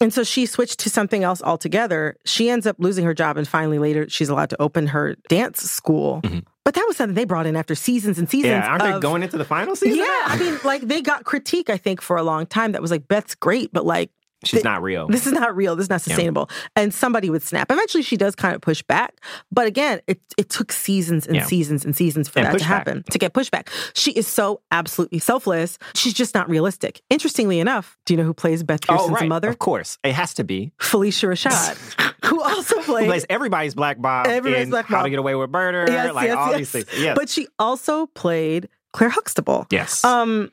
And 0.00 0.12
so 0.12 0.24
she 0.24 0.46
switched 0.46 0.78
to 0.80 0.90
something 0.90 1.22
else 1.22 1.40
altogether. 1.42 2.16
She 2.24 2.50
ends 2.50 2.66
up 2.66 2.76
losing 2.78 3.04
her 3.04 3.14
job, 3.14 3.36
and 3.36 3.46
finally 3.46 3.78
later 3.78 4.08
she's 4.08 4.28
allowed 4.28 4.50
to 4.50 4.60
open 4.60 4.88
her 4.88 5.16
dance 5.28 5.60
school. 5.62 6.22
But 6.64 6.74
that 6.74 6.84
was 6.88 6.96
something 6.96 7.14
they 7.14 7.24
brought 7.24 7.46
in 7.46 7.54
after 7.54 7.74
seasons 7.76 8.18
and 8.18 8.28
seasons. 8.28 8.52
Mm-hmm. 8.54 8.62
Yeah, 8.62 8.68
aren't 8.70 8.82
they 8.82 9.00
going 9.00 9.22
into 9.22 9.38
the 9.38 9.44
final 9.44 9.76
season? 9.76 9.98
yeah. 9.98 10.22
I 10.26 10.36
mean, 10.38 10.58
like 10.64 10.82
they 10.82 11.00
got 11.00 11.24
critique, 11.24 11.70
I 11.70 11.76
think, 11.76 12.00
for 12.02 12.16
a 12.16 12.24
long 12.24 12.44
time 12.44 12.72
that 12.72 12.82
was 12.82 12.90
like, 12.90 13.06
Beth's 13.06 13.36
great, 13.36 13.72
but 13.72 13.86
like, 13.86 14.10
she's 14.46 14.58
th- 14.58 14.64
not 14.64 14.82
real. 14.82 15.06
this 15.08 15.26
is 15.26 15.32
not 15.32 15.54
real. 15.56 15.76
This 15.76 15.84
is 15.84 15.90
not 15.90 16.00
sustainable. 16.00 16.48
And 16.74 16.92
somebody 16.94 17.30
would 17.30 17.42
snap. 17.42 17.70
Eventually, 17.70 18.02
she 18.02 18.16
does 18.16 18.34
kind 18.34 18.54
of 18.54 18.60
push 18.60 18.82
back. 18.82 19.20
But 19.50 19.66
again, 19.66 20.00
it, 20.06 20.20
it 20.38 20.48
took 20.50 20.72
seasons 20.72 21.26
and 21.26 21.36
Yeah. 21.36 21.44
seasons 21.46 21.84
and 21.84 21.96
seasons 21.96 22.28
for 22.28 22.38
And 22.40 22.48
that 22.48 22.58
to 22.58 22.64
happen, 22.64 23.02
to 23.10 23.18
get 23.18 23.32
pushback. 23.32 23.68
She 23.94 24.12
is 24.12 24.26
so 24.26 24.60
absolutely 24.70 25.18
selfless. 25.18 25.78
She's 25.94 26.14
just 26.14 26.34
not 26.34 26.48
realistic. 26.48 27.00
Interestingly 27.10 27.60
enough, 27.60 27.96
do 28.06 28.14
you 28.14 28.18
know 28.18 28.24
who 28.24 28.34
plays 28.34 28.62
Beth 28.62 28.82
Pearson's 28.86 29.10
oh, 29.10 29.14
right. 29.14 29.28
mother? 29.28 29.48
Of 29.48 29.58
course. 29.58 29.98
It 30.04 30.12
has 30.14 30.34
to 30.34 30.44
be. 30.44 30.72
Phylicia 30.80 31.28
Rashad, 31.28 32.14
who 32.24 32.42
also 32.42 32.76
Who 32.76 32.82
plays 32.82 33.26
everybody's 33.28 33.74
Black 33.74 34.00
Bob 34.00 34.26
Everybody's 34.26 34.64
in 34.64 34.70
Black 34.70 34.86
How 34.86 35.02
to 35.02 35.10
Get 35.10 35.18
Away 35.18 35.34
with 35.34 35.50
Murder, 35.50 35.86
Yes, 35.88 36.14
like 36.14 36.28
yes, 36.28 36.36
all 36.36 36.48
yes. 36.50 36.58
these 36.58 36.70
things. 36.84 36.86
Yes. 37.02 37.16
But 37.18 37.28
she 37.28 37.46
also 37.58 38.06
played 38.06 38.68
Claire 38.92 39.10
Huxtable. 39.10 39.66
yes. 39.70 40.04
Um, 40.04 40.50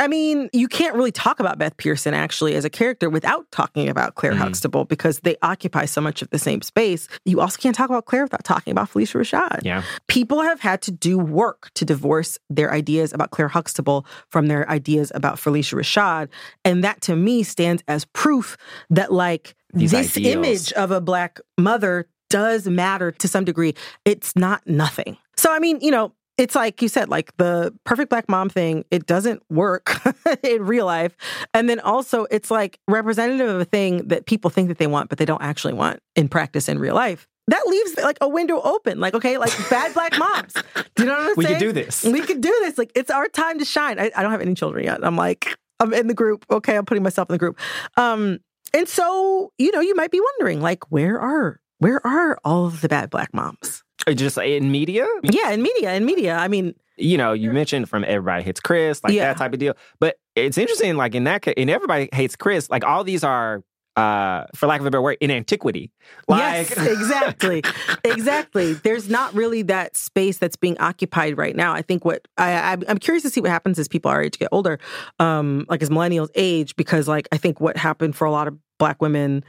I 0.00 0.08
mean, 0.08 0.50
you 0.52 0.66
can't 0.66 0.96
really 0.96 1.12
talk 1.12 1.38
about 1.38 1.56
Beth 1.56 1.76
Pearson 1.76 2.14
actually 2.14 2.56
as 2.56 2.64
a 2.64 2.70
character 2.70 3.08
without 3.08 3.48
talking 3.52 3.88
about 3.88 4.16
Claire 4.16 4.32
Mhm. 4.32 4.38
Huxtable 4.38 4.84
because 4.84 5.20
they 5.20 5.36
occupy 5.40 5.84
so 5.84 6.00
much 6.00 6.20
of 6.20 6.28
the 6.30 6.38
same 6.38 6.62
space. 6.62 7.06
You 7.24 7.40
also 7.40 7.58
can't 7.60 7.76
talk 7.76 7.90
about 7.90 8.04
Claire 8.06 8.24
without 8.24 8.42
talking 8.42 8.72
about 8.72 8.90
Phylicia 8.90 9.20
Rashad. 9.20 9.60
yeah. 9.62 9.82
People 10.08 10.42
have 10.42 10.60
had 10.60 10.82
to 10.82 10.90
do 10.90 11.16
work 11.16 11.70
to 11.74 11.84
divorce 11.84 12.38
their 12.50 12.72
ideas 12.72 13.12
about 13.12 13.30
Claire 13.30 13.48
Huxtable 13.48 14.04
from 14.30 14.48
their 14.48 14.68
ideas 14.68 15.12
about 15.14 15.36
Phylicia 15.36 15.74
Rashad. 15.78 16.28
And 16.64 16.82
that 16.82 17.00
to 17.02 17.14
me 17.14 17.44
stands 17.44 17.82
as 17.86 18.04
proof 18.06 18.56
that, 18.90 19.12
like, 19.12 19.54
These 19.72 19.92
this 19.92 20.16
ideals. 20.16 20.34
image 20.34 20.72
of 20.72 20.90
a 20.90 21.00
Black 21.00 21.38
mother 21.56 22.08
does 22.30 22.66
matter 22.66 23.12
to 23.12 23.28
some 23.28 23.44
degree. 23.44 23.74
It's 24.04 24.34
not 24.34 24.66
nothing. 24.66 25.16
So, 25.36 25.52
I 25.52 25.60
mean, 25.60 25.78
you 25.80 25.90
know, 25.92 26.12
it's 26.36 26.54
like 26.54 26.82
you 26.82 26.88
said, 26.88 27.08
like 27.08 27.36
the 27.36 27.72
perfect 27.84 28.10
black 28.10 28.28
mom 28.28 28.48
thing, 28.48 28.84
it 28.90 29.06
doesn't 29.06 29.42
work 29.50 30.00
in 30.42 30.64
real 30.66 30.86
life. 30.86 31.16
And 31.52 31.68
then 31.68 31.80
also, 31.80 32.26
it's 32.30 32.50
like 32.50 32.78
representative 32.88 33.48
of 33.48 33.60
a 33.60 33.64
thing 33.64 34.08
that 34.08 34.26
people 34.26 34.50
think 34.50 34.68
that 34.68 34.78
they 34.78 34.86
want, 34.86 35.08
but 35.08 35.18
they 35.18 35.24
don't 35.24 35.42
actually 35.42 35.74
want 35.74 36.00
in 36.16 36.28
practice 36.28 36.68
in 36.68 36.78
real 36.78 36.94
life. 36.94 37.28
That 37.46 37.62
leaves 37.66 37.96
like 37.98 38.16
a 38.20 38.28
window 38.28 38.60
open. 38.62 39.00
Like, 39.00 39.14
okay, 39.14 39.36
like 39.38 39.52
bad 39.70 39.92
black 39.94 40.18
moms. 40.18 40.54
Do 40.96 41.02
you 41.02 41.04
know 41.04 41.12
what 41.14 41.20
I'm 41.30 41.34
We 41.36 41.44
saying? 41.44 41.58
could 41.58 41.64
do 41.66 41.72
this. 41.72 42.02
We 42.02 42.20
could 42.22 42.40
do 42.40 42.56
this. 42.62 42.78
Like, 42.78 42.90
it's 42.94 43.10
our 43.10 43.28
time 43.28 43.58
to 43.58 43.64
shine. 43.64 44.00
I, 44.00 44.10
I 44.16 44.22
don't 44.22 44.32
have 44.32 44.40
any 44.40 44.54
children 44.54 44.84
yet. 44.84 45.04
I'm 45.04 45.16
like, 45.16 45.54
I'm 45.78 45.92
in 45.92 46.06
the 46.06 46.14
group. 46.14 46.46
Okay, 46.50 46.76
I'm 46.76 46.86
putting 46.86 47.02
myself 47.02 47.28
in 47.28 47.34
the 47.34 47.38
group. 47.38 47.58
Um, 47.96 48.38
and 48.72 48.88
so, 48.88 49.52
you 49.58 49.70
know, 49.72 49.80
you 49.80 49.94
might 49.94 50.10
be 50.10 50.20
wondering, 50.20 50.60
like, 50.62 50.90
where 50.90 51.20
are 51.20 51.60
where 51.78 52.04
are 52.04 52.38
all 52.44 52.66
of 52.66 52.80
the 52.80 52.88
bad 52.88 53.10
black 53.10 53.32
moms? 53.34 53.83
Uh, 54.06 54.12
Just 54.12 54.36
in 54.38 54.70
media, 54.70 55.06
Yeah, 55.22 55.50
in 55.50 55.62
media, 55.62 55.94
in 55.94 56.04
media. 56.04 56.36
I 56.36 56.48
mean, 56.48 56.74
you 56.96 57.16
know, 57.16 57.32
you 57.32 57.50
mentioned 57.52 57.88
from 57.88 58.04
Everybody 58.04 58.42
Hates 58.44 58.60
Chris, 58.60 59.02
like 59.02 59.12
Yeah. 59.12 59.28
that 59.28 59.38
type 59.38 59.52
of 59.52 59.58
deal. 59.58 59.74
But 60.00 60.16
it's 60.36 60.58
interesting, 60.58 60.96
like 60.96 61.14
in 61.14 61.24
that 61.24 61.42
case, 61.42 61.54
in 61.56 61.68
Everybody 61.70 62.08
Hates 62.12 62.36
Chris, 62.36 62.68
like 62.70 62.84
all 62.84 63.02
these 63.04 63.24
are, 63.24 63.62
uh, 63.96 64.44
for 64.56 64.66
lack 64.66 64.80
of 64.80 64.86
a 64.86 64.90
better 64.90 65.00
word, 65.00 65.16
in 65.20 65.30
antiquity. 65.30 65.92
Like, 66.28 66.68
yes, 66.68 66.72
exactly, 66.86 67.62
exactly. 68.04 68.72
There's 68.74 69.08
not 69.08 69.32
really 69.34 69.62
that 69.62 69.96
space 69.96 70.38
that's 70.38 70.56
being 70.56 70.76
occupied 70.78 71.38
right 71.38 71.54
now. 71.54 71.72
I 71.72 71.82
think 71.82 72.04
what 72.04 72.26
I, 72.36 72.72
I'm 72.72 72.82
I'm 72.88 72.98
curious 72.98 73.22
to 73.22 73.30
see 73.30 73.40
what 73.40 73.50
happens 73.50 73.78
as 73.78 73.86
people 73.86 74.10
our 74.10 74.20
age 74.22 74.36
get 74.38 74.48
older, 74.50 74.80
um, 75.20 75.64
like 75.68 75.80
as 75.82 75.90
millennials 75.90 76.28
age, 76.34 76.74
because 76.74 77.06
like 77.06 77.28
I 77.30 77.36
think 77.36 77.60
what 77.60 77.76
happened 77.76 78.16
for 78.16 78.24
a 78.24 78.32
lot 78.32 78.48
of 78.48 78.58
Black 78.78 79.00
women. 79.00 79.44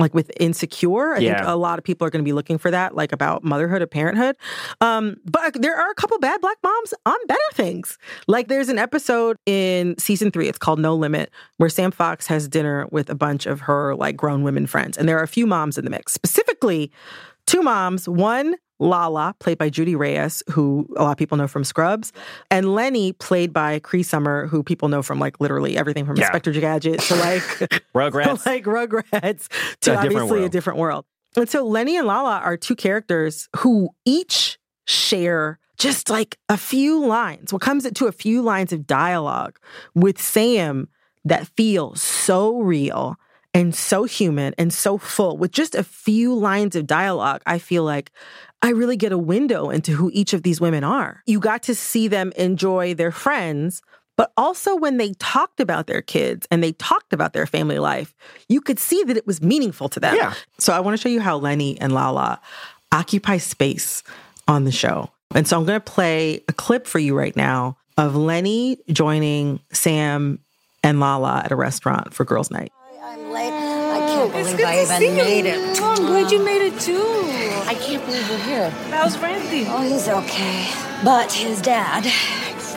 Like 0.00 0.14
with 0.14 0.30
insecure, 0.40 1.14
I 1.14 1.20
think 1.20 1.46
a 1.46 1.56
lot 1.56 1.78
of 1.78 1.84
people 1.84 2.06
are 2.06 2.10
going 2.10 2.24
to 2.24 2.28
be 2.28 2.32
looking 2.32 2.58
for 2.58 2.70
that, 2.70 2.94
like 2.94 3.12
about 3.12 3.44
motherhood 3.44 3.82
or 3.82 3.86
parenthood. 3.86 4.36
Um, 4.80 5.16
but 5.24 5.60
there 5.60 5.76
are 5.76 5.90
a 5.90 5.94
couple 5.94 6.18
bad 6.18 6.40
black 6.40 6.56
moms 6.62 6.94
on 7.06 7.16
better 7.26 7.40
things. 7.52 7.98
Like 8.26 8.48
there's 8.48 8.68
an 8.68 8.78
episode 8.78 9.36
in 9.46 9.96
season 9.98 10.30
three, 10.30 10.48
it's 10.48 10.58
called 10.58 10.78
No 10.78 10.94
Limit, 10.94 11.30
where 11.58 11.68
Sam 11.68 11.90
Fox 11.90 12.26
has 12.26 12.48
dinner 12.48 12.86
with 12.90 13.10
a 13.10 13.14
bunch 13.14 13.46
of 13.46 13.60
her 13.60 13.94
like 13.94 14.16
grown 14.16 14.42
women 14.42 14.66
friends. 14.66 14.96
And 14.96 15.08
there 15.08 15.18
are 15.18 15.22
a 15.22 15.28
few 15.28 15.46
moms 15.46 15.78
in 15.78 15.84
the 15.84 15.90
mix, 15.90 16.12
specifically 16.12 16.90
two 17.46 17.62
moms. 17.62 18.08
One, 18.08 18.56
Lala, 18.80 19.34
played 19.38 19.58
by 19.58 19.68
Judy 19.70 19.94
Reyes, 19.94 20.42
who 20.50 20.88
a 20.96 21.02
lot 21.04 21.12
of 21.12 21.16
people 21.18 21.36
know 21.38 21.46
from 21.46 21.62
Scrubs, 21.64 22.12
and 22.50 22.74
Lenny, 22.74 23.12
played 23.12 23.52
by 23.52 23.78
Cree 23.78 24.02
Summer, 24.02 24.46
who 24.46 24.62
people 24.62 24.88
know 24.88 25.02
from 25.02 25.20
like 25.20 25.38
literally 25.40 25.76
everything 25.76 26.06
from 26.06 26.16
Yeah. 26.16 26.24
Inspector 26.24 26.52
Gadget 26.52 27.00
to 27.00 27.14
like 27.16 27.42
Rugrats. 27.94 28.46
like 28.46 28.64
Rugrats 28.64 29.48
to 29.82 29.92
A 29.92 30.02
different 30.02 30.16
obviously 30.22 30.44
a 30.44 30.48
different 30.48 30.78
world. 30.78 31.04
And 31.36 31.48
so 31.48 31.64
Lenny 31.64 31.96
and 31.96 32.06
Lala 32.06 32.38
are 32.38 32.56
two 32.56 32.74
characters 32.74 33.48
who 33.58 33.90
each 34.04 34.58
share 34.86 35.58
just 35.78 36.10
like 36.10 36.36
a 36.48 36.56
few 36.56 37.06
lines. 37.06 37.52
What 37.52 37.62
comes 37.62 37.88
to 37.90 38.06
a 38.06 38.12
few 38.12 38.42
lines 38.42 38.72
of 38.72 38.86
dialogue 38.86 39.58
with 39.94 40.20
Sam 40.20 40.88
that 41.24 41.46
feels 41.56 42.02
so 42.02 42.58
real 42.60 43.16
and 43.54 43.74
so 43.74 44.04
human 44.04 44.54
and 44.58 44.72
so 44.72 44.98
full. 44.98 45.36
With 45.36 45.52
just 45.52 45.74
a 45.74 45.82
few 45.84 46.34
lines 46.34 46.76
of 46.76 46.86
dialogue, 46.86 47.42
I 47.46 47.58
feel 47.58 47.82
like 47.84 48.10
I 48.62 48.70
really 48.70 48.96
get 48.96 49.12
a 49.12 49.18
window 49.18 49.70
into 49.70 49.92
who 49.92 50.10
each 50.12 50.32
of 50.32 50.42
these 50.42 50.60
women 50.60 50.84
are. 50.84 51.22
You 51.26 51.40
got 51.40 51.62
to 51.64 51.74
see 51.74 52.08
them 52.08 52.32
enjoy 52.36 52.94
their 52.94 53.10
friends, 53.10 53.80
but 54.16 54.32
also 54.36 54.76
when 54.76 54.98
they 54.98 55.14
talked 55.14 55.60
about 55.60 55.86
their 55.86 56.02
kids 56.02 56.46
and 56.50 56.62
they 56.62 56.72
talked 56.72 57.14
about 57.14 57.32
their 57.32 57.46
family 57.46 57.78
life, 57.78 58.14
you 58.48 58.60
could 58.60 58.78
see 58.78 59.02
that 59.04 59.16
it 59.16 59.26
was 59.26 59.40
meaningful 59.40 59.88
to 59.88 60.00
them. 60.00 60.14
Yeah. 60.14 60.34
So 60.58 60.74
I 60.74 60.80
want 60.80 60.96
to 60.98 61.02
show 61.02 61.08
you 61.08 61.20
how 61.20 61.38
Lenny 61.38 61.80
and 61.80 61.94
Lala 61.94 62.40
occupy 62.92 63.38
space 63.38 64.02
on 64.46 64.64
the 64.64 64.72
show. 64.72 65.10
And 65.34 65.48
so 65.48 65.56
I'm 65.58 65.64
going 65.64 65.80
to 65.80 65.84
play 65.92 66.42
a 66.48 66.52
clip 66.52 66.86
for 66.86 66.98
you 66.98 67.16
right 67.16 67.34
now 67.34 67.78
of 67.96 68.16
Lenny 68.16 68.76
joining 68.90 69.60
Sam 69.72 70.38
and 70.82 71.00
Lala 71.00 71.42
at 71.44 71.52
a 71.52 71.56
restaurant 71.56 72.12
for 72.12 72.24
girls' 72.24 72.50
night. 72.50 72.72
I'm 73.02 73.30
late. 73.30 73.79
I 74.10 74.30
can't 74.32 74.32
believe 74.32 74.60
I 74.66 74.82
even 74.82 75.16
made 75.16 75.46
it. 75.46 75.78
Oh, 75.80 75.94
I'm 75.96 76.06
glad 76.06 76.30
you 76.30 76.44
made 76.44 76.62
it 76.62 76.80
too. 76.80 77.02
I 77.66 77.74
can't 77.74 78.04
believe 78.04 78.28
we're 78.28 78.38
here. 78.38 78.70
How's 78.90 79.18
Randy? 79.18 79.66
Oh, 79.68 79.82
he's 79.82 80.08
okay. 80.08 80.68
But 81.04 81.32
his 81.32 81.62
dad 81.62 82.06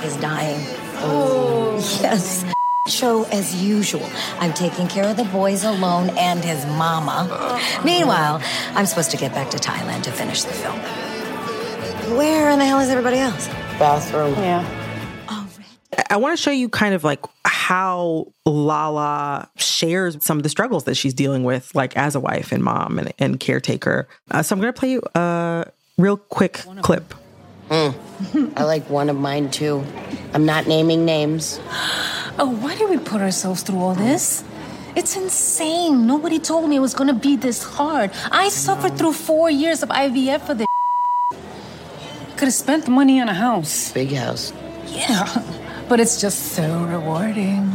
is 0.04 0.18
dying. 0.18 0.60
Oh. 0.98 1.76
Yes. 2.02 2.46
Show 2.88 3.24
as 3.26 3.64
usual. 3.64 4.08
I'm 4.40 4.54
taking 4.54 4.88
care 4.88 5.08
of 5.10 5.16
the 5.18 5.24
boys 5.26 5.64
alone 5.64 6.10
and 6.18 6.44
his 6.44 6.66
mama. 6.66 7.30
Uh-huh. 7.32 7.84
Meanwhile, 7.84 8.42
I'm 8.76 8.86
supposed 8.86 9.12
to 9.12 9.18
get 9.18 9.34
back 9.34 9.50
to 9.52 9.58
Thailand 9.58 10.04
to 10.04 10.12
finish 10.12 10.44
the 10.44 10.54
film. 10.54 10.80
Where 12.18 12.50
in 12.50 12.60
the 12.60 12.66
hell 12.66 12.80
is 12.80 12.90
everybody 12.90 13.20
else? 13.20 13.48
Bathroom. 13.80 14.34
Yeah. 14.34 14.83
I 16.10 16.18
want 16.18 16.38
to 16.38 16.42
show 16.42 16.52
you 16.52 16.70
kind 16.70 16.94
of 16.94 17.04
like 17.04 17.20
how 17.46 18.28
Lala 18.46 19.50
shares 19.58 20.18
some 20.24 20.38
of 20.38 20.44
the 20.44 20.50
struggles 20.50 20.86
that 20.86 20.96
she's 20.96 21.14
dealing 21.14 21.44
with, 21.44 21.74
like 21.76 21.96
as 21.98 22.16
a 22.16 22.20
wife 22.20 22.52
and 22.52 22.64
mom 22.64 23.00
and, 23.00 23.14
and 23.20 23.40
caretaker. 23.40 24.08
Uh, 24.32 24.44
so 24.44 24.56
I'm 24.56 24.62
going 24.62 24.74
to 24.74 24.80
play 24.80 24.92
you 24.92 25.02
a 25.16 25.66
real 25.98 26.18
quick 26.18 26.64
clip. 26.82 27.14
I 27.70 28.64
like 28.64 28.90
one 28.90 29.10
of 29.10 29.18
mine 29.18 29.50
too. 29.50 29.84
I'm 30.34 30.46
not 30.46 30.68
naming 30.68 31.06
names. 31.06 31.60
Oh, 32.38 32.58
why 32.62 32.76
did 32.76 32.90
we 32.90 32.98
put 32.98 33.22
ourselves 33.22 33.64
through 33.64 33.80
all 33.80 33.96
this? 33.96 34.44
It's 34.96 35.16
insane. 35.16 36.06
Nobody 36.06 36.38
told 36.40 36.70
me 36.70 36.76
it 36.76 36.80
was 36.80 36.94
gonna 36.94 37.14
be 37.14 37.36
this 37.36 37.64
hard. 37.64 38.12
I 38.32 38.50
suffered 38.50 38.98
through 38.98 39.14
four 39.14 39.50
years 39.50 39.82
of 39.82 39.90
IVF 39.90 40.46
for 40.46 40.54
this. 40.54 40.68
Could 42.38 42.46
have 42.46 42.54
spent 42.54 42.86
the 42.86 42.92
money 42.92 43.20
on 43.20 43.30
a 43.30 43.34
house. 43.34 43.92
Big 43.92 44.12
house. 44.14 44.54
Yeah, 44.88 45.26
but 45.94 46.00
it's 46.00 46.20
just 46.20 46.54
so 46.54 46.86
rewarding. 46.86 47.72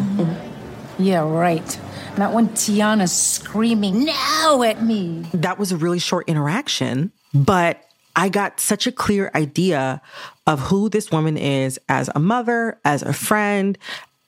yeah, 0.99 1.21
right. 1.21 1.81
Not 2.17 2.33
when 2.33 2.49
Tiana's 2.49 3.13
screaming 3.13 4.07
now 4.07 4.65
at 4.65 4.83
me. 4.83 5.25
That 5.33 5.57
was 5.57 5.71
a 5.71 5.77
really 5.77 6.01
short 6.01 6.29
interaction, 6.29 7.13
but 7.33 7.81
I 8.17 8.29
got 8.29 8.59
such 8.59 8.89
a 8.89 8.91
clear 8.91 9.31
idea 9.37 10.03
of 10.49 10.59
who 10.59 10.89
this 10.89 11.13
woman 11.13 11.37
is 11.37 11.79
as 11.89 12.11
a 12.13 12.19
mother, 12.19 12.81
as 12.85 13.03
a 13.03 13.13
friend, 13.13 13.79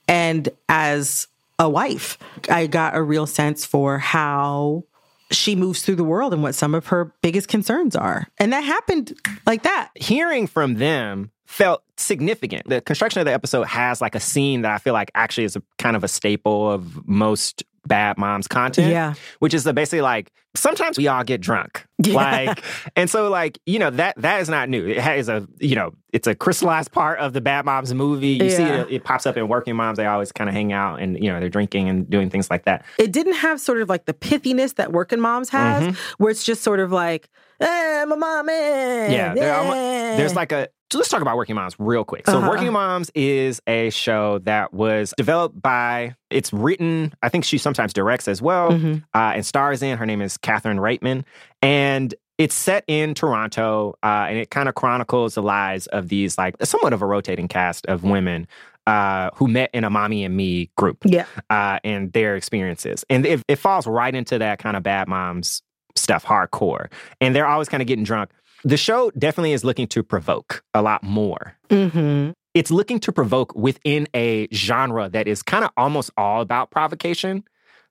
and 0.07 0.47
as 0.69 1.27
a 1.59 1.69
wife. 1.69 2.17
I 2.49 2.67
got 2.67 2.95
a 2.95 3.03
real 3.03 3.27
sense 3.27 3.65
for 3.65 3.97
how 3.97 4.85
she 5.31 5.53
moves 5.53 5.81
through 5.81 5.95
the 5.97 6.05
world 6.05 6.31
and 6.33 6.41
what 6.41 6.55
some 6.55 6.75
of 6.75 6.87
her 6.87 7.13
biggest 7.21 7.49
concerns 7.49 7.97
are. 7.97 8.29
And 8.37 8.53
that 8.53 8.63
happened 8.63 9.19
like 9.45 9.63
that. 9.63 9.89
Hearing 9.95 10.47
from 10.47 10.75
them 10.75 11.31
felt 11.51 11.83
significant. 11.97 12.67
The 12.67 12.81
construction 12.81 13.19
of 13.19 13.25
the 13.25 13.33
episode 13.33 13.63
has 13.67 13.99
like 14.01 14.15
a 14.15 14.19
scene 14.19 14.61
that 14.61 14.71
I 14.71 14.77
feel 14.77 14.93
like 14.93 15.11
actually 15.13 15.43
is 15.43 15.55
a 15.55 15.63
kind 15.77 15.95
of 15.95 16.03
a 16.03 16.07
staple 16.07 16.71
of 16.71 17.05
most 17.07 17.63
bad 17.85 18.17
moms 18.17 18.47
content. 18.47 18.91
Yeah. 18.91 19.15
Which 19.39 19.53
is 19.53 19.63
the 19.63 19.73
basically 19.73 20.01
like 20.01 20.31
sometimes 20.55 20.97
we 20.97 21.07
all 21.07 21.23
get 21.23 21.41
drunk. 21.41 21.85
Yeah. 22.03 22.13
Like 22.15 22.63
and 22.95 23.07
so 23.09 23.29
like, 23.29 23.59
you 23.67 23.77
know, 23.77 23.91
that 23.91 24.15
that 24.17 24.41
is 24.41 24.49
not 24.49 24.69
new. 24.69 24.87
It 24.87 24.97
has 24.97 25.29
a, 25.29 25.47
you 25.59 25.75
know, 25.75 25.91
it's 26.13 26.25
a 26.25 26.33
crystallized 26.33 26.91
part 26.91 27.19
of 27.19 27.33
the 27.33 27.41
Bad 27.41 27.63
Moms 27.65 27.93
movie. 27.93 28.39
You 28.41 28.49
see 28.49 28.63
it, 28.63 28.87
it 28.89 29.03
pops 29.03 29.25
up 29.27 29.37
in 29.37 29.47
working 29.47 29.75
moms. 29.75 29.97
They 29.97 30.07
always 30.07 30.31
kind 30.31 30.49
of 30.49 30.55
hang 30.55 30.73
out 30.73 30.99
and, 31.01 31.21
you 31.23 31.31
know, 31.31 31.39
they're 31.39 31.49
drinking 31.49 31.89
and 31.89 32.09
doing 32.09 32.29
things 32.31 32.49
like 32.49 32.65
that. 32.65 32.85
It 32.97 33.11
didn't 33.11 33.35
have 33.35 33.59
sort 33.61 33.81
of 33.81 33.89
like 33.89 34.05
the 34.05 34.13
pithiness 34.15 34.75
that 34.75 34.91
working 34.91 35.19
moms 35.19 35.49
has, 35.49 35.83
Mhm. 35.83 35.95
where 36.17 36.31
it's 36.31 36.43
just 36.43 36.63
sort 36.63 36.79
of 36.79 36.91
like, 36.91 37.29
eh, 37.59 38.05
my 38.05 38.15
mom, 38.15 38.49
Yeah, 38.49 39.33
they're 39.35 39.53
almo- 39.53 39.73
eh. 39.73 40.17
there's 40.17 40.33
like 40.35 40.51
a. 40.51 40.69
So 40.91 40.97
let's 40.97 41.09
talk 41.09 41.21
about 41.21 41.37
Working 41.37 41.55
Moms 41.55 41.75
real 41.79 42.03
quick. 42.03 42.25
So 42.27 42.37
Uh-huh. 42.37 42.49
Working 42.49 42.73
Moms 42.73 43.09
is 43.15 43.61
a 43.65 43.89
show 43.91 44.39
that 44.39 44.73
was 44.73 45.13
developed 45.15 45.61
by. 45.61 46.15
It's 46.29 46.51
written. 46.51 47.13
I 47.23 47.29
think 47.29 47.45
she 47.45 47.57
sometimes 47.57 47.93
directs 47.93 48.27
as 48.27 48.41
well, 48.41 48.71
Mhm. 48.71 49.03
uh, 49.13 49.31
and 49.35 49.45
stars 49.45 49.81
in. 49.81 49.97
Her 49.97 50.05
name 50.05 50.21
is 50.21 50.37
Catherine 50.37 50.79
Reitman, 50.79 51.23
and 51.61 52.13
it's 52.37 52.55
set 52.55 52.83
in 52.87 53.13
Toronto, 53.13 53.93
uh, 54.03 54.25
and 54.29 54.37
it 54.37 54.49
kind 54.49 54.67
of 54.67 54.75
chronicles 54.75 55.35
the 55.35 55.41
lives 55.43 55.87
of 55.87 56.09
these 56.09 56.37
like 56.37 56.55
somewhat 56.63 56.91
of 56.91 57.01
a 57.01 57.05
rotating 57.05 57.47
cast 57.47 57.85
of 57.85 58.03
women. 58.03 58.47
Uh, 58.87 59.29
who 59.35 59.47
met 59.47 59.69
in 59.75 59.83
a 59.83 59.91
mommy 59.91 60.25
and 60.25 60.35
me 60.35 60.67
group 60.75 60.97
Yeah. 61.05 61.25
uh, 61.51 61.77
and 61.83 62.11
their 62.13 62.35
experiences. 62.35 63.05
And 63.11 63.27
it, 63.27 63.39
it 63.47 63.57
falls 63.57 63.85
right 63.85 64.13
into 64.13 64.39
that 64.39 64.57
kind 64.57 64.75
of 64.75 64.81
bad 64.81 65.07
moms 65.07 65.61
stuff, 65.95 66.25
hardcore. 66.25 66.87
And 67.21 67.35
they're 67.35 67.45
always 67.45 67.69
kind 67.69 67.81
of 67.81 67.87
getting 67.87 68.03
drunk. 68.03 68.31
The 68.63 68.77
show 68.77 69.11
definitely 69.17 69.53
is 69.53 69.63
looking 69.63 69.87
to 69.87 70.03
provoke 70.03 70.63
a 70.73 70.81
lot 70.81 71.03
more. 71.03 71.57
Mm-hmm. 71.69 72.31
It's 72.53 72.71
looking 72.71 72.99
to 73.01 73.11
provoke 73.11 73.55
within 73.55 74.07
a 74.15 74.47
genre 74.53 75.09
that 75.09 75.27
is 75.27 75.41
kind 75.41 75.63
of 75.63 75.71
almost 75.77 76.11
all 76.17 76.41
about 76.41 76.69
provocation. 76.69 77.43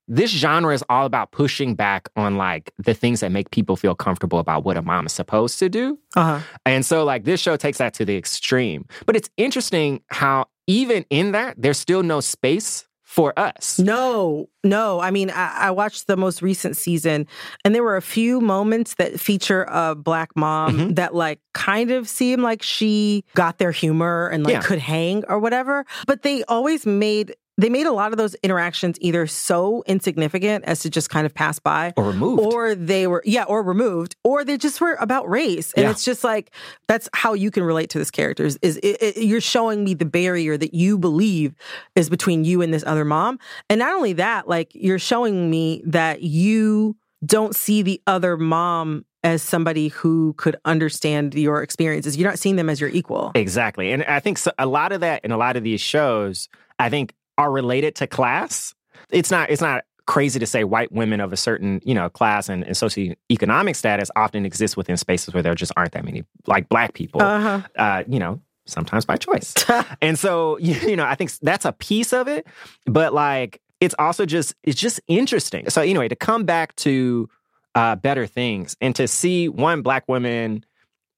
This 0.07 0.31
genre 0.31 0.75
is 0.75 0.85
all 0.89 1.07
about 1.07 1.31
pushing 1.31 1.77
back 1.77 2.09
on 2.17 2.37
like 2.37 2.73
the 2.79 2.95
things 2.95 3.21
that 3.21 3.31
make 3.31 3.51
people 3.53 3.77
feel 3.77 3.95
comfortable 3.95 4.39
about 4.39 4.65
what 4.65 4.77
a 4.77 4.83
mom 4.83 5.07
is 5.07 5.13
supposed 5.13 5.59
to 5.61 5.69
do. 5.69 5.99
Uh-huh. 6.17 6.41
And 6.67 6.85
so, 6.85 7.05
like, 7.05 7.25
this 7.25 7.41
show 7.41 7.57
takes 7.57 7.79
that 7.79 7.95
to 7.95 8.05
the 8.05 8.17
extreme. 8.17 8.87
But 9.07 9.15
it's 9.17 9.31
interesting 9.37 10.03
how, 10.09 10.47
even 10.67 11.05
in 11.11 11.33
that, 11.33 11.55
there's 11.57 11.79
still 11.79 12.03
no 12.03 12.21
space 12.21 12.87
for 13.11 13.37
us. 13.37 13.77
No, 13.81 14.49
no. 14.63 15.01
I 15.01 15.11
mean, 15.11 15.31
I, 15.31 15.67
I 15.67 15.71
watched 15.73 16.07
the 16.07 16.17
most 16.17 16.43
recent 16.43 16.77
season, 16.77 17.27
and 17.65 17.75
there 17.75 17.83
were 17.83 17.97
a 17.97 18.03
few 18.03 18.41
moments 18.41 18.95
that 18.95 19.19
feature 19.19 19.65
a 19.69 19.97
black 19.97 20.31
mom 20.37 20.79
Mm-hmm. 20.79 20.95
that, 20.95 21.13
like, 21.13 21.41
kind 21.53 21.91
of 21.91 22.09
seemed 22.09 22.43
like 22.43 22.63
she 22.63 23.25
got 23.35 23.59
their 23.59 23.73
humor 23.73 24.29
and 24.29 24.45
like 24.45 24.53
Yeah. 24.53 24.61
could 24.63 24.79
hang 24.79 25.25
or 25.27 25.41
whatever. 25.41 25.85
But 26.07 26.23
they 26.23 26.45
always 26.45 26.87
made 26.87 27.35
they 27.61 27.69
made 27.69 27.87
a 27.87 27.93
lot 27.93 28.13
of 28.13 28.19
those 28.19 28.35
interactions 28.37 28.97
either 29.01 29.27
so 29.27 29.83
insignificant 29.87 30.65
as 30.65 30.81
to 30.81 30.91
just 30.91 31.11
kind 31.11 31.27
of 31.27 31.35
pass 31.35 31.59
by, 31.59 31.93
Or 31.97 32.05
removed. 32.05 32.43
or 32.43 32.75
they 32.75 33.07
were 33.07 33.23
yeah, 33.25 33.45
or 33.45 33.63
removed, 33.63 34.17
or 34.25 34.45
they 34.45 34.57
just 34.57 34.81
were 34.81 34.95
about 35.01 35.29
race. 35.29 35.73
And 35.75 35.85
Yeah. 35.85 35.91
it's 35.91 36.05
just 36.05 36.25
like 36.25 36.53
that's 36.89 37.09
how 37.15 37.35
you 37.35 37.51
can 37.51 37.63
relate 37.63 37.91
to 37.91 37.99
this 37.99 38.11
character. 38.11 38.45
Is, 38.45 38.59
is 38.63 38.79
it, 38.79 39.03
it- 39.03 39.17
you're 39.25 39.41
showing 39.41 39.85
me 39.85 39.95
the 39.95 40.05
barrier 40.05 40.57
that 40.57 40.75
you 40.75 40.99
believe 40.99 41.55
is 41.95 42.09
between 42.09 42.45
you 42.45 42.63
and 42.63 42.73
this 42.73 42.85
other 42.87 43.05
mom, 43.05 43.39
and 43.69 43.79
not 43.79 43.95
only 43.95 44.15
that, 44.15 44.49
like 44.49 44.71
you're 44.75 44.99
showing 44.99 45.51
me 45.51 45.83
that 45.87 46.23
you 46.23 46.97
don't 47.27 47.55
see 47.55 47.83
the 47.83 48.01
other 48.07 48.37
mom 48.39 49.05
as 49.23 49.43
somebody 49.43 49.89
who 49.89 50.33
could 50.39 50.57
understand 50.65 51.35
your 51.35 51.63
experiences. 51.63 52.17
You're 52.17 52.31
not 52.31 52.39
seeing 52.39 52.57
them 52.57 52.71
as 52.71 52.81
your 52.81 52.89
equal. 52.89 53.33
Exactly. 53.35 53.93
And 53.93 54.03
I 54.05 54.19
think 54.21 54.39
so, 54.39 54.51
a 54.59 54.65
lot 54.65 54.93
of 54.93 55.01
that 55.03 55.23
in 55.27 55.31
a 55.31 55.37
lot 55.37 55.57
of 55.57 55.63
these 55.63 55.83
shows, 55.83 56.49
I 56.79 56.89
think 56.89 57.13
are 57.41 57.51
related 57.51 57.95
to 57.97 58.07
class. 58.07 58.75
It's 59.11 59.31
not 59.31 59.51
it's 59.51 59.63
not 59.63 59.85
crazy 60.07 60.39
to 60.39 60.47
say 60.47 60.63
white 60.65 60.93
women 60.93 61.21
of 61.21 61.33
a 61.33 61.37
certain, 61.37 61.81
you 61.85 61.95
know, 61.95 62.11
class 62.11 62.49
and, 62.49 62.65
and 62.65 62.75
socioeconomic 62.75 63.75
status 63.77 64.11
often 64.15 64.45
exist 64.45 64.77
within 64.77 64.97
spaces 64.97 65.33
where 65.33 65.43
there 65.43 65.55
just 65.55 65.73
aren't 65.77 65.93
that 65.93 66.05
many 66.05 66.25
like 66.47 66.69
black 66.69 66.93
people. 66.93 67.23
Uh-huh. 67.23 67.63
Uh, 67.77 68.03
you 68.07 68.19
know, 68.19 68.41
sometimes 68.67 69.07
by 69.07 69.17
choice. 69.17 69.55
and 70.03 70.19
so, 70.19 70.59
you, 70.59 70.75
you 70.91 70.97
know, 70.97 71.07
I 71.07 71.15
think 71.15 71.31
that's 71.41 71.65
a 71.65 71.73
piece 71.73 72.13
of 72.13 72.29
it, 72.29 72.47
but 72.85 73.15
like 73.15 73.61
it's 73.81 73.95
also 73.99 74.27
just 74.27 74.55
it's 74.63 74.79
just 74.79 75.01
interesting. 75.07 75.71
So 75.71 75.81
anyway, 75.81 76.09
to 76.09 76.17
come 76.17 76.45
back 76.45 76.77
to 76.77 77.29
uh 77.75 77.97
better 77.97 78.27
things 78.27 78.77
and 78.83 78.95
to 78.97 79.09
see 79.09 79.49
one 79.49 79.81
black 79.81 80.07
woman 80.09 80.67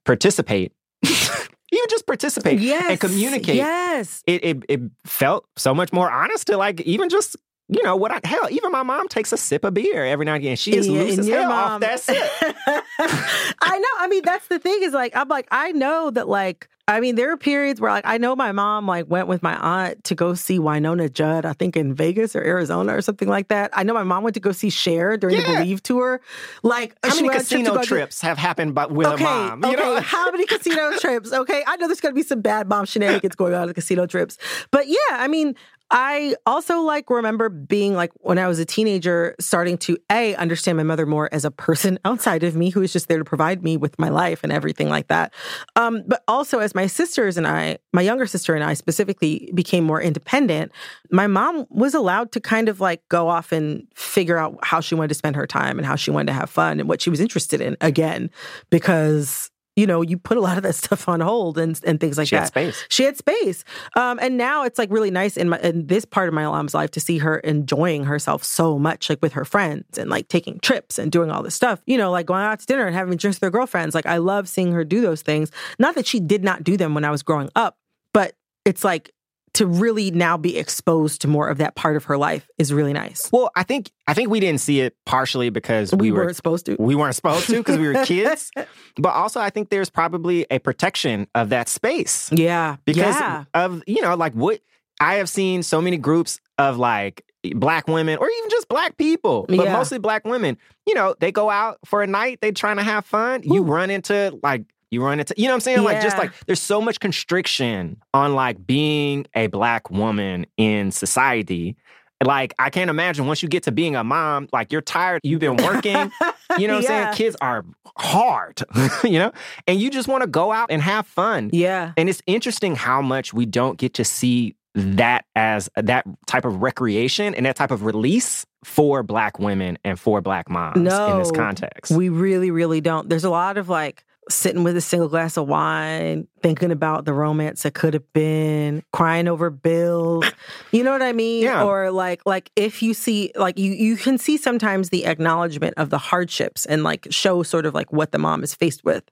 participate 0.04 0.72
even 1.82 1.90
just 1.90 2.06
participate 2.06 2.60
Yes, 2.60 2.90
and 2.90 3.00
communicate 3.00 3.56
yes. 3.56 4.22
it, 4.26 4.44
it 4.44 4.64
it 4.68 4.80
felt 5.04 5.44
so 5.56 5.74
much 5.74 5.92
more 5.92 6.10
honest 6.10 6.46
to 6.46 6.56
like 6.56 6.80
even 6.82 7.08
just 7.08 7.36
you 7.68 7.82
know 7.82 7.96
what 7.96 8.10
I 8.12 8.20
hell 8.24 8.48
even 8.50 8.72
my 8.72 8.82
mom 8.82 9.08
takes 9.08 9.32
a 9.32 9.36
sip 9.36 9.64
of 9.64 9.74
beer 9.74 10.04
every 10.04 10.24
now 10.26 10.34
and 10.34 10.42
again 10.42 10.56
she 10.56 10.76
is 10.76 10.88
Yeah, 10.88 11.00
loose 11.02 11.18
as 11.18 11.28
hell 11.28 11.48
mom- 11.48 11.74
off 11.74 11.80
that 11.80 12.00
sip 12.00 12.16
I 12.98 13.78
know. 13.78 13.88
I 13.98 14.08
mean, 14.08 14.22
that's 14.24 14.46
the 14.48 14.58
thing 14.58 14.78
is 14.82 14.92
like, 14.92 15.16
I'm 15.16 15.28
like, 15.28 15.46
I 15.50 15.72
know 15.72 16.10
that 16.10 16.28
like, 16.28 16.68
I 16.88 17.00
mean, 17.00 17.14
there 17.14 17.30
are 17.32 17.36
periods 17.36 17.80
where 17.80 17.90
like, 17.90 18.04
I 18.06 18.18
know 18.18 18.34
my 18.34 18.50
mom 18.52 18.86
like 18.86 19.08
went 19.08 19.28
with 19.28 19.42
my 19.42 19.54
aunt 19.56 20.02
to 20.04 20.14
go 20.14 20.34
see 20.34 20.58
Wynonna 20.58 21.12
Judd, 21.12 21.44
I 21.44 21.52
think 21.52 21.76
in 21.76 21.94
Vegas 21.94 22.34
or 22.34 22.42
Arizona 22.42 22.96
or 22.96 23.00
something 23.00 23.28
like 23.28 23.48
that. 23.48 23.70
I 23.72 23.82
know 23.84 23.94
my 23.94 24.02
mom 24.02 24.24
went 24.24 24.34
to 24.34 24.40
go 24.40 24.52
see 24.52 24.68
Cher 24.70 25.16
during 25.16 25.36
the 25.36 25.42
Believe 25.42 25.82
tour. 25.82 26.20
Like, 26.62 26.96
how 27.04 27.14
many 27.14 27.28
went 27.28 27.36
on 27.36 27.40
a 27.40 27.44
trip 27.44 27.48
to 27.48 27.64
casino 27.70 27.80
to- 27.80 27.86
trips 27.86 28.20
have 28.20 28.36
happened 28.38 28.74
but 28.74 28.90
with 28.90 29.06
okay, 29.06 29.22
a 29.24 29.26
mom 29.26 29.64
you 29.64 29.72
okay. 29.72 29.82
know 29.82 30.00
How 30.00 30.30
many 30.30 30.46
casino 30.46 30.96
trips? 30.98 31.32
Okay, 31.32 31.62
I 31.66 31.76
know 31.76 31.86
there's 31.86 32.00
going 32.00 32.14
to 32.14 32.18
be 32.18 32.26
some 32.26 32.40
bad 32.40 32.68
mom 32.68 32.84
shenanigans 32.84 33.36
going 33.36 33.54
on 33.54 33.62
at 33.62 33.66
the 33.68 33.74
casino 33.74 34.06
trips, 34.06 34.36
but 34.70 34.88
yeah, 34.88 34.96
I 35.12 35.28
mean, 35.28 35.54
I 35.94 36.34
also 36.46 36.80
like 36.80 37.10
remember 37.10 37.50
being 37.50 37.94
like 37.94 38.12
when 38.20 38.38
I 38.38 38.48
was 38.48 38.58
a 38.58 38.64
teenager, 38.64 39.36
starting 39.38 39.76
to 39.78 39.98
a 40.10 40.34
understand 40.36 40.78
my 40.78 40.82
mother 40.82 41.04
more 41.04 41.28
as 41.32 41.44
a 41.44 41.50
person 41.50 41.98
outside 42.06 42.42
of 42.42 42.56
me 42.56 42.70
who 42.70 42.80
is 42.80 42.94
just 42.94 43.08
there 43.08 43.18
to 43.18 43.24
provide 43.24 43.62
me 43.62 43.76
with 43.76 43.98
my 43.98 44.08
life 44.08 44.42
and 44.42 44.50
everything 44.52 44.88
like 44.88 45.08
that. 45.08 45.34
Um, 45.76 46.02
but 46.06 46.24
also 46.26 46.60
as 46.60 46.74
my 46.74 46.86
sisters 46.86 47.36
and 47.36 47.46
I, 47.46 47.76
my 47.92 48.00
younger 48.00 48.26
sister 48.26 48.54
and 48.54 48.64
I 48.64 48.72
specifically 48.72 49.50
became 49.54 49.84
more 49.84 50.00
independent, 50.00 50.72
my 51.10 51.26
mom 51.26 51.66
was 51.68 51.92
allowed 51.92 52.32
to 52.32 52.40
kind 52.40 52.70
of 52.70 52.80
like 52.80 53.06
go 53.10 53.28
off 53.28 53.52
and 53.52 53.86
figure 53.94 54.38
out 54.38 54.58
how 54.62 54.80
she 54.80 54.94
wanted 54.94 55.08
to 55.08 55.14
spend 55.14 55.36
her 55.36 55.46
time 55.46 55.78
and 55.78 55.86
how 55.86 55.96
she 55.96 56.10
wanted 56.10 56.28
to 56.28 56.32
have 56.32 56.48
fun 56.48 56.80
and 56.80 56.88
what 56.88 57.02
she 57.02 57.10
was 57.10 57.20
interested 57.20 57.60
in 57.60 57.76
again, 57.82 58.30
because 58.70 59.51
you 59.76 59.86
know, 59.86 60.02
you 60.02 60.18
put 60.18 60.36
a 60.36 60.40
lot 60.40 60.56
of 60.56 60.62
that 60.62 60.74
stuff 60.82 61.08
on 61.08 61.20
hold 61.20 61.58
and 61.58 61.80
and 61.84 62.00
things 62.00 62.18
like 62.18 62.28
that. 62.28 62.28
She 62.28 62.36
had 62.36 62.46
space. 62.46 62.86
She 62.88 63.04
had 63.04 63.16
space. 63.16 63.64
Um, 63.96 64.18
and 64.20 64.36
now 64.36 64.64
it's 64.64 64.78
like 64.78 64.90
really 64.90 65.10
nice 65.10 65.36
in 65.36 65.48
my 65.48 65.58
in 65.60 65.86
this 65.86 66.04
part 66.04 66.28
of 66.28 66.34
my 66.34 66.44
mom's 66.44 66.74
life 66.74 66.90
to 66.92 67.00
see 67.00 67.18
her 67.18 67.38
enjoying 67.38 68.04
herself 68.04 68.44
so 68.44 68.78
much, 68.78 69.08
like 69.08 69.20
with 69.22 69.32
her 69.32 69.44
friends 69.44 69.98
and 69.98 70.10
like 70.10 70.28
taking 70.28 70.58
trips 70.60 70.98
and 70.98 71.10
doing 71.10 71.30
all 71.30 71.42
this 71.42 71.54
stuff. 71.54 71.80
You 71.86 71.98
know, 71.98 72.10
like 72.10 72.26
going 72.26 72.42
out 72.42 72.60
to 72.60 72.66
dinner 72.66 72.86
and 72.86 72.94
having 72.94 73.16
drinks 73.16 73.36
with 73.36 73.46
her 73.46 73.50
girlfriends. 73.50 73.94
Like 73.94 74.06
I 74.06 74.18
love 74.18 74.48
seeing 74.48 74.72
her 74.72 74.84
do 74.84 75.00
those 75.00 75.22
things. 75.22 75.50
Not 75.78 75.94
that 75.94 76.06
she 76.06 76.20
did 76.20 76.44
not 76.44 76.64
do 76.64 76.76
them 76.76 76.94
when 76.94 77.04
I 77.04 77.10
was 77.10 77.22
growing 77.22 77.50
up, 77.54 77.76
but 78.12 78.34
it's 78.64 78.84
like 78.84 79.12
to 79.54 79.66
really 79.66 80.10
now 80.10 80.36
be 80.36 80.56
exposed 80.56 81.20
to 81.22 81.28
more 81.28 81.48
of 81.48 81.58
that 81.58 81.74
part 81.74 81.96
of 81.96 82.04
her 82.04 82.16
life 82.16 82.48
is 82.58 82.72
really 82.72 82.92
nice. 82.92 83.28
well 83.32 83.50
i 83.56 83.62
think 83.62 83.90
i 84.08 84.14
think 84.14 84.30
we 84.30 84.40
didn't 84.40 84.60
see 84.60 84.80
it 84.80 84.96
partially 85.04 85.50
because 85.50 85.92
we, 85.92 86.10
We 86.10 86.12
were 86.12 86.24
weren't 86.24 86.36
supposed 86.36 86.66
to. 86.66 86.76
we 86.78 86.94
weren't 86.94 87.14
supposed 87.14 87.46
to 87.48 87.56
because 87.58 87.78
we 87.78 87.86
were 87.88 88.04
kids 88.04 88.50
but 88.96 89.10
also 89.10 89.40
i 89.40 89.50
think 89.50 89.68
there's 89.70 89.90
probably 89.90 90.46
a 90.50 90.58
protection 90.58 91.26
of 91.34 91.50
that 91.50 91.68
space 91.68 92.30
Yeah. 92.32 92.76
because 92.84 93.14
yeah. 93.16 93.44
of 93.54 93.82
you 93.86 94.00
know 94.02 94.14
like 94.16 94.32
what 94.34 94.60
I 95.00 95.14
have 95.14 95.28
seen 95.28 95.64
so 95.64 95.80
many 95.80 95.96
groups 95.96 96.38
of 96.58 96.78
like 96.78 97.24
black 97.56 97.88
women 97.88 98.18
or 98.18 98.30
even 98.30 98.50
just 98.50 98.68
black 98.68 98.96
people, 98.98 99.46
but 99.48 99.56
Yeah. 99.56 99.72
mostly 99.72 99.98
black 99.98 100.24
women. 100.24 100.56
You 100.86 100.94
know, 100.94 101.16
they 101.18 101.32
go 101.32 101.50
out 101.50 101.78
for 101.84 102.02
a 102.04 102.06
night, 102.06 102.38
they 102.40 102.52
trying 102.52 102.76
to 102.76 102.84
have 102.84 103.04
fun. 103.04 103.42
You 103.42 103.62
run 103.64 103.90
into 103.90 104.38
like 104.44 104.62
you 104.92 105.02
run 105.02 105.18
into 105.18 105.34
you 105.36 105.44
know 105.44 105.50
what 105.50 105.54
I'm 105.54 105.60
saying? 105.60 105.82
Like 105.82 106.02
just 106.02 106.18
like 106.18 106.32
there's 106.46 106.60
so 106.60 106.80
much 106.80 107.00
constriction 107.00 107.96
on 108.14 108.34
like 108.34 108.64
being 108.66 109.26
a 109.34 109.46
black 109.48 109.90
woman 109.90 110.46
in 110.56 110.92
society. 110.92 111.76
Like, 112.24 112.54
I 112.56 112.70
can't 112.70 112.88
imagine 112.88 113.26
once 113.26 113.42
you 113.42 113.48
get 113.48 113.64
to 113.64 113.72
being 113.72 113.96
a 113.96 114.04
mom, 114.04 114.48
like 114.52 114.70
you're 114.70 114.80
tired, 114.80 115.22
you've 115.24 115.40
been 115.40 115.56
working, 115.56 115.96
you 116.58 116.68
know 116.68 116.76
what 116.76 116.84
Yeah. 116.84 117.08
I'm 117.08 117.14
saying? 117.14 117.14
Kids 117.14 117.36
are 117.40 117.64
hard, 117.96 118.62
you 119.02 119.18
know? 119.18 119.32
And 119.66 119.80
you 119.80 119.90
just 119.90 120.06
want 120.06 120.22
to 120.22 120.28
go 120.28 120.52
out 120.52 120.70
and 120.70 120.80
have 120.80 121.04
fun. 121.06 121.50
Yeah. 121.52 121.92
And 121.96 122.08
it's 122.08 122.22
interesting 122.28 122.76
how 122.76 123.02
much 123.02 123.34
we 123.34 123.44
don't 123.44 123.76
get 123.76 123.94
to 123.94 124.04
see 124.04 124.54
that 124.76 125.24
as 125.34 125.68
that 125.76 126.04
type 126.26 126.44
of 126.44 126.62
recreation 126.62 127.34
and 127.34 127.44
that 127.44 127.56
type 127.56 127.72
of 127.72 127.84
release 127.84 128.46
for 128.64 129.02
black 129.02 129.40
women 129.40 129.76
and 129.84 129.98
for 129.98 130.20
black 130.20 130.48
moms 130.48 130.78
no, 130.78 131.12
in 131.12 131.18
this 131.18 131.32
context. 131.32 131.90
We 131.90 132.08
really, 132.08 132.52
really 132.52 132.80
don't. 132.80 133.08
There's 133.08 133.24
a 133.24 133.30
lot 133.30 133.58
of 133.58 133.68
like 133.68 134.04
sitting 134.30 134.62
with 134.62 134.76
a 134.76 134.80
single 134.80 135.08
glass 135.08 135.36
of 135.36 135.48
wine, 135.48 136.28
thinking 136.42 136.70
about 136.70 137.04
the 137.04 137.12
romance 137.12 137.62
that 137.62 137.74
could 137.74 137.94
have 137.94 138.12
been, 138.12 138.82
crying 138.92 139.28
over 139.28 139.50
bills. 139.50 140.24
You 140.70 140.84
know 140.84 140.92
what 140.92 141.02
I 141.02 141.12
mean? 141.12 141.42
Yeah. 141.42 141.64
Or 141.64 141.90
like 141.90 142.24
like 142.24 142.50
if 142.56 142.82
you 142.82 142.94
see 142.94 143.32
like 143.34 143.58
you 143.58 143.72
you 143.72 143.96
can 143.96 144.18
see 144.18 144.36
sometimes 144.36 144.90
the 144.90 145.06
acknowledgement 145.06 145.74
of 145.76 145.90
the 145.90 145.98
hardships 145.98 146.64
and 146.66 146.82
like 146.82 147.06
show 147.10 147.42
sort 147.42 147.66
of 147.66 147.74
like 147.74 147.92
what 147.92 148.12
the 148.12 148.18
mom 148.18 148.42
is 148.42 148.54
faced 148.54 148.84
with. 148.84 149.04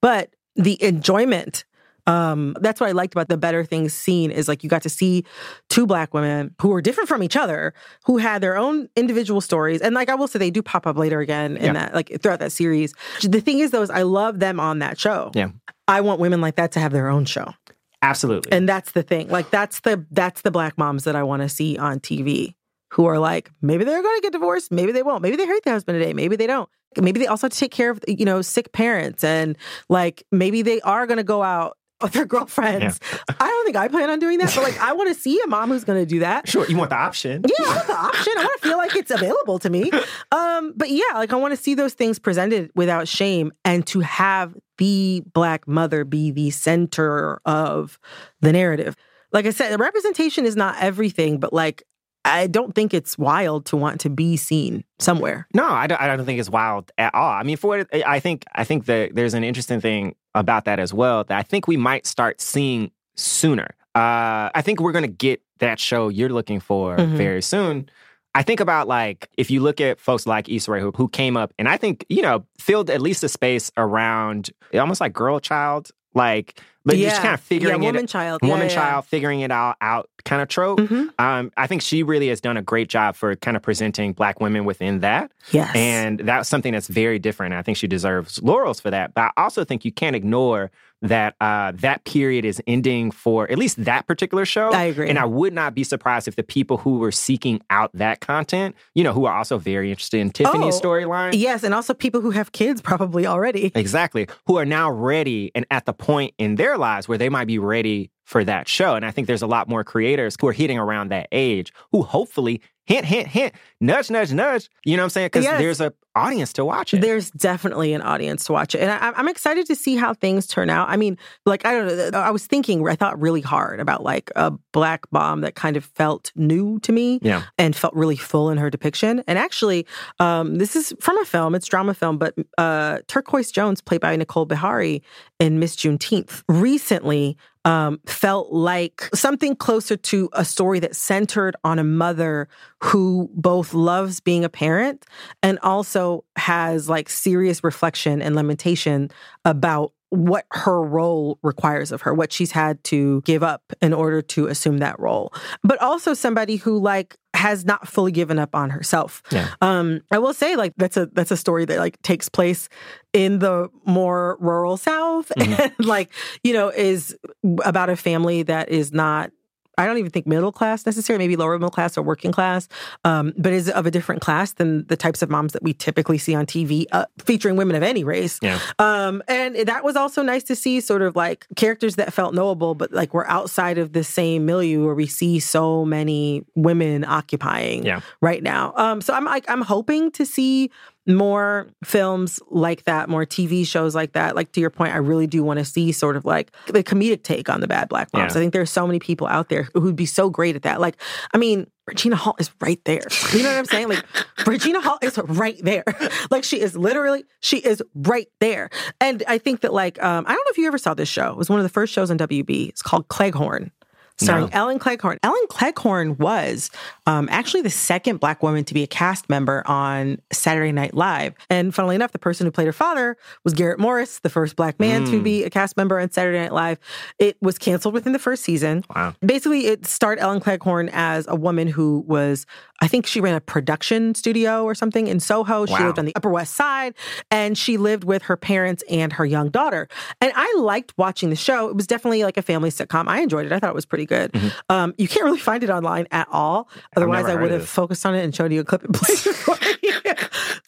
But 0.00 0.30
the 0.56 0.82
enjoyment 0.82 1.64
um 2.08 2.56
that's 2.60 2.80
what 2.80 2.88
i 2.88 2.92
liked 2.92 3.14
about 3.14 3.28
the 3.28 3.36
better 3.36 3.64
things 3.64 3.94
scene 3.94 4.30
is 4.32 4.48
like 4.48 4.64
you 4.64 4.68
got 4.68 4.82
to 4.82 4.88
see 4.88 5.24
two 5.68 5.86
black 5.86 6.12
women 6.12 6.52
who 6.60 6.68
were 6.68 6.80
different 6.82 7.08
from 7.08 7.22
each 7.22 7.36
other 7.36 7.72
who 8.04 8.16
had 8.16 8.42
their 8.42 8.56
own 8.56 8.88
individual 8.96 9.40
stories. 9.40 9.80
And 9.80 9.94
like 9.94 10.08
i 10.08 10.14
will 10.14 10.26
say 10.26 10.38
they 10.38 10.50
do 10.50 10.62
pop 10.62 10.86
up 10.86 10.96
later 10.96 11.20
again 11.20 11.56
in 11.56 11.66
Yeah. 11.66 11.72
that 11.74 11.94
like 11.94 12.10
throughout 12.20 12.40
that 12.40 12.50
series. 12.52 12.92
The 13.22 13.40
thing 13.40 13.60
is 13.60 13.70
though 13.70 13.82
is 13.82 13.90
i 13.90 14.02
love 14.02 14.40
them 14.40 14.58
on 14.58 14.80
that 14.80 14.98
show. 14.98 15.30
Yeah. 15.34 15.50
i 15.86 16.00
want 16.00 16.18
women 16.20 16.40
like 16.40 16.56
that 16.56 16.72
to 16.72 16.80
have 16.80 16.92
their 16.92 17.08
own 17.08 17.24
show. 17.24 17.54
Absolutely. 18.02 18.50
and 18.50 18.68
that's 18.68 18.92
the 18.92 19.04
thing. 19.04 19.28
Like 19.28 19.50
that's 19.50 19.80
the 19.80 20.04
that's 20.10 20.42
the 20.42 20.50
black 20.50 20.76
moms 20.76 21.04
that 21.04 21.14
i 21.14 21.22
want 21.22 21.42
to 21.42 21.48
see 21.48 21.78
on 21.78 22.00
tv 22.00 22.54
who 22.90 23.06
are 23.06 23.18
like 23.18 23.50
maybe 23.62 23.84
they're 23.84 24.02
going 24.02 24.16
to 24.18 24.22
get 24.22 24.32
divorced. 24.32 24.70
Maybe 24.72 24.92
they 24.92 25.02
won't. 25.02 25.22
Maybe 25.22 25.36
they 25.36 25.46
hate 25.46 25.62
their 25.64 25.72
husband 25.72 25.98
today. 25.98 26.12
Maybe 26.12 26.36
they 26.36 26.46
don't. 26.46 26.68
Maybe 27.00 27.20
they 27.20 27.26
also 27.26 27.46
have 27.46 27.52
to 27.52 27.58
take 27.58 27.70
care 27.70 27.88
of 27.90 28.00
you 28.06 28.24
know 28.26 28.42
sick 28.42 28.72
parents 28.72 29.24
and 29.24 29.56
like 29.88 30.24
maybe 30.30 30.60
they 30.60 30.80
are 30.82 31.06
going 31.06 31.16
to 31.16 31.24
go 31.24 31.42
out 31.42 31.78
with 32.02 32.12
their 32.12 32.26
girlfriends 32.34 33.00
i 33.28 33.46
don't 33.46 33.64
think 33.64 33.76
i 33.76 33.88
plan 33.88 34.10
on 34.10 34.18
doing 34.18 34.38
that 34.38 34.52
but 34.54 34.62
like 34.62 34.78
i 34.80 34.92
want 34.92 35.08
to 35.08 35.14
see 35.14 35.40
a 35.44 35.46
mom 35.46 35.70
who's 35.70 35.84
going 35.84 35.98
to 35.98 36.06
do 36.06 36.18
that 36.20 36.48
sure, 36.48 36.66
you 36.68 36.76
want 36.76 36.90
the 36.90 36.96
option. 36.96 37.42
yeah, 37.46 37.66
I 37.66 37.74
want 37.76 37.86
the 37.86 37.98
option. 37.98 38.32
I 38.36 38.42
want 38.42 38.62
to 38.62 38.68
feel 38.68 38.76
like 38.78 38.96
it's 38.96 39.10
available 39.10 39.58
to 39.60 39.70
me. 39.70 39.90
Um, 40.32 40.72
but 40.76 40.90
yeah, 40.90 41.04
like 41.14 41.32
I 41.32 41.36
want 41.36 41.52
to 41.56 41.62
see 41.62 41.74
those 41.74 41.94
things 41.94 42.18
presented 42.18 42.70
without 42.74 43.06
shame 43.06 43.52
and 43.64 43.86
to 43.88 44.00
have 44.00 44.54
the 44.78 45.22
black 45.32 45.68
mother 45.68 46.04
be 46.04 46.30
the 46.30 46.50
center 46.50 47.40
of 47.44 47.98
the 48.40 48.52
narrative. 48.52 48.96
Like 49.32 49.46
I 49.46 49.50
said, 49.50 49.72
the 49.72 49.78
representation 49.78 50.46
is 50.46 50.56
not 50.56 50.76
everything, 50.80 51.38
but 51.38 51.52
like 51.52 51.82
I 52.24 52.46
don't 52.46 52.74
think 52.74 52.94
it's 52.94 53.18
wild 53.18 53.66
to 53.66 53.76
want 53.76 54.00
to 54.02 54.10
be 54.10 54.36
seen 54.36 54.84
somewhere. 54.98 55.46
No, 55.54 55.66
I 55.66 55.86
don't, 55.86 56.00
I 56.00 56.16
don't 56.16 56.24
think 56.24 56.40
it's 56.40 56.50
wild 56.50 56.90
at 56.96 57.14
all. 57.14 57.30
I 57.30 57.42
mean, 57.42 57.56
for 57.56 57.84
I 57.92 58.20
think, 58.20 58.44
I 58.54 58.64
think 58.64 58.86
that 58.86 59.14
there's 59.14 59.34
an 59.34 59.44
interesting 59.44 59.80
thing 59.80 60.14
about 60.34 60.64
that 60.64 60.78
as 60.78 60.92
well 60.94 61.24
that 61.24 61.38
I 61.38 61.42
think 61.42 61.66
we 61.68 61.76
might 61.76 62.06
start 62.06 62.40
seeing 62.40 62.90
sooner. 63.16 63.68
Uh, 63.94 64.48
I 64.54 64.62
think 64.62 64.80
we're 64.80 64.92
going 64.92 65.04
to 65.04 65.08
get 65.08 65.42
that 65.58 65.78
show 65.78 66.08
you're 66.08 66.30
looking 66.30 66.60
for 66.60 66.96
Mhm. 66.96 67.16
very 67.16 67.42
soon. 67.42 67.88
I 68.34 68.42
think 68.42 68.60
about 68.60 68.88
like 68.88 69.28
if 69.36 69.50
you 69.50 69.60
look 69.60 69.78
at 69.80 70.00
folks 70.00 70.26
like 70.26 70.48
Issa 70.48 70.70
Rae 70.72 70.80
who, 70.80 70.90
who 70.92 71.06
came 71.08 71.36
up 71.36 71.52
and 71.58 71.68
I 71.68 71.76
think 71.76 72.06
you 72.08 72.22
know 72.22 72.46
filled 72.58 72.88
at 72.88 73.02
least 73.02 73.22
a 73.22 73.28
space 73.28 73.70
around 73.76 74.50
almost 74.74 75.02
like 75.02 75.12
girl 75.12 75.38
child 75.38 75.90
like 76.14 76.58
but 76.84 76.96
just 76.96 77.22
kind 77.22 77.34
of 77.34 77.40
figuring 77.40 77.82
yeah, 77.82 77.88
it 77.88 77.92
woman 77.92 78.06
child, 78.06 78.40
Yeah, 78.42 78.48
woman 78.48 78.66
yeah, 78.68 78.72
yeah. 78.74 78.80
child 78.80 79.04
figuring 79.06 79.40
it 79.40 79.50
all 79.50 79.74
out 79.80 80.08
kind 80.24 80.42
of 80.42 80.48
trope. 80.48 80.78
Mhm. 80.80 81.10
Um, 81.18 81.52
I 81.56 81.66
think 81.66 81.82
she 81.82 82.02
really 82.02 82.28
has 82.28 82.40
done 82.40 82.56
a 82.56 82.62
great 82.62 82.88
job 82.88 83.16
for 83.16 83.34
kind 83.36 83.56
of 83.56 83.62
presenting 83.62 84.12
black 84.12 84.40
women 84.40 84.64
within 84.64 85.00
that. 85.00 85.30
Yes. 85.50 85.74
And 85.74 86.20
that's 86.20 86.48
something 86.48 86.72
that's 86.72 86.88
very 86.88 87.18
different. 87.18 87.54
I 87.54 87.62
think 87.62 87.76
she 87.76 87.86
deserves 87.86 88.42
laurels 88.42 88.80
for 88.80 88.90
that. 88.90 89.14
But 89.14 89.32
I 89.36 89.42
also 89.42 89.64
think 89.64 89.84
you 89.84 89.92
can't 89.92 90.14
ignore 90.16 90.70
that 91.02 91.34
uh, 91.40 91.72
that 91.76 92.04
period 92.04 92.44
is 92.44 92.62
ending 92.66 93.10
for 93.10 93.50
at 93.50 93.58
least 93.58 93.84
that 93.84 94.06
particular 94.06 94.44
show. 94.44 94.70
I 94.72 94.84
agree. 94.84 95.08
And 95.08 95.18
I 95.18 95.24
would 95.24 95.52
not 95.52 95.74
be 95.74 95.84
surprised 95.84 96.28
if 96.28 96.36
the 96.36 96.42
people 96.42 96.78
who 96.78 96.98
were 96.98 97.12
seeking 97.12 97.60
out 97.70 97.90
that 97.94 98.20
content, 98.20 98.74
you 98.94 99.04
know, 99.04 99.12
who 99.12 99.26
are 99.26 99.36
also 99.36 99.58
very 99.58 99.90
interested 99.90 100.20
in 100.20 100.30
Tiffany's 100.30 100.76
Oh, 100.76 100.80
storyline. 100.80 101.32
Yes, 101.34 101.64
and 101.64 101.74
also 101.74 101.92
people 101.92 102.20
who 102.20 102.30
have 102.30 102.52
kids 102.52 102.80
probably 102.80 103.26
already. 103.26 103.72
Exactly. 103.74 104.28
Who 104.46 104.56
are 104.56 104.64
now 104.64 104.90
ready 104.90 105.50
and 105.54 105.66
at 105.70 105.86
the 105.86 105.92
point 105.92 106.34
in 106.38 106.54
their 106.54 106.78
lives 106.78 107.08
where 107.08 107.18
they 107.18 107.28
might 107.28 107.46
be 107.46 107.58
ready 107.58 108.10
for 108.24 108.44
that 108.44 108.68
show. 108.68 108.94
And 108.94 109.04
I 109.04 109.10
think 109.10 109.26
there's 109.26 109.42
a 109.42 109.46
lot 109.46 109.68
more 109.68 109.84
creators 109.84 110.36
who 110.40 110.46
are 110.48 110.52
hitting 110.52 110.78
around 110.78 111.10
that 111.10 111.28
age 111.32 111.72
who 111.90 112.02
hopefully 112.02 112.60
hint, 112.84 113.04
hint, 113.04 113.28
hint, 113.28 113.54
nudge, 113.80 114.10
nudge, 114.10 114.32
nudge. 114.32 114.68
You 114.84 114.96
know 114.96 115.02
what 115.02 115.06
I'm 115.06 115.10
saying? 115.10 115.26
Because 115.26 115.44
Yes. 115.44 115.60
there's 115.60 115.80
an 115.80 115.92
audience 116.16 116.52
to 116.54 116.64
watch 116.64 116.92
it. 116.92 117.00
There's 117.00 117.30
definitely 117.30 117.92
an 117.94 118.02
audience 118.02 118.44
to 118.46 118.52
watch 118.52 118.74
it. 118.74 118.80
And 118.80 118.90
I, 118.90 119.12
I'm 119.16 119.28
excited 119.28 119.66
to 119.66 119.76
see 119.76 119.94
how 119.94 120.14
things 120.14 120.48
turn 120.48 120.68
out. 120.68 120.88
I 120.88 120.96
mean, 120.96 121.16
like, 121.46 121.64
I 121.64 121.74
don't 121.74 122.12
know. 122.12 122.18
I 122.18 122.30
was 122.30 122.44
thinking, 122.44 122.86
I 122.88 122.96
thought 122.96 123.20
really 123.20 123.40
hard 123.40 123.78
about 123.78 124.02
like 124.02 124.32
a 124.34 124.50
black 124.72 125.08
bomb 125.12 125.42
that 125.42 125.54
kind 125.54 125.76
of 125.76 125.84
felt 125.84 126.32
new 126.34 126.80
to 126.80 126.90
me 126.92 127.20
Yeah. 127.22 127.44
and 127.56 127.74
felt 127.74 127.94
really 127.94 128.16
full 128.16 128.50
in 128.50 128.58
her 128.58 128.68
depiction. 128.68 129.22
And 129.28 129.38
actually, 129.38 129.86
um, 130.18 130.56
this 130.56 130.74
is 130.74 130.92
from 131.00 131.16
a 131.18 131.24
film, 131.24 131.54
it's 131.54 131.68
drama 131.68 131.94
film, 131.94 132.18
but 132.18 132.34
uh, 132.58 132.98
Turquoise 133.06 133.52
Jones, 133.52 133.80
played 133.80 134.00
by 134.00 134.16
Nicole 134.16 134.44
Beharie 134.46 135.02
in 135.38 135.60
Miss 135.60 135.76
Juneteenth, 135.76 136.42
recently 136.48 137.36
um, 137.64 138.00
felt 138.06 138.52
like 138.52 139.08
something 139.14 139.54
closer 139.54 139.96
to 139.96 140.28
a 140.32 140.44
story 140.44 140.80
that 140.80 140.96
centered 140.96 141.54
on 141.64 141.78
a 141.78 141.84
mother 141.84 142.48
who 142.82 143.30
both 143.34 143.72
loves 143.72 144.20
being 144.20 144.44
a 144.44 144.48
parent 144.48 145.06
and 145.42 145.58
also 145.62 146.24
has 146.36 146.88
like 146.88 147.08
serious 147.08 147.62
reflection 147.62 148.20
and 148.20 148.34
lamentation 148.34 149.10
about 149.44 149.92
what 150.12 150.44
her 150.50 150.82
role 150.82 151.38
requires 151.42 151.90
of 151.90 152.02
her, 152.02 152.12
what 152.12 152.30
she's 152.30 152.52
had 152.52 152.84
to 152.84 153.22
give 153.22 153.42
up 153.42 153.62
in 153.80 153.94
order 153.94 154.20
to 154.20 154.46
assume 154.46 154.76
that 154.76 155.00
role. 155.00 155.32
But 155.64 155.80
also 155.80 156.12
somebody 156.12 156.56
who 156.56 156.78
like 156.78 157.16
has 157.32 157.64
not 157.64 157.88
fully 157.88 158.12
given 158.12 158.38
up 158.38 158.54
on 158.54 158.68
herself. 158.68 159.22
Yeah. 159.30 159.48
Um, 159.62 160.02
I 160.10 160.18
will 160.18 160.34
say 160.34 160.54
like 160.54 160.74
that's 160.76 160.98
a 160.98 161.06
that's 161.06 161.30
a 161.30 161.36
story 161.36 161.64
that 161.64 161.78
like 161.78 162.00
takes 162.02 162.28
place 162.28 162.68
in 163.14 163.38
the 163.38 163.70
more 163.86 164.36
rural 164.38 164.76
South 164.76 165.32
and 165.38 165.72
like, 165.78 166.12
you 166.44 166.52
know, 166.52 166.68
is 166.68 167.16
about 167.64 167.88
a 167.88 167.96
family 167.96 168.42
that 168.42 168.68
is 168.68 168.92
not 168.92 169.30
I 169.78 169.86
don't 169.86 169.98
even 169.98 170.10
think 170.10 170.26
middle 170.26 170.52
class 170.52 170.84
necessarily, 170.84 171.24
maybe 171.24 171.36
lower 171.36 171.58
middle 171.58 171.70
class 171.70 171.96
or 171.96 172.02
working 172.02 172.30
class, 172.32 172.68
um, 173.04 173.32
but 173.38 173.52
is 173.52 173.70
of 173.70 173.86
a 173.86 173.90
different 173.90 174.20
class 174.20 174.52
than 174.52 174.86
the 174.88 174.96
types 174.96 175.22
of 175.22 175.30
moms 175.30 175.52
that 175.54 175.62
we 175.62 175.72
typically 175.72 176.18
see 176.18 176.34
on 176.34 176.44
TV 176.46 176.84
uh, 176.92 177.06
featuring 177.18 177.56
women 177.56 177.74
of 177.76 177.82
any 177.82 178.04
race. 178.04 178.38
Yeah. 178.42 178.58
Um, 178.78 179.22
and 179.28 179.56
that 179.56 179.82
was 179.84 179.96
also 179.96 180.22
nice 180.22 180.42
to 180.44 180.54
see 180.56 180.80
sort 180.80 181.02
of 181.02 181.16
like 181.16 181.46
characters 181.56 181.96
that 181.96 182.12
felt 182.12 182.34
knowable, 182.34 182.74
but 182.74 182.92
like 182.92 183.14
we're 183.14 183.26
outside 183.26 183.78
of 183.78 183.92
the 183.92 184.04
same 184.04 184.44
milieu 184.44 184.84
where 184.84 184.94
we 184.94 185.06
see 185.06 185.40
so 185.40 185.84
many 185.84 186.44
women 186.54 187.04
occupying 187.04 187.84
Yeah. 187.84 188.00
right 188.20 188.42
now. 188.42 188.72
Um, 188.76 189.00
so 189.00 189.14
I'm 189.14 189.24
like, 189.24 189.48
I'm 189.48 189.62
hoping 189.62 190.10
to 190.12 190.26
see 190.26 190.70
more 191.06 191.68
films 191.84 192.40
like 192.50 192.84
that, 192.84 193.08
more 193.08 193.26
TV 193.26 193.66
shows 193.66 193.94
like 193.94 194.12
that. 194.12 194.36
Like 194.36 194.52
to 194.52 194.60
your 194.60 194.70
point, 194.70 194.94
I 194.94 194.98
really 194.98 195.26
do 195.26 195.42
want 195.42 195.58
to 195.58 195.64
see 195.64 195.92
sort 195.92 196.16
of 196.16 196.24
like 196.24 196.52
the 196.66 196.84
comedic 196.84 197.22
take 197.22 197.48
on 197.48 197.60
the 197.60 197.66
bad 197.66 197.88
black 197.88 198.12
moms. 198.12 198.34
Yeah. 198.34 198.38
I 198.38 198.42
think 198.42 198.52
there's 198.52 198.70
so 198.70 198.86
many 198.86 198.98
people 198.98 199.26
out 199.26 199.48
there 199.48 199.68
who'd 199.74 199.96
be 199.96 200.06
so 200.06 200.30
great 200.30 200.56
at 200.56 200.62
that. 200.62 200.80
Like, 200.80 200.96
I 201.34 201.38
mean, 201.38 201.66
Regina 201.86 202.14
Hall 202.14 202.36
is 202.38 202.50
right 202.60 202.80
there. 202.84 203.02
You 203.32 203.42
know 203.42 203.48
what 203.50 203.58
I'm 203.58 203.64
saying? 203.64 203.88
Like, 203.88 204.04
Regina 204.46 204.80
Hall 204.80 204.98
is 205.02 205.18
right 205.18 205.58
there. 205.62 205.84
Like, 206.30 206.44
she 206.44 206.60
is 206.60 206.76
literally, 206.76 207.24
she 207.40 207.58
is 207.58 207.82
right 207.94 208.28
there. 208.40 208.70
And 209.00 209.22
I 209.28 209.38
think 209.38 209.60
that, 209.60 209.72
like, 209.72 210.02
um, 210.02 210.24
I 210.26 210.32
don't 210.32 210.38
know 210.44 210.50
if 210.50 210.56
you 210.56 210.66
ever 210.66 210.78
saw 210.78 210.94
this 210.94 211.08
show. 211.08 211.30
It 211.30 211.36
was 211.36 211.50
one 211.50 211.58
of 211.58 211.64
the 211.64 211.68
first 211.68 211.92
shows 211.92 212.10
on 212.10 212.16
WB. 212.18 212.68
It's 212.68 212.80
called 212.80 213.08
Cleghorne. 213.08 213.70
Starring 214.18 214.44
No. 214.44 214.50
Ellen 214.52 214.78
Cleghorne. 214.78 215.18
Ellen 215.22 215.46
Cleghorne 215.48 216.16
was 216.18 216.70
um, 217.06 217.28
actually 217.30 217.62
the 217.62 217.70
second 217.70 218.20
black 218.20 218.42
woman 218.42 218.64
to 218.64 218.74
be 218.74 218.82
a 218.82 218.86
cast 218.86 219.28
member 219.28 219.62
on 219.66 220.20
Saturday 220.32 220.72
Night 220.72 220.94
Live. 220.94 221.34
And 221.50 221.74
funnily 221.74 221.94
enough, 221.96 222.12
the 222.12 222.18
person 222.18 222.46
who 222.46 222.50
played 222.50 222.66
her 222.66 222.72
father 222.72 223.16
was 223.44 223.54
Garrett 223.54 223.78
Morris, 223.78 224.20
the 224.20 224.30
first 224.30 224.54
black 224.56 224.78
man 224.78 225.04
to 225.06 225.12
Mm. 225.20 225.24
be 225.24 225.44
a 225.44 225.50
cast 225.50 225.76
member 225.76 225.98
on 225.98 226.10
Saturday 226.10 226.38
Night 226.40 226.52
Live. 226.52 226.78
It 227.18 227.36
was 227.42 227.58
canceled 227.58 227.94
within 227.94 228.12
the 228.12 228.18
first 228.18 228.44
season. 228.44 228.84
Wow. 228.94 229.14
Basically, 229.24 229.66
it 229.66 229.86
starred 229.86 230.18
Ellen 230.18 230.40
Cleghorne 230.40 230.90
as 230.92 231.26
a 231.28 231.34
woman 231.36 231.66
who 231.68 232.04
was, 232.06 232.46
I 232.82 232.88
think 232.88 233.06
she 233.06 233.20
ran 233.20 233.34
a 233.36 233.40
production 233.40 234.14
studio 234.14 234.64
or 234.64 234.74
something 234.74 235.06
in 235.06 235.20
Soho. 235.20 235.64
She 235.66 235.72
Wow. 235.72 235.86
lived 235.86 235.98
on 236.00 236.04
the 236.04 236.14
Upper 236.16 236.28
West 236.28 236.54
Side 236.54 236.94
and 237.30 237.56
she 237.56 237.76
lived 237.78 238.02
with 238.02 238.22
her 238.22 238.36
parents 238.36 238.82
and 238.90 239.12
her 239.12 239.24
young 239.24 239.50
daughter. 239.50 239.88
And 240.20 240.32
I 240.34 240.52
liked 240.58 240.92
watching 240.98 241.30
the 241.30 241.36
show. 241.36 241.68
It 241.68 241.76
was 241.76 241.86
definitely 241.86 242.24
like 242.24 242.36
a 242.36 242.42
family 242.42 242.70
sitcom. 242.70 243.06
I 243.06 243.20
enjoyed 243.20 243.46
it. 243.46 243.52
I 243.52 243.60
thought 243.60 243.70
it 243.70 243.74
was 243.76 243.86
pretty 243.86 244.04
good. 244.06 244.34
Um, 244.68 244.94
you 244.98 245.06
can't 245.06 245.24
really 245.24 245.38
find 245.38 245.62
it 245.62 245.70
online 245.70 246.08
at 246.10 246.26
all. 246.32 246.68
Otherwise, 246.96 247.26
I 247.26 247.36
would 247.36 247.52
have 247.52 247.68
focused 247.68 248.04
on 248.04 248.16
it 248.16 248.24
and 248.24 248.34
showed 248.34 248.52
you 248.52 248.60
a 248.60 248.64
clip 248.64 248.82
and 248.82 248.92
played 248.94 249.18
it 249.26 249.34
for 249.36 249.56
you. 249.82 249.92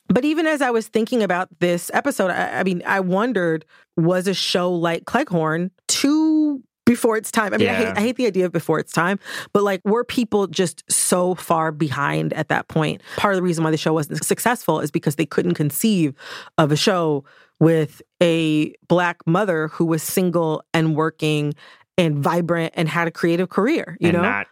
But 0.09 0.25
even 0.25 0.47
as 0.47 0.62
I 0.62 0.71
was 0.71 0.87
thinking 0.87 1.23
about 1.23 1.49
this 1.59 1.91
episode, 1.93 2.31
I, 2.31 2.61
I 2.61 2.62
mean, 2.62 2.83
I 2.87 3.01
wondered 3.01 3.65
was 3.97 4.29
a 4.29 4.35
show 4.35 4.73
like 4.73 5.05
Cleghorne 5.05 5.71
too 5.89 6.24
before 6.87 7.16
it's 7.16 7.30
time. 7.30 7.55
I 7.55 7.57
mean, 7.59 7.68
I, 7.68 7.74
hate, 7.74 7.97
I 7.97 8.01
hate 8.01 8.16
the 8.16 8.26
idea 8.26 8.47
of 8.47 8.53
before 8.53 8.78
it's 8.78 8.93
time, 8.93 9.18
but 9.53 9.62
like, 9.62 9.80
were 9.85 10.05
people 10.05 10.47
just 10.47 10.85
so 10.91 11.35
far 11.35 11.72
behind 11.72 12.32
at 12.35 12.49
that 12.49 12.68
point? 12.68 13.03
Part 13.16 13.35
of 13.35 13.37
the 13.37 13.43
reason 13.43 13.64
why 13.64 13.70
the 13.70 13.76
show 13.76 13.93
wasn't 13.93 14.22
successful 14.24 14.80
is 14.80 14.91
because 14.91 15.16
they 15.16 15.26
couldn't 15.26 15.55
conceive 15.55 16.14
of 16.59 16.70
a 16.72 16.76
show 16.76 17.24
with 17.61 18.03
a 18.22 18.74
black 18.89 19.18
mother 19.26 19.68
who 19.68 19.85
was 19.87 20.03
single 20.03 20.62
and 20.74 20.95
working 20.97 21.55
and 21.97 22.18
vibrant 22.18 22.74
and 22.76 22.89
had 22.89 23.07
a 23.09 23.11
creative 23.11 23.49
career, 23.49 23.97
you 24.01 24.09
and 24.09 24.16
know? 24.16 24.22
not 24.22 24.47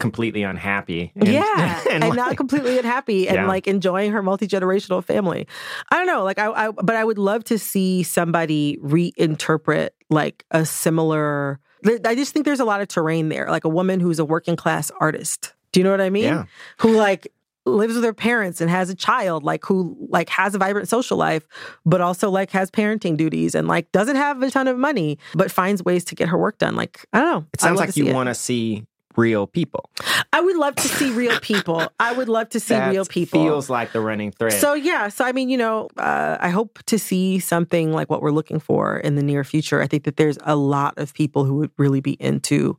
completely 0.00 0.42
unhappy. 0.42 1.12
And- 1.14 1.28
yeah, 1.28 1.80
and, 1.90 2.02
like- 2.02 2.14
not 2.16 2.36
completely 2.36 2.78
unhappy, 2.78 3.28
and 3.28 3.36
Yeah. 3.36 3.46
like 3.46 3.66
enjoying 3.68 4.10
her 4.12 4.22
multi 4.22 4.48
generational 4.48 5.02
family. 5.04 5.46
I 5.92 5.96
don't 5.96 6.06
know, 6.06 6.24
like 6.24 6.38
I, 6.38 6.50
I, 6.50 6.70
but 6.72 6.96
I 6.96 7.04
would 7.04 7.18
love 7.18 7.44
to 7.44 7.58
see 7.58 8.02
somebody 8.02 8.78
reinterpret 8.82 9.90
like 10.10 10.44
a 10.50 10.66
similar. 10.66 11.60
I 11.86 12.14
just 12.14 12.32
think 12.32 12.44
there's 12.44 12.60
a 12.60 12.64
lot 12.64 12.80
of 12.80 12.88
terrain 12.88 13.28
there, 13.28 13.48
like 13.50 13.64
a 13.64 13.68
woman 13.68 14.00
who's 14.00 14.18
a 14.18 14.24
working 14.24 14.56
class 14.56 14.90
artist. 15.00 15.52
Do 15.72 15.80
you 15.80 15.84
know 15.84 15.90
what 15.90 16.00
I 16.00 16.10
mean? 16.10 16.24
Yeah. 16.24 16.44
Who 16.78 16.96
like 16.96 17.32
lives 17.66 17.94
with 17.94 18.04
her 18.04 18.14
parents 18.14 18.60
and 18.60 18.70
has 18.70 18.90
a 18.90 18.94
child, 18.94 19.44
like 19.44 19.64
who 19.64 19.96
like 20.08 20.28
has 20.30 20.54
a 20.54 20.58
vibrant 20.58 20.88
social 20.88 21.16
life, 21.16 21.46
but 21.84 22.00
also 22.00 22.30
like 22.30 22.50
has 22.50 22.70
parenting 22.70 23.16
duties 23.16 23.54
and 23.54 23.68
like 23.68 23.90
doesn't 23.92 24.16
have 24.16 24.42
a 24.42 24.50
ton 24.50 24.68
of 24.68 24.78
money, 24.78 25.18
but 25.34 25.50
finds 25.50 25.82
ways 25.82 26.04
to 26.06 26.14
get 26.14 26.28
her 26.28 26.38
work 26.38 26.58
done. 26.58 26.74
Like 26.74 27.06
I 27.12 27.20
don't 27.20 27.30
know. 27.30 27.46
It 27.52 27.60
sounds 27.60 27.78
like 27.78 27.96
you 27.96 28.12
want 28.12 28.28
to 28.28 28.34
see 28.34 28.84
real 29.20 29.46
people. 29.46 29.90
I 30.32 30.40
would 30.40 30.56
love 30.56 30.74
to 30.76 30.88
see 30.88 31.10
real 31.10 31.38
people. 31.40 31.86
I 32.00 32.12
would 32.12 32.28
love 32.28 32.48
to 32.50 32.60
see 32.60 32.74
That 32.74 32.90
real 32.90 33.04
people. 33.04 33.42
Feels 33.42 33.68
like 33.68 33.92
the 33.92 34.00
running 34.00 34.32
thread. 34.32 34.54
So 34.54 34.72
yeah, 34.74 35.08
so 35.08 35.24
I 35.24 35.32
mean, 35.32 35.50
you 35.50 35.58
know, 35.58 35.88
uh, 35.98 36.38
I 36.40 36.48
hope 36.48 36.78
to 36.86 36.98
see 36.98 37.38
something 37.38 37.92
like 37.92 38.08
what 38.08 38.22
we're 38.22 38.30
looking 38.30 38.58
for 38.58 38.96
in 38.96 39.16
the 39.16 39.22
near 39.22 39.44
future. 39.44 39.82
I 39.82 39.86
think 39.86 40.04
that 40.04 40.16
there's 40.16 40.38
a 40.42 40.56
lot 40.56 40.94
of 40.96 41.12
people 41.12 41.44
who 41.44 41.56
would 41.56 41.70
really 41.76 42.00
be 42.00 42.12
into 42.14 42.78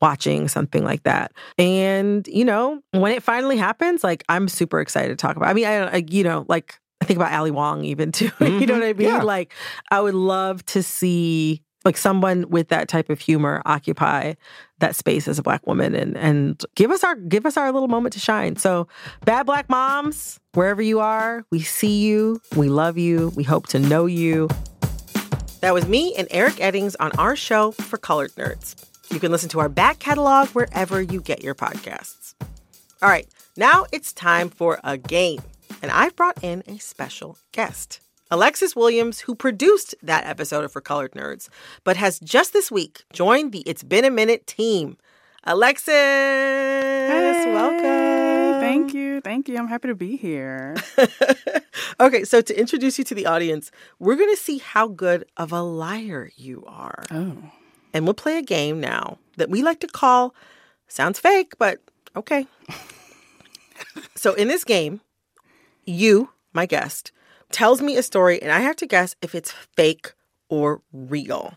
watching 0.00 0.46
something 0.46 0.84
like 0.84 1.02
that. 1.02 1.32
And 1.58 2.26
you 2.28 2.44
know, 2.44 2.80
when 2.92 3.12
it 3.12 3.22
finally 3.22 3.56
happens, 3.56 4.04
like 4.04 4.22
I'm 4.28 4.46
super 4.48 4.80
excited 4.80 5.08
to 5.08 5.16
talk 5.16 5.36
about. 5.36 5.48
I 5.48 5.54
mean, 5.54 5.66
I, 5.66 5.96
I 5.96 6.04
you 6.08 6.22
know, 6.22 6.44
like 6.48 6.78
I 7.00 7.06
think 7.06 7.16
about 7.16 7.32
Ali 7.32 7.50
Wong 7.50 7.84
even 7.84 8.12
too. 8.12 8.30
you 8.40 8.66
know 8.66 8.74
what 8.74 8.84
I 8.84 8.92
mean? 8.92 9.08
Yeah. 9.08 9.22
Like 9.22 9.52
I 9.90 10.00
would 10.00 10.14
love 10.14 10.64
to 10.66 10.82
see 10.82 11.62
like 11.84 11.96
someone 11.96 12.48
with 12.50 12.68
that 12.68 12.88
type 12.88 13.10
of 13.10 13.20
humor 13.20 13.62
occupy 13.64 14.34
that 14.78 14.94
space 14.94 15.28
as 15.28 15.38
a 15.38 15.42
black 15.42 15.66
woman 15.66 15.94
and 15.94 16.16
and 16.16 16.62
give 16.74 16.90
us 16.90 17.04
our 17.04 17.14
give 17.16 17.46
us 17.46 17.56
our 17.56 17.72
little 17.72 17.88
moment 17.88 18.12
to 18.14 18.20
shine. 18.20 18.56
So 18.56 18.88
bad 19.24 19.46
black 19.46 19.68
moms, 19.68 20.38
wherever 20.54 20.82
you 20.82 21.00
are, 21.00 21.44
we 21.50 21.60
see 21.60 22.00
you, 22.00 22.40
we 22.56 22.68
love 22.68 22.98
you, 22.98 23.32
we 23.36 23.44
hope 23.44 23.66
to 23.68 23.78
know 23.78 24.06
you. 24.06 24.48
That 25.60 25.74
was 25.74 25.86
me 25.86 26.14
and 26.16 26.26
Eric 26.30 26.54
Eddings 26.54 26.96
on 27.00 27.12
our 27.18 27.36
show 27.36 27.72
for 27.72 27.98
Colored 27.98 28.32
Nerds. 28.32 28.74
You 29.12 29.20
can 29.20 29.30
listen 29.30 29.48
to 29.50 29.60
our 29.60 29.68
back 29.68 29.98
catalog 29.98 30.48
wherever 30.50 31.02
you 31.02 31.20
get 31.20 31.42
your 31.42 31.54
podcasts. 31.54 32.34
All 33.02 33.08
right, 33.08 33.26
now 33.56 33.84
it's 33.92 34.12
time 34.12 34.48
for 34.48 34.78
a 34.84 34.96
game. 34.96 35.40
And 35.82 35.90
I've 35.90 36.14
brought 36.16 36.42
in 36.42 36.62
a 36.66 36.78
special 36.78 37.38
guest. 37.52 38.00
Alexis 38.30 38.76
Williams, 38.76 39.20
who 39.20 39.34
produced 39.34 39.94
that 40.02 40.26
episode 40.26 40.64
of 40.64 40.72
For 40.72 40.80
Colored 40.80 41.12
Nerds, 41.12 41.48
but 41.84 41.96
has 41.96 42.20
just 42.20 42.52
this 42.52 42.70
week 42.70 43.04
joined 43.12 43.52
the 43.52 43.60
It's 43.60 43.82
Been 43.82 44.04
a 44.04 44.10
Minute 44.10 44.46
team. 44.46 44.96
Alexis, 45.44 45.94
welcome. 47.46 48.60
Thank 48.60 48.94
you. 48.94 49.20
Thank 49.20 49.48
you. 49.48 49.56
I'm 49.56 49.68
happy 49.68 49.88
to 49.88 49.94
be 49.94 50.16
here. 50.16 50.76
Okay, 52.00 52.24
so 52.24 52.40
to 52.40 52.58
introduce 52.58 52.98
you 52.98 53.04
to 53.04 53.14
the 53.14 53.26
audience, 53.26 53.70
we're 53.98 54.16
going 54.16 54.34
to 54.34 54.40
see 54.40 54.56
how 54.56 54.88
good 54.88 55.26
of 55.36 55.52
a 55.52 55.60
liar 55.60 56.30
you 56.34 56.64
are. 56.66 57.04
Oh. 57.10 57.36
And 57.92 58.04
we'll 58.06 58.14
play 58.14 58.38
a 58.38 58.42
game 58.42 58.80
now 58.80 59.18
that 59.36 59.50
we 59.50 59.62
like 59.62 59.80
to 59.80 59.86
call 59.86 60.34
sounds 60.88 61.18
fake, 61.18 61.58
but 61.58 61.78
okay. 62.16 62.46
so 64.14 64.32
in 64.32 64.48
this 64.48 64.64
game, 64.64 65.02
you, 65.84 66.30
my 66.54 66.64
guest, 66.64 67.12
tells 67.50 67.82
me 67.82 67.96
a 67.96 68.02
story 68.02 68.40
and 68.40 68.52
I 68.52 68.60
have 68.60 68.76
to 68.76 68.86
guess 68.86 69.16
if 69.22 69.34
it's 69.34 69.52
fake 69.52 70.12
or 70.48 70.82
real. 70.92 71.54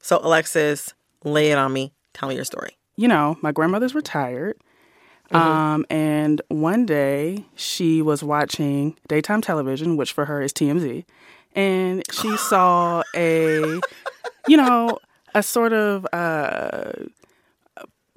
So 0.00 0.20
Alexis, 0.22 0.94
lay 1.24 1.50
it 1.50 1.58
on 1.58 1.72
me. 1.72 1.92
Tell 2.14 2.28
me 2.28 2.34
your 2.34 2.44
story. 2.44 2.76
You 2.96 3.08
know, 3.08 3.36
my 3.42 3.52
grandmother's 3.52 3.94
retired. 3.94 4.56
Mm-hmm. 5.30 5.36
Um, 5.36 5.86
and 5.90 6.40
one 6.48 6.86
day 6.86 7.44
she 7.56 8.00
was 8.00 8.22
watching 8.22 8.96
daytime 9.08 9.40
television, 9.40 9.96
which 9.96 10.12
for 10.12 10.24
her 10.24 10.40
is 10.40 10.52
TMZ, 10.52 11.04
and 11.54 12.02
she 12.12 12.36
saw 12.36 13.02
a, 13.14 13.80
you 14.46 14.56
know, 14.56 14.98
a 15.34 15.42
sort 15.42 15.72
of 15.72 16.06
uh, 16.12 16.92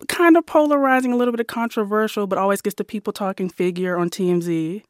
kind 0.08 0.38
of 0.38 0.46
polarizing, 0.46 1.12
a 1.12 1.18
little 1.18 1.32
bit 1.32 1.40
of 1.40 1.48
controversial, 1.48 2.28
but 2.28 2.38
always 2.38 2.62
gets 2.62 2.76
the 2.76 2.84
people 2.84 3.12
talking 3.12 3.50
figure 3.50 3.98
on 3.98 4.10
TMZ. 4.10 4.84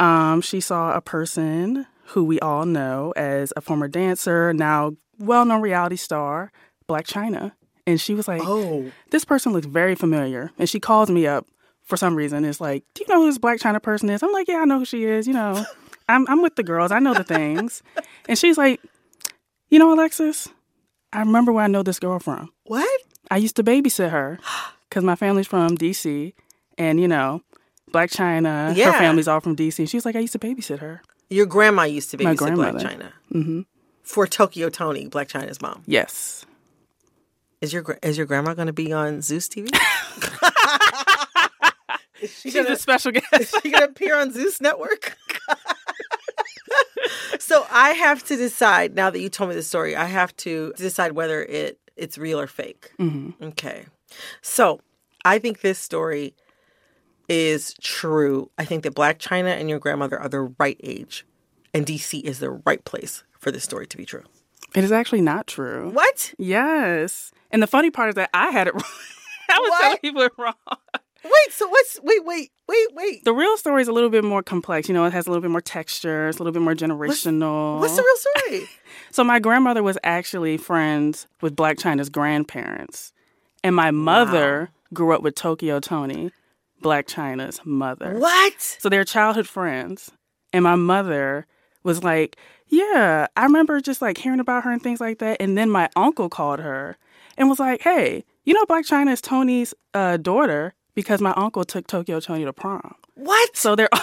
Um, 0.00 0.40
she 0.40 0.60
saw 0.60 0.94
a 0.94 1.00
person 1.00 1.86
who 2.08 2.24
we 2.24 2.40
all 2.40 2.64
know 2.64 3.12
as 3.16 3.52
a 3.56 3.60
former 3.60 3.88
dancer, 3.88 4.52
now 4.52 4.92
well 5.18 5.44
known 5.44 5.60
reality 5.60 5.96
star, 5.96 6.52
Blac 6.88 7.04
Chyna. 7.06 7.52
And 7.86 8.00
she 8.00 8.14
was 8.14 8.28
like, 8.28 8.42
Oh. 8.44 8.90
This 9.10 9.24
person 9.24 9.52
looks 9.52 9.66
very 9.66 9.94
familiar. 9.94 10.50
And 10.58 10.68
she 10.68 10.80
calls 10.80 11.10
me 11.10 11.26
up 11.26 11.46
for 11.82 11.96
some 11.96 12.14
reason. 12.14 12.44
It's 12.44 12.60
like, 12.60 12.84
Do 12.94 13.04
you 13.06 13.12
know 13.14 13.22
who 13.22 13.28
this 13.28 13.38
Blac 13.38 13.58
Chyna 13.60 13.82
person 13.82 14.10
is? 14.10 14.22
I'm 14.22 14.32
like, 14.32 14.48
Yeah, 14.48 14.58
I 14.58 14.64
know 14.64 14.78
who 14.78 14.84
she 14.84 15.04
is. 15.04 15.26
You 15.26 15.34
know, 15.34 15.64
I'm, 16.08 16.26
I'm 16.28 16.42
with 16.42 16.56
the 16.56 16.62
girls. 16.62 16.92
I 16.92 16.98
know 16.98 17.14
the 17.14 17.24
things. 17.24 17.82
And 18.28 18.38
she's 18.38 18.58
like, 18.58 18.80
You 19.70 19.78
know, 19.78 19.92
Alexis, 19.92 20.48
I 21.12 21.20
remember 21.20 21.52
where 21.52 21.64
I 21.64 21.68
know 21.68 21.82
this 21.82 21.98
girl 21.98 22.18
from. 22.18 22.52
What? 22.64 23.00
I 23.30 23.36
used 23.36 23.56
to 23.56 23.64
babysit 23.64 24.10
her 24.10 24.38
because 24.88 25.04
my 25.04 25.16
family's 25.16 25.46
from 25.46 25.76
DC. 25.76 26.32
And, 26.76 27.00
you 27.00 27.08
know, 27.08 27.42
Blac 27.92 28.10
Chyna, 28.14 28.74
Yeah. 28.76 28.92
her 28.92 28.98
family's 28.98 29.28
all 29.28 29.40
from 29.40 29.56
DC. 29.56 29.78
And 29.78 29.88
she 29.90 29.96
was 29.96 30.04
like, 30.04 30.16
I 30.16 30.20
used 30.20 30.32
to 30.32 30.38
babysit 30.38 30.78
her. 30.80 31.02
Your 31.30 31.46
grandma 31.46 31.82
used 31.84 32.10
to 32.12 32.16
babysit 32.18 32.54
Black. 32.54 32.78
China 32.78 33.12
hmm 33.30 33.60
for 34.02 34.26
Tokyo 34.26 34.70
Toni, 34.70 35.08
Blac 35.08 35.28
Chyna's 35.28 35.60
mom. 35.60 35.82
Yes. 35.86 36.46
Is 37.60 37.72
your 37.72 37.98
is 38.02 38.16
your 38.16 38.26
grandma 38.26 38.54
going 38.54 38.66
to 38.68 38.72
be 38.72 38.92
on 38.92 39.20
Zeus 39.20 39.48
TV? 39.48 39.68
is 42.22 42.30
she 42.32 42.50
She's 42.50 42.54
gonna, 42.54 42.70
a 42.70 42.76
special 42.76 43.12
guest. 43.12 43.26
is 43.40 43.50
she 43.62 43.70
going 43.70 43.82
to 43.82 43.88
appear 43.90 44.16
on 44.16 44.32
Zeus 44.32 44.60
Network? 44.60 45.16
so 47.38 47.66
I 47.70 47.90
have 47.90 48.24
to 48.24 48.36
decide 48.36 48.94
now 48.94 49.10
that 49.10 49.20
you 49.20 49.28
told 49.28 49.50
me 49.50 49.56
the 49.56 49.62
story. 49.62 49.94
I 49.96 50.06
have 50.06 50.34
to 50.38 50.72
decide 50.76 51.12
whether 51.12 51.42
it 51.44 51.78
it's 51.96 52.16
real 52.18 52.40
or 52.40 52.46
fake. 52.46 52.92
hmm 52.96 53.30
Okay. 53.42 53.86
So 54.42 54.80
I 55.24 55.38
think 55.38 55.60
this 55.60 55.78
story 55.78 56.34
is 57.28 57.74
true. 57.80 58.50
I 58.58 58.64
think 58.64 58.82
that 58.84 58.94
Blac 58.94 59.18
Chyna 59.18 59.58
and 59.58 59.68
your 59.68 59.78
grandmother 59.78 60.18
are 60.18 60.28
the 60.28 60.52
right 60.58 60.78
age, 60.82 61.26
and 61.74 61.86
DC 61.86 62.22
is 62.22 62.38
the 62.38 62.50
right 62.50 62.84
place 62.84 63.22
for 63.38 63.50
this 63.50 63.64
story 63.64 63.86
to 63.86 63.96
be 63.96 64.04
true. 64.04 64.24
It 64.74 64.84
is 64.84 64.92
actually 64.92 65.22
not 65.22 65.46
true. 65.46 65.90
What? 65.90 66.34
Yes. 66.38 67.32
And 67.50 67.62
the 67.62 67.66
funny 67.66 67.90
part 67.90 68.10
is 68.10 68.14
that 68.16 68.30
I 68.34 68.50
had 68.50 68.66
it 68.66 68.74
wrong. 68.74 68.82
I 69.50 69.58
was 69.58 69.80
telling 69.80 69.98
people 69.98 70.22
it 70.22 70.32
wrong. 70.36 70.54
Wait, 71.24 71.52
so 71.52 71.66
what's 71.68 71.98
wait, 72.02 72.24
wait, 72.24 72.52
wait, 72.68 72.86
wait. 72.94 73.24
The 73.24 73.32
real 73.32 73.56
story 73.56 73.82
is 73.82 73.88
a 73.88 73.92
little 73.92 74.08
bit 74.10 74.22
more 74.24 74.42
complex. 74.42 74.88
You 74.88 74.94
know, 74.94 75.04
it 75.04 75.12
has 75.12 75.26
a 75.26 75.30
little 75.30 75.42
bit 75.42 75.50
more 75.50 75.60
texture. 75.60 76.28
It's 76.28 76.38
a 76.38 76.42
little 76.42 76.52
bit 76.52 76.62
more 76.62 76.74
generational. 76.74 77.80
What's 77.80 77.96
the 77.96 78.02
real 78.02 78.16
story? 78.16 78.68
So 79.10 79.24
my 79.24 79.38
grandmother 79.38 79.82
was 79.82 79.96
actually 80.04 80.58
friends 80.58 81.26
with 81.40 81.56
Blac 81.56 81.76
Chyna's 81.76 82.10
grandparents, 82.10 83.14
and 83.64 83.74
my 83.74 83.90
mother 83.90 84.68
grew 84.92 85.14
up 85.14 85.22
with 85.22 85.34
Tokyo 85.34 85.80
Toni, 85.80 86.30
Blac 86.82 87.06
Chyna's 87.06 87.60
mother. 87.64 88.18
What? 88.18 88.60
So 88.60 88.88
they're 88.88 89.04
childhood 89.04 89.48
friends, 89.48 90.10
and 90.52 90.64
my 90.64 90.76
mother 90.76 91.46
was 91.82 92.02
like, 92.04 92.36
"Yeah, 92.66 93.26
I 93.36 93.42
remember 93.44 93.80
just 93.80 94.02
like 94.02 94.18
hearing 94.18 94.40
about 94.40 94.64
her 94.64 94.70
and 94.70 94.82
things 94.82 95.00
like 95.00 95.18
that." 95.18 95.38
And 95.40 95.56
then 95.56 95.70
my 95.70 95.88
uncle 95.96 96.28
called 96.28 96.60
her 96.60 96.96
and 97.36 97.48
was 97.48 97.58
like, 97.58 97.82
"Hey, 97.82 98.24
you 98.44 98.54
know 98.54 98.64
Black 98.66 98.84
China 98.84 99.12
is 99.12 99.20
Toni's 99.20 99.74
uh, 99.94 100.16
daughter 100.16 100.74
because 100.94 101.20
my 101.20 101.32
uncle 101.32 101.64
took 101.64 101.86
Tokyo 101.86 102.20
Toni 102.20 102.44
to 102.44 102.52
prom." 102.52 102.94
What? 103.14 103.56
So 103.56 103.74
they're 103.76 103.88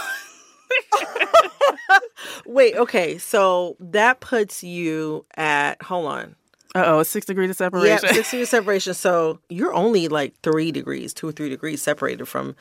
Wait, 2.45 2.75
okay. 2.75 3.17
So 3.17 3.75
that 3.79 4.19
puts 4.19 4.63
you 4.63 5.25
at 5.35 5.81
hold 5.81 6.07
on. 6.07 6.35
Uh 6.75 6.83
oh, 6.87 7.03
six 7.03 7.25
degrees 7.25 7.49
of 7.49 7.55
Yeah, 7.73 7.97
separation. 7.99 8.09
six 8.13 8.31
degrees 8.31 8.49
separation. 8.49 8.93
So 8.93 9.39
you're 9.49 9.73
only 9.73 10.09
like 10.09 10.35
three 10.43 10.71
degrees, 10.71 11.13
two 11.13 11.29
or 11.29 11.31
three 11.31 11.49
degrees 11.49 11.81
separated 11.81 12.27
from 12.27 12.55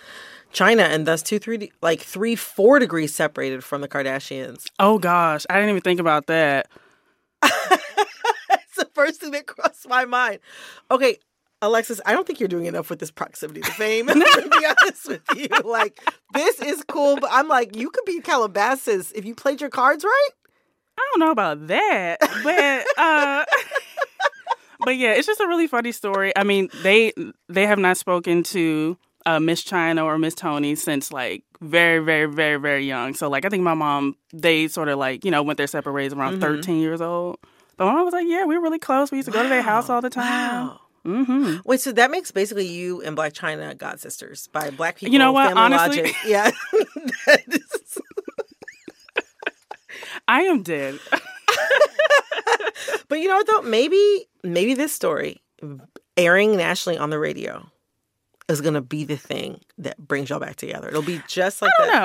Chyna, 0.52 0.82
and 0.84 1.06
thus 1.06 1.20
two, 1.22 1.40
three, 1.40 1.72
like 1.82 2.00
three, 2.00 2.36
four 2.36 2.78
degrees 2.78 3.12
separated 3.14 3.64
from 3.64 3.80
the 3.82 3.88
Kardashians. 3.88 4.66
oh 4.78 4.98
gosh, 4.98 5.44
I 5.50 5.54
didn't 5.54 5.70
even 5.70 5.82
think 5.82 6.00
about 6.00 6.28
that. 6.28 6.68
That's 7.42 8.76
the 8.76 8.88
first 8.94 9.20
thing 9.20 9.32
that 9.32 9.46
crossed 9.46 9.88
my 9.88 10.04
mind. 10.04 10.38
Okay, 10.90 11.18
Alexis, 11.60 12.00
I 12.06 12.12
don't 12.12 12.26
think 12.26 12.40
you're 12.40 12.48
doing 12.48 12.66
enough 12.66 12.90
with 12.90 13.00
this 13.00 13.10
proximity 13.10 13.62
to 13.62 13.70
fame. 13.72 14.06
to 14.08 14.14
be 14.14 14.66
honest 14.82 15.08
with 15.08 15.22
you, 15.34 15.48
like 15.64 16.00
this 16.34 16.60
is 16.60 16.84
cool, 16.88 17.16
but 17.16 17.30
I'm 17.32 17.48
like, 17.48 17.76
you 17.76 17.90
could 17.90 18.04
be 18.04 18.20
Calabasas 18.20 19.12
if 19.12 19.24
you 19.24 19.34
played 19.34 19.60
your 19.60 19.70
cards 19.70 20.04
right. 20.04 20.28
I 20.98 21.02
don't 21.12 21.20
know 21.20 21.30
about 21.32 21.66
that, 21.66 22.18
but 22.44 22.86
uh 22.96 23.44
but 24.85 24.97
yeah, 24.97 25.12
it's 25.14 25.26
just 25.26 25.41
a 25.41 25.47
really 25.47 25.66
funny 25.66 25.93
story. 25.93 26.32
I 26.37 26.45
mean, 26.45 26.68
they 26.82 27.12
they 27.49 27.66
have 27.66 27.78
not 27.78 27.97
spoken 27.97 28.43
to 28.45 28.97
uh, 29.26 29.41
Miss 29.41 29.62
Chyna 29.64 30.05
or 30.05 30.18
Miss 30.18 30.35
Toni 30.35 30.74
since 30.74 31.12
like 31.12 31.45
very, 31.61 31.99
very, 32.05 32.26
very, 32.26 32.57
very 32.59 32.87
young. 32.87 33.14
So 33.14 33.28
like 33.30 33.45
I 33.45 33.49
think 33.49 33.62
my 33.62 33.74
mom, 33.74 34.16
they 34.32 34.68
sort 34.68 34.89
of 34.89 34.99
like 34.99 35.24
you 35.24 35.30
know 35.30 35.43
went 35.43 35.57
their 35.57 35.66
separate 35.66 35.93
ways 35.93 36.12
around 36.12 36.39
Mhm. 36.39 36.43
13 36.43 36.80
years 36.80 37.01
old. 37.01 37.39
But 37.76 37.87
my 37.87 37.93
mom 37.95 38.05
was 38.05 38.12
like, 38.12 38.26
yeah, 38.28 38.45
we 38.45 38.57
were 38.57 38.62
really 38.62 38.78
close. 38.78 39.11
We 39.11 39.18
used 39.18 39.26
to 39.26 39.32
go 39.32 39.43
to 39.43 39.49
their 39.49 39.62
house 39.62 39.89
all 39.91 40.01
the 40.01 40.11
time. 40.11 40.68
Wow. 40.68 40.80
Mm-hmm. 41.05 41.57
Wait, 41.66 41.80
so 41.80 41.93
that 41.93 42.11
makes 42.11 42.30
basically 42.30 42.66
you 42.66 43.03
and 43.03 43.16
Blac 43.16 43.32
Chyna 43.35 43.76
god 43.76 44.01
sisters 44.01 44.49
by 44.53 44.70
Black 44.70 44.97
people. 44.97 45.12
You 45.12 45.18
know 45.18 45.32
what? 45.32 45.55
Honestly- 45.57 46.03
logic. 46.03 46.16
yeah. 46.26 46.51
I 50.28 50.43
am 50.43 50.62
dead. 50.62 50.99
but 53.09 53.18
you 53.20 53.28
know 53.28 53.36
what 53.36 53.46
though? 53.46 53.62
Maybe 53.62 54.26
maybe 54.42 54.74
this 54.74 54.92
story 54.92 55.42
airing 56.16 56.57
nationally 56.57 56.98
on 56.98 57.11
the 57.11 57.18
radio 57.18 57.66
is 58.48 58.61
gonna 58.61 58.82
be 58.82 59.05
the 59.05 59.16
thing 59.16 59.61
that 59.78 59.98
brings 59.98 60.30
y'all 60.30 60.40
back 60.40 60.57
together. 60.57 60.88
It'll 60.88 61.02
be 61.02 61.22
just 61.28 61.62
like 61.62 61.72
I 61.78 61.86
that. 61.86 61.92
don't 61.92 62.00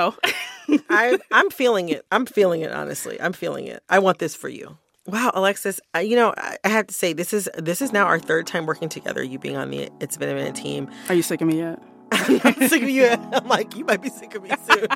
know. 0.70 0.80
I 0.90 1.18
I'm 1.30 1.50
feeling 1.50 1.88
it. 1.88 2.04
I'm 2.10 2.26
feeling 2.26 2.62
it. 2.62 2.72
Honestly, 2.72 3.20
I'm 3.20 3.32
feeling 3.32 3.66
it. 3.66 3.82
I 3.88 3.98
want 3.98 4.18
this 4.18 4.34
for 4.34 4.48
you. 4.48 4.78
Wow, 5.06 5.32
Alexis. 5.34 5.80
I, 5.94 6.02
you 6.02 6.14
know, 6.14 6.34
I, 6.36 6.56
I 6.64 6.68
have 6.68 6.86
to 6.86 6.94
say 6.94 7.12
this 7.12 7.32
is 7.32 7.48
this 7.56 7.82
is 7.82 7.92
now 7.92 8.06
our 8.06 8.18
third 8.18 8.46
time 8.46 8.66
working 8.66 8.88
together. 8.88 9.22
You 9.22 9.38
being 9.38 9.56
on 9.56 9.70
the 9.70 9.90
It's 10.00 10.16
Been 10.16 10.28
a 10.28 10.34
Minute 10.34 10.54
team. 10.54 10.90
Are 11.08 11.14
you 11.14 11.22
sick 11.22 11.40
of 11.40 11.48
me 11.48 11.58
yet? 11.58 11.82
I'm 12.12 12.68
sick 12.68 12.82
of 12.82 12.90
you. 12.90 13.06
I'm 13.06 13.46
like, 13.46 13.76
you 13.76 13.84
might 13.84 14.02
be 14.02 14.10
sick 14.10 14.34
of 14.34 14.42
me 14.42 14.50
soon. 14.68 14.86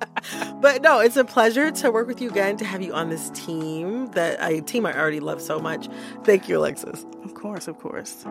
but 0.60 0.82
no, 0.82 1.00
it's 1.00 1.16
a 1.16 1.24
pleasure 1.24 1.70
to 1.70 1.90
work 1.90 2.06
with 2.06 2.20
you 2.20 2.30
again, 2.30 2.56
to 2.58 2.64
have 2.64 2.82
you 2.82 2.92
on 2.92 3.10
this 3.10 3.30
team 3.30 4.06
that 4.12 4.42
I 4.42 4.60
team 4.60 4.86
I 4.86 4.96
already 4.96 5.20
love 5.20 5.40
so 5.40 5.58
much. 5.58 5.88
Thank 6.24 6.48
you, 6.48 6.58
Alexis. 6.58 7.04
Of 7.24 7.34
course, 7.34 7.68
of 7.68 7.78
course. 7.78 8.24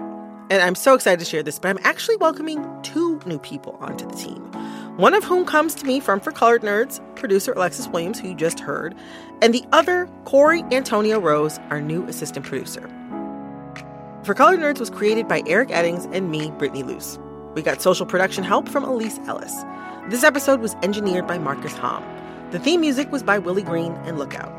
And 0.51 0.61
I'm 0.61 0.75
so 0.75 0.95
excited 0.95 1.19
to 1.19 1.25
share 1.25 1.43
this, 1.43 1.59
but 1.59 1.69
I'm 1.69 1.79
actually 1.83 2.17
welcoming 2.17 2.65
two 2.81 3.19
new 3.25 3.39
people 3.39 3.77
onto 3.81 4.07
the 4.07 4.15
team. 4.15 4.41
One 4.97 5.13
of 5.13 5.23
whom 5.23 5.45
comes 5.45 5.75
to 5.75 5.85
me 5.85 5.99
from 5.99 6.19
For 6.19 6.31
Colored 6.31 6.61
Nerds, 6.61 6.99
producer 7.15 7.53
Alexis 7.53 7.87
Williams, 7.87 8.19
who 8.19 8.29
you 8.29 8.35
just 8.35 8.59
heard, 8.59 8.95
and 9.41 9.53
the 9.53 9.63
other, 9.71 10.09
Corey 10.25 10.63
Antonio 10.71 11.19
Rose, 11.19 11.59
our 11.69 11.81
new 11.81 12.03
assistant 12.05 12.45
producer. 12.45 12.89
For 14.23 14.33
Colored 14.33 14.59
Nerds 14.59 14.79
was 14.79 14.89
created 14.89 15.27
by 15.27 15.43
Eric 15.45 15.69
Eddings 15.69 16.11
and 16.13 16.29
me, 16.29 16.51
Brittany 16.51 16.83
Luse. 16.83 17.19
We 17.55 17.61
got 17.61 17.81
social 17.81 18.05
production 18.05 18.43
help 18.43 18.69
from 18.69 18.83
Elise 18.83 19.19
Ellis. 19.25 19.53
This 20.09 20.23
episode 20.23 20.59
was 20.59 20.75
engineered 20.83 21.27
by 21.27 21.37
Marcus 21.39 21.73
Hom. 21.73 22.03
The 22.51 22.59
theme 22.59 22.81
music 22.81 23.11
was 23.11 23.23
by 23.23 23.39
Willie 23.39 23.63
Green 23.63 23.93
and 24.05 24.19
Lookout. 24.19 24.53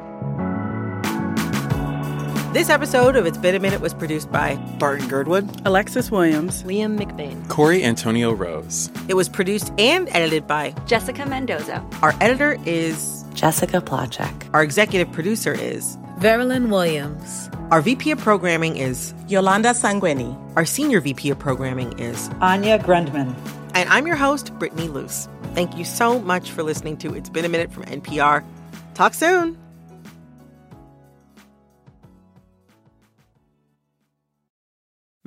This 2.52 2.68
episode 2.68 3.14
of 3.14 3.26
It's 3.26 3.38
Been 3.38 3.54
a 3.54 3.60
Minute 3.60 3.80
was 3.80 3.94
produced 3.94 4.32
by 4.32 4.56
Barton 4.80 5.06
Girdwood, 5.06 5.48
Alexis 5.64 6.10
Williams, 6.10 6.64
Liam 6.64 6.98
McBain, 6.98 7.48
Corey 7.48 7.84
Antonio 7.84 8.32
Rose. 8.32 8.90
It 9.08 9.14
was 9.14 9.28
produced 9.28 9.72
and 9.78 10.08
edited 10.10 10.48
by 10.48 10.74
Jessica 10.86 11.26
Mendoza. 11.26 11.86
Our 12.02 12.12
editor 12.20 12.58
is 12.66 13.24
Jessica 13.34 13.80
Placzek. 13.80 14.50
Our 14.52 14.64
executive 14.64 15.12
producer 15.12 15.52
is 15.52 15.96
Veralyn 16.20 16.68
Williams. 16.68 17.48
Our 17.70 17.80
VP 17.80 18.10
of 18.10 18.18
programming 18.18 18.76
is 18.76 19.14
Yolanda 19.26 19.70
Sangweni. 19.70 20.36
Our 20.54 20.66
senior 20.66 21.00
VP 21.00 21.30
of 21.30 21.38
programming 21.38 21.98
is 21.98 22.28
Anya 22.42 22.78
Grundmann. 22.78 23.34
And 23.74 23.88
I'm 23.88 24.06
your 24.06 24.16
host, 24.16 24.52
Brittany 24.58 24.88
Luse. 24.88 25.30
Thank 25.54 25.78
you 25.78 25.84
so 25.86 26.20
much 26.20 26.50
for 26.50 26.62
listening 26.62 26.98
to 26.98 27.14
It's 27.14 27.30
Been 27.30 27.46
a 27.46 27.48
Minute 27.48 27.72
from 27.72 27.84
NPR. 27.84 28.44
Talk 28.92 29.14
soon. 29.14 29.56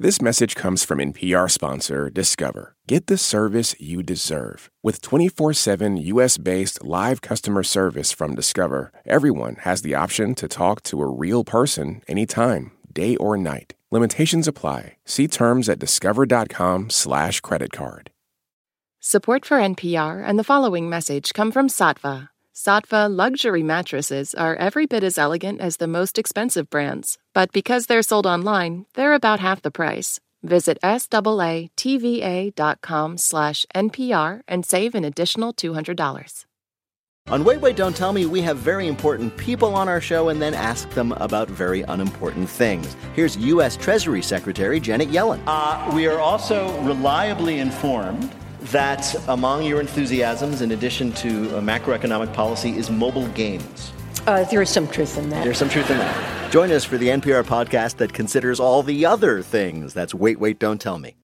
This 0.03 0.21
message 0.21 0.55
comes 0.55 0.83
from 0.83 0.99
NPR 0.99 1.49
sponsor 1.49 2.09
Discover. 2.09 2.75
Get 2.89 3.07
the 3.07 3.17
service 3.17 3.73
you 3.79 4.03
deserve. 4.03 4.69
With 4.83 5.01
24 5.01 5.53
7 5.53 5.95
US 5.95 6.37
based 6.37 6.83
live 6.83 7.21
customer 7.21 7.63
service 7.63 8.11
from 8.11 8.35
Discover, 8.35 8.91
everyone 9.05 9.55
has 9.61 9.81
the 9.81 9.95
option 9.95 10.35
to 10.35 10.49
talk 10.49 10.83
to 10.83 10.99
a 10.99 11.07
real 11.07 11.45
person 11.45 12.01
anytime, 12.09 12.71
day 12.91 13.15
or 13.15 13.37
night. 13.37 13.75
Limitations 13.91 14.45
apply. 14.45 14.97
See 15.05 15.29
terms 15.29 15.69
at 15.69 15.79
discover.com/slash 15.79 17.39
credit 17.39 17.71
card. 17.71 18.11
Support 18.99 19.45
for 19.45 19.57
NPR 19.57 20.21
and 20.21 20.37
the 20.37 20.43
following 20.43 20.89
message 20.89 21.33
come 21.33 21.49
from 21.49 21.69
Saatva. 21.69 22.27
Saatva 22.55 23.09
luxury 23.09 23.63
mattresses 23.63 24.35
are 24.35 24.55
every 24.55 24.85
bit 24.85 25.03
as 25.03 25.17
elegant 25.17 25.59
as 25.59 25.77
the 25.77 25.87
most 25.87 26.19
expensive 26.19 26.69
brands, 26.69 27.17
but 27.33 27.51
because 27.51 27.87
they're 27.87 28.03
sold 28.03 28.27
online, 28.27 28.85
they're 28.93 29.15
about 29.15 29.39
half 29.39 29.63
the 29.63 29.71
price. 29.71 30.19
Visit 30.43 30.77
SAATVA.com 30.83 31.17
slash 33.17 33.65
NPR 33.73 34.41
and 34.47 34.63
save 34.63 34.93
an 34.93 35.03
additional 35.03 35.51
$200. 35.51 36.45
On 37.29 37.43
Wait, 37.43 37.59
Wait, 37.61 37.75
Don't 37.75 37.95
Tell 37.95 38.13
Me, 38.13 38.27
we 38.27 38.41
have 38.41 38.57
very 38.57 38.87
important 38.87 39.35
people 39.37 39.73
on 39.75 39.87
our 39.89 40.01
show 40.01 40.29
and 40.29 40.39
then 40.41 40.53
ask 40.53 40.87
them 40.91 41.13
about 41.13 41.49
very 41.49 41.81
unimportant 41.83 42.49
things. 42.49 42.97
Here's 43.15 43.37
U.S. 43.37 43.77
Treasury 43.77 44.21
Secretary 44.21 44.79
Janet 44.79 45.07
Yellen. 45.09 45.41
Uh, 45.47 45.89
we 45.95 46.05
are 46.05 46.19
also 46.19 46.77
reliably 46.81 47.57
informed 47.59 48.29
that 48.71 49.15
among 49.27 49.63
your 49.63 49.79
enthusiasms, 49.79 50.61
in 50.61 50.71
addition 50.71 51.11
to 51.13 51.57
uh, 51.57 51.61
macroeconomic 51.61 52.33
policy, 52.33 52.77
is 52.77 52.89
mobile 52.89 53.27
games. 53.29 53.91
Uh, 54.25 54.43
there 54.45 54.61
is 54.61 54.69
some 54.69 54.87
truth 54.87 55.17
in 55.17 55.29
that. 55.29 55.43
There's 55.43 55.57
some 55.57 55.69
truth 55.69 55.89
in 55.89 55.97
that. 55.97 56.51
Join 56.51 56.71
us 56.71 56.85
for 56.85 56.97
the 56.97 57.07
NPR 57.07 57.43
podcast 57.43 57.97
that 57.97 58.13
considers 58.13 58.59
all 58.59 58.83
the 58.83 59.05
other 59.05 59.41
things. 59.41 59.93
That's 59.93 60.13
Wait, 60.13 60.39
Wait, 60.39 60.59
Don't 60.59 60.79
Tell 60.79 60.99
Me. 60.99 61.15